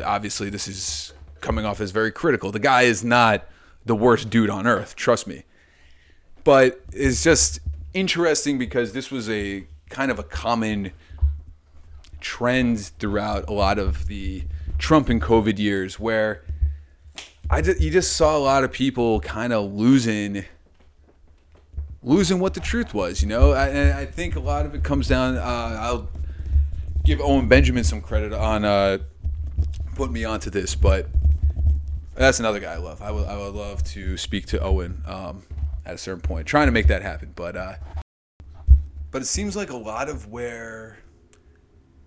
obviously 0.03 0.49
this 0.49 0.67
is 0.67 1.13
coming 1.39 1.65
off 1.65 1.79
as 1.79 1.91
very 1.91 2.11
critical. 2.11 2.51
The 2.51 2.59
guy 2.59 2.83
is 2.83 3.03
not 3.03 3.47
the 3.85 3.95
worst 3.95 4.29
dude 4.29 4.49
on 4.49 4.67
earth, 4.67 4.95
trust 4.95 5.27
me. 5.27 5.43
But 6.43 6.81
it's 6.91 7.23
just 7.23 7.59
interesting 7.93 8.57
because 8.57 8.93
this 8.93 9.11
was 9.11 9.29
a 9.29 9.65
kind 9.89 10.11
of 10.11 10.19
a 10.19 10.23
common 10.23 10.91
trend 12.19 12.79
throughout 12.99 13.47
a 13.47 13.53
lot 13.53 13.77
of 13.79 14.07
the 14.07 14.43
Trump 14.77 15.09
and 15.09 15.21
COVID 15.21 15.59
years 15.59 15.99
where 15.99 16.43
I 17.49 17.61
just, 17.61 17.81
you 17.81 17.91
just 17.91 18.15
saw 18.15 18.37
a 18.37 18.39
lot 18.39 18.63
of 18.63 18.71
people 18.71 19.19
kind 19.19 19.51
of 19.53 19.73
losing 19.73 20.45
losing 22.03 22.39
what 22.39 22.55
the 22.55 22.59
truth 22.59 22.95
was, 22.95 23.21
you 23.21 23.27
know. 23.27 23.51
I, 23.51 23.99
I 23.99 24.05
think 24.07 24.35
a 24.35 24.39
lot 24.39 24.65
of 24.65 24.73
it 24.73 24.83
comes 24.83 25.07
down. 25.07 25.37
Uh, 25.37 25.77
I'll 25.79 26.09
give 27.03 27.21
Owen 27.21 27.47
Benjamin 27.47 27.83
some 27.83 28.01
credit 28.01 28.33
on 28.33 28.65
uh, 28.65 28.99
putting 29.95 30.13
me 30.13 30.23
onto 30.23 30.49
this, 30.49 30.75
but 30.75 31.07
that's 32.15 32.39
another 32.39 32.59
guy 32.59 32.73
I 32.73 32.77
love. 32.77 33.01
I 33.01 33.11
would 33.11 33.27
I 33.27 33.37
would 33.37 33.53
love 33.53 33.83
to 33.85 34.17
speak 34.17 34.45
to 34.47 34.59
Owen 34.61 35.03
um, 35.05 35.43
at 35.85 35.95
a 35.95 35.97
certain 35.97 36.21
point, 36.21 36.47
trying 36.47 36.67
to 36.67 36.71
make 36.71 36.87
that 36.87 37.01
happen. 37.01 37.33
But 37.35 37.55
uh, 37.55 37.73
but 39.11 39.21
it 39.21 39.25
seems 39.25 39.55
like 39.55 39.69
a 39.69 39.77
lot 39.77 40.09
of 40.09 40.27
where 40.27 40.99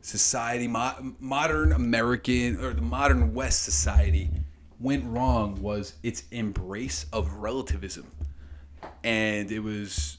society, 0.01 0.69
mo- 0.69 1.15
modern 1.19 1.73
American 1.73 2.63
or 2.63 2.73
the 2.73 2.83
modern 2.83 3.35
West 3.35 3.63
society 3.63 4.31
went 4.79 5.05
wrong 5.05 5.61
was 5.63 5.95
its 6.03 6.25
embrace 6.31 7.07
of 7.13 7.33
relativism, 7.35 8.11
and 9.03 9.51
it 9.51 9.61
was 9.61 10.19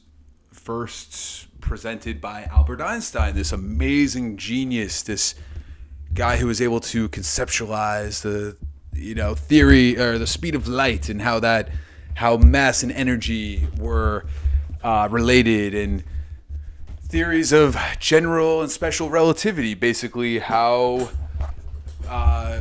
first 0.65 1.47
presented 1.61 2.19
by 2.19 2.45
Albert 2.45 2.81
Einstein, 2.81 3.35
this 3.35 3.51
amazing 3.51 4.35
genius, 4.35 5.03
this 5.03 5.35
guy 6.11 6.37
who 6.37 6.47
was 6.47 6.59
able 6.59 6.79
to 6.79 7.07
conceptualize 7.09 8.23
the 8.23 8.57
you 8.91 9.13
know 9.13 9.35
theory 9.35 9.95
or 9.95 10.17
the 10.17 10.25
speed 10.25 10.55
of 10.55 10.67
light 10.67 11.07
and 11.07 11.21
how 11.21 11.39
that 11.39 11.69
how 12.15 12.37
mass 12.37 12.81
and 12.81 12.91
energy 12.93 13.67
were 13.77 14.25
uh, 14.81 15.07
related 15.11 15.75
and 15.75 16.03
theories 17.03 17.51
of 17.51 17.77
general 17.99 18.61
and 18.61 18.71
special 18.71 19.09
relativity 19.09 19.75
basically 19.75 20.39
how 20.39 21.09
uh, 22.07 22.59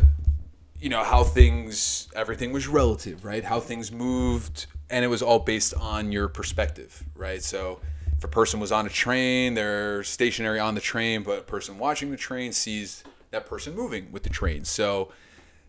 you 0.78 0.90
know 0.90 1.02
how 1.02 1.24
things 1.24 2.09
everything 2.14 2.52
was 2.52 2.66
relative 2.68 3.24
right? 3.24 3.44
How 3.44 3.61
things 3.61 3.90
moved 3.90 4.66
and 4.90 5.05
it 5.05 5.09
was 5.09 5.22
all 5.22 5.38
based 5.38 5.72
on 5.72 6.12
your 6.12 6.28
perspective 6.28 7.02
right? 7.16 7.42
So 7.42 7.80
if 8.24 8.28
a 8.28 8.32
person 8.32 8.58
was 8.58 8.72
on 8.72 8.86
a 8.86 8.88
train, 8.88 9.52
they're 9.52 10.02
stationary 10.02 10.58
on 10.58 10.74
the 10.74 10.80
train, 10.80 11.22
but 11.22 11.40
a 11.40 11.42
person 11.42 11.78
watching 11.78 12.10
the 12.10 12.16
train 12.16 12.52
sees 12.52 13.04
that 13.32 13.44
person 13.44 13.74
moving 13.74 14.10
with 14.12 14.22
the 14.22 14.30
train. 14.30 14.64
So 14.64 15.12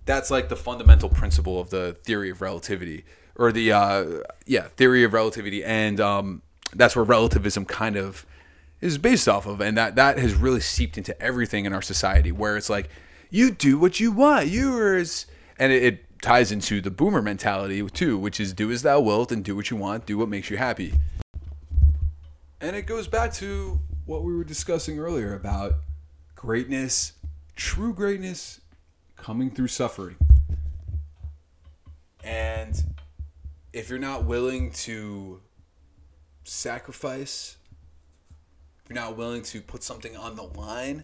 that's 0.06 0.32
like 0.32 0.48
the 0.48 0.56
fundamental 0.56 1.10
principle 1.10 1.60
of 1.60 1.70
the 1.70 1.98
theory 2.06 2.30
of 2.30 2.42
relativity, 2.42 3.04
or 3.36 3.52
the 3.52 3.74
uh, 3.74 4.06
yeah 4.46 4.70
theory 4.78 5.04
of 5.04 5.12
relativity, 5.12 5.66
and 5.66 6.00
um, 6.00 6.44
that's 6.74 6.96
where 6.96 7.04
relativism 7.04 7.66
kind 7.66 7.98
of 7.98 8.26
is 8.80 8.98
based 8.98 9.28
off 9.28 9.46
of, 9.46 9.60
and 9.60 9.78
that 9.78 9.96
that 9.96 10.18
has 10.18 10.34
really 10.34 10.62
seeped 10.62 10.98
into 10.98 11.20
everything 11.22 11.66
in 11.66 11.74
our 11.74 11.82
society, 11.82 12.32
where 12.32 12.56
it's 12.56 12.70
like 12.70 12.90
you 13.30 13.52
do 13.52 13.78
what 13.78 14.00
you 14.00 14.14
want, 14.14 14.48
yours, 14.48 15.26
and 15.60 15.74
it, 15.74 15.84
it 15.84 16.22
ties 16.22 16.54
into 16.54 16.80
the 16.80 16.92
boomer 16.92 17.22
mentality 17.22 17.86
too, 17.90 18.18
which 18.18 18.40
is 18.40 18.54
do 18.54 18.72
as 18.72 18.82
thou 18.82 19.02
wilt 19.02 19.30
and 19.30 19.44
do 19.44 19.58
what 19.58 19.70
you 19.70 19.76
want, 19.76 20.06
do 20.06 20.18
what 20.18 20.30
makes 20.30 20.50
you 20.50 20.56
happy. 20.56 20.94
And 22.66 22.76
it 22.76 22.88
goes 22.88 23.08
back 23.08 23.32
to 23.34 23.80
what 24.08 24.24
we 24.24 24.36
were 24.36 24.44
discussing 24.44 24.98
earlier 24.98 25.36
about 25.36 25.76
greatness, 26.34 27.14
true 27.56 27.94
greatness 27.94 28.60
coming 29.18 29.52
through 29.52 29.68
suffering. 29.68 30.16
And 32.24 32.84
if 33.72 33.88
you're 33.88 34.00
not 34.00 34.26
willing 34.26 34.72
to 34.72 35.42
sacrifice, 36.44 37.58
if 38.84 38.90
you're 38.90 39.00
not 39.00 39.16
willing 39.16 39.44
to 39.44 39.62
put 39.62 39.84
something 39.84 40.18
on 40.18 40.36
the 40.36 40.46
line, 40.46 41.04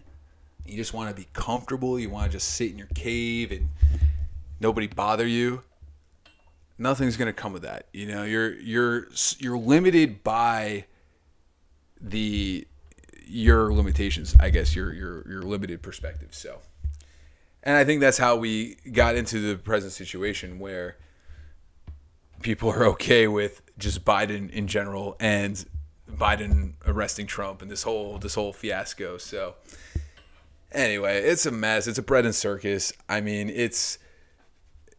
you 0.66 0.76
just 0.76 0.92
want 0.92 1.10
to 1.10 1.14
be 1.14 1.28
comfortable, 1.32 1.96
you 1.96 2.10
want 2.10 2.26
to 2.26 2.38
just 2.38 2.54
sit 2.54 2.72
in 2.72 2.78
your 2.78 2.88
cave 2.96 3.52
and 3.52 3.68
nobody 4.58 4.88
bother 4.88 5.28
you, 5.28 5.62
nothing's 6.76 7.16
going 7.16 7.26
to 7.26 7.32
come 7.32 7.54
of 7.54 7.62
that. 7.62 7.86
You 7.92 8.06
know, 8.06 8.24
you're 8.24 8.52
you're 8.54 9.06
you're 9.38 9.56
limited 9.56 10.24
by 10.24 10.86
the 12.02 12.66
your 13.26 13.72
limitations, 13.72 14.34
I 14.40 14.50
guess 14.50 14.74
your 14.74 14.92
your 14.92 15.28
your 15.28 15.42
limited 15.42 15.82
perspective. 15.82 16.34
So, 16.34 16.58
and 17.62 17.76
I 17.76 17.84
think 17.84 18.00
that's 18.00 18.18
how 18.18 18.36
we 18.36 18.76
got 18.92 19.14
into 19.14 19.40
the 19.40 19.56
present 19.56 19.92
situation 19.92 20.58
where 20.58 20.96
people 22.42 22.70
are 22.70 22.84
okay 22.86 23.28
with 23.28 23.62
just 23.78 24.04
Biden 24.04 24.50
in 24.50 24.66
general 24.66 25.16
and 25.20 25.64
Biden 26.10 26.74
arresting 26.86 27.26
Trump 27.26 27.62
and 27.62 27.70
this 27.70 27.84
whole 27.84 28.18
this 28.18 28.34
whole 28.34 28.52
fiasco. 28.52 29.16
So 29.18 29.54
anyway, 30.72 31.22
it's 31.22 31.46
a 31.46 31.50
mess. 31.50 31.86
It's 31.86 31.98
a 31.98 32.02
bread 32.02 32.24
and 32.24 32.34
circus. 32.34 32.92
I 33.08 33.20
mean, 33.20 33.48
it's 33.48 33.98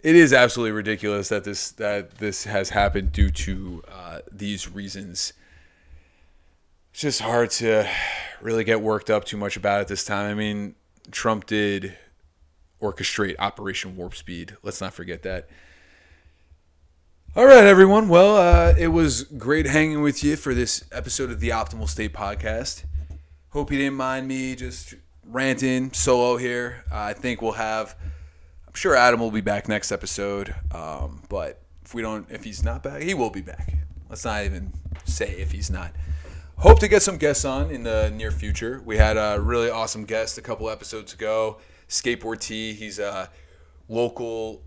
it 0.01 0.15
is 0.15 0.33
absolutely 0.33 0.71
ridiculous 0.71 1.29
that 1.29 1.43
this 1.43 1.71
that 1.73 2.17
this 2.17 2.45
has 2.45 2.69
happened 2.69 3.11
due 3.11 3.29
to 3.29 3.83
uh, 3.91 4.19
these 4.31 4.69
reasons. 4.69 5.33
It's 6.93 7.01
just 7.01 7.21
hard 7.21 7.49
to 7.49 7.89
really 8.39 8.63
get 8.63 8.79
worked 8.79 9.09
up 9.09 9.25
too 9.25 9.35
much 9.35 9.57
about 9.57 9.81
it 9.81 9.87
this 9.87 10.05
time. 10.05 10.29
I 10.29 10.35
mean, 10.35 10.75
Trump 11.09 11.47
did 11.47 11.97
orchestrate 12.79 13.33
Operation 13.39 13.97
Warp 13.97 14.13
Speed. 14.13 14.57
Let's 14.61 14.79
not 14.79 14.93
forget 14.93 15.23
that. 15.23 15.49
All 17.35 17.47
right, 17.47 17.63
everyone. 17.63 18.09
Well, 18.09 18.37
uh, 18.37 18.75
it 18.77 18.89
was 18.89 19.23
great 19.23 19.65
hanging 19.65 20.03
with 20.03 20.23
you 20.23 20.35
for 20.35 20.53
this 20.53 20.83
episode 20.91 21.31
of 21.31 21.39
the 21.39 21.49
Optimal 21.49 21.89
State 21.89 22.13
podcast. 22.13 22.83
Hope 23.49 23.71
you 23.71 23.79
didn't 23.79 23.95
mind 23.95 24.27
me 24.27 24.55
just 24.55 24.93
ranting 25.25 25.93
solo 25.93 26.37
here. 26.37 26.83
I 26.91 27.13
think 27.13 27.41
we'll 27.41 27.53
have. 27.53 27.95
I'm 28.67 28.75
sure 28.75 28.95
Adam 28.95 29.19
will 29.19 29.31
be 29.31 29.41
back 29.41 29.67
next 29.67 29.91
episode. 29.91 30.53
Um, 30.71 31.23
but 31.27 31.59
if 31.83 31.95
we 31.95 32.03
don't, 32.03 32.29
if 32.29 32.43
he's 32.43 32.63
not 32.63 32.83
back, 32.83 33.01
he 33.01 33.15
will 33.15 33.31
be 33.31 33.41
back. 33.41 33.77
Let's 34.11 34.25
not 34.25 34.45
even 34.45 34.73
say 35.05 35.37
if 35.39 35.53
he's 35.53 35.71
not. 35.71 35.91
Hope 36.57 36.79
to 36.79 36.87
get 36.87 37.01
some 37.01 37.17
guests 37.17 37.43
on 37.43 37.71
in 37.71 37.83
the 37.83 38.09
near 38.11 38.31
future. 38.31 38.81
We 38.85 38.97
had 38.97 39.17
a 39.17 39.39
really 39.39 39.69
awesome 39.69 40.05
guest 40.05 40.37
a 40.37 40.41
couple 40.41 40.69
episodes 40.69 41.13
ago, 41.13 41.57
Skateboard 41.89 42.39
T. 42.39 42.73
He's 42.73 42.99
a 42.99 43.29
local 43.89 44.63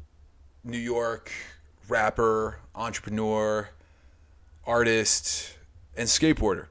New 0.63 0.79
York 0.79 1.33
rapper, 1.89 2.61
entrepreneur, 2.75 3.71
artist, 4.65 5.57
and 5.97 6.09
skateboarder. 6.09 6.67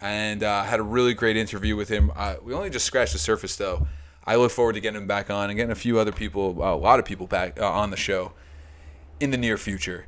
And 0.00 0.42
uh, 0.42 0.62
had 0.62 0.78
a 0.78 0.84
really 0.84 1.14
great 1.14 1.36
interview 1.36 1.74
with 1.74 1.88
him. 1.88 2.12
Uh, 2.14 2.36
we 2.42 2.54
only 2.54 2.70
just 2.70 2.86
scratched 2.86 3.14
the 3.14 3.18
surface, 3.18 3.56
though. 3.56 3.88
I 4.24 4.36
look 4.36 4.52
forward 4.52 4.74
to 4.74 4.80
getting 4.80 5.00
him 5.00 5.08
back 5.08 5.30
on 5.30 5.50
and 5.50 5.56
getting 5.56 5.72
a 5.72 5.76
few 5.76 5.98
other 5.98 6.12
people, 6.12 6.50
a 6.62 6.76
lot 6.76 6.98
of 6.98 7.04
people 7.04 7.26
back 7.26 7.58
uh, 7.60 7.68
on 7.68 7.90
the 7.90 7.96
show 7.96 8.32
in 9.18 9.30
the 9.30 9.38
near 9.38 9.56
future. 9.56 10.06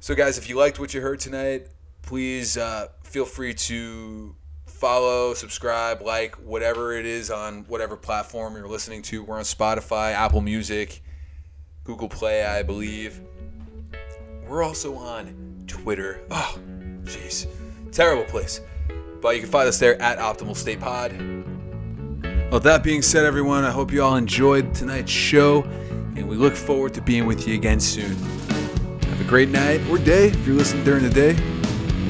So, 0.00 0.16
guys, 0.16 0.38
if 0.38 0.48
you 0.48 0.56
liked 0.56 0.80
what 0.80 0.94
you 0.94 1.02
heard 1.02 1.20
tonight, 1.20 1.68
please 2.02 2.56
uh, 2.56 2.88
feel 3.02 3.24
free 3.24 3.54
to 3.54 4.34
follow, 4.66 5.32
subscribe, 5.34 6.02
like 6.02 6.34
whatever 6.36 6.92
it 6.92 7.06
is 7.06 7.30
on 7.30 7.64
whatever 7.68 7.96
platform 7.96 8.56
you're 8.56 8.68
listening 8.68 9.00
to. 9.02 9.22
We're 9.22 9.36
on 9.36 9.44
Spotify, 9.44 10.12
Apple 10.12 10.40
Music, 10.40 11.02
Google 11.84 12.08
Play, 12.08 12.44
I 12.44 12.62
believe. 12.62 13.20
We're 14.48 14.62
also 14.62 14.96
on 14.96 15.64
Twitter. 15.66 16.20
Oh, 16.30 16.58
jeez. 17.04 17.46
Terrible 17.92 18.24
place. 18.24 18.60
But 19.20 19.36
you 19.36 19.42
can 19.42 19.50
find 19.50 19.68
us 19.68 19.78
there 19.78 20.00
at 20.02 20.18
Optimal 20.18 20.56
State 20.56 20.80
Pod. 20.80 21.12
Well, 22.50 22.60
that 22.60 22.82
being 22.82 23.02
said, 23.02 23.24
everyone, 23.24 23.64
I 23.64 23.70
hope 23.70 23.92
you 23.92 24.02
all 24.02 24.16
enjoyed 24.16 24.74
tonight's 24.74 25.10
show, 25.10 25.62
and 25.62 26.28
we 26.28 26.36
look 26.36 26.54
forward 26.54 26.92
to 26.94 27.00
being 27.00 27.24
with 27.24 27.46
you 27.48 27.54
again 27.54 27.80
soon. 27.80 28.14
Have 29.04 29.20
a 29.20 29.24
great 29.24 29.48
night 29.48 29.80
or 29.88 29.96
day 29.96 30.26
if 30.26 30.46
you're 30.46 30.56
listening 30.56 30.84
during 30.84 31.02
the 31.02 31.08
day. 31.08 31.36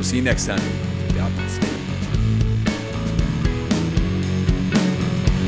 We'll 0.03 0.09
see 0.09 0.16
you 0.16 0.22
next 0.24 0.46
time. 0.46 0.59
Optimal 0.59 1.48
State. 1.48 1.70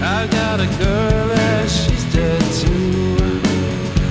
I 0.01 0.29
got 0.29 0.61
a 0.61 0.67
girl 0.79 1.33
and 1.33 1.69
she's 1.69 2.05
dead 2.15 2.41
too. 2.63 3.41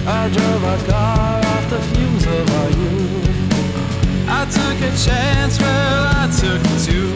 I 0.05 0.27
drove 0.35 0.63
our 0.65 0.85
car 0.85 1.39
off 1.45 1.69
the 1.69 1.79
fumes 1.79 2.25
of 2.25 2.49
our 2.59 2.69
youth. 2.71 4.27
I 4.27 4.43
took 4.51 4.81
a 4.81 4.91
chance, 5.05 5.61
well, 5.61 6.11
I 6.11 6.27
took 6.27 6.61
two. 6.83 7.07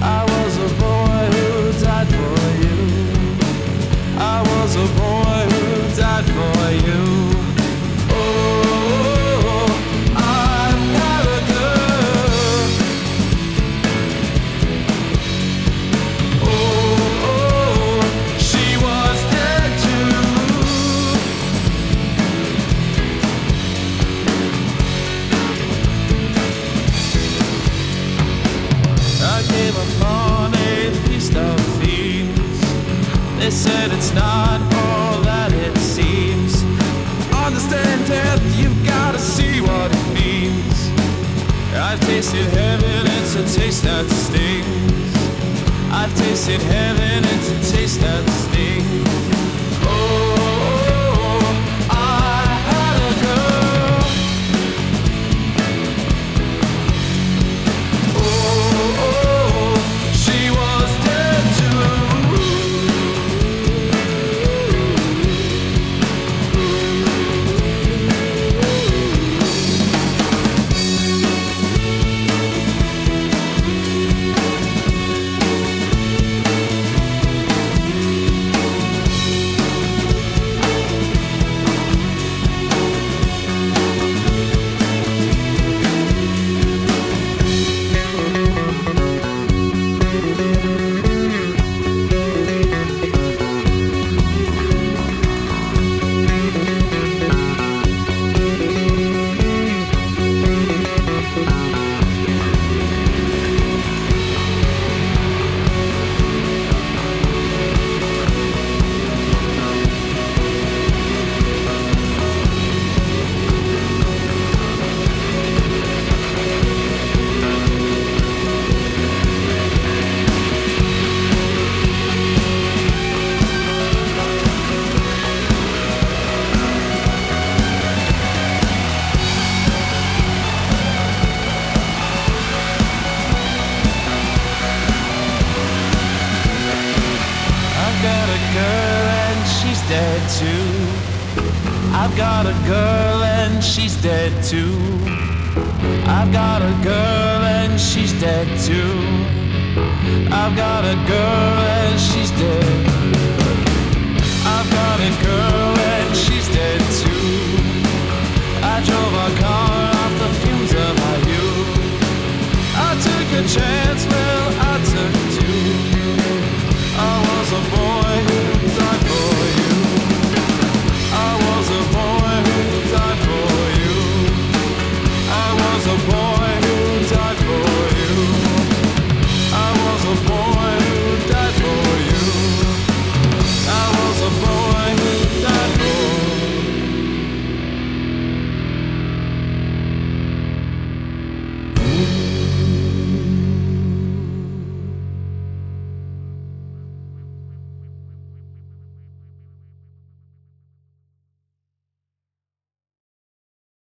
I 0.00 0.22
was 0.22 0.56
a 0.56 0.70
boy 0.78 1.24
who 1.34 1.72
died 1.84 2.06
for 2.06 2.38
you. 2.62 2.78
I 4.20 4.40
was 4.52 4.76
a 4.76 4.86
boy 5.02 5.40
who 5.50 5.96
died 5.96 6.26
for 6.26 6.70
you. 6.86 7.17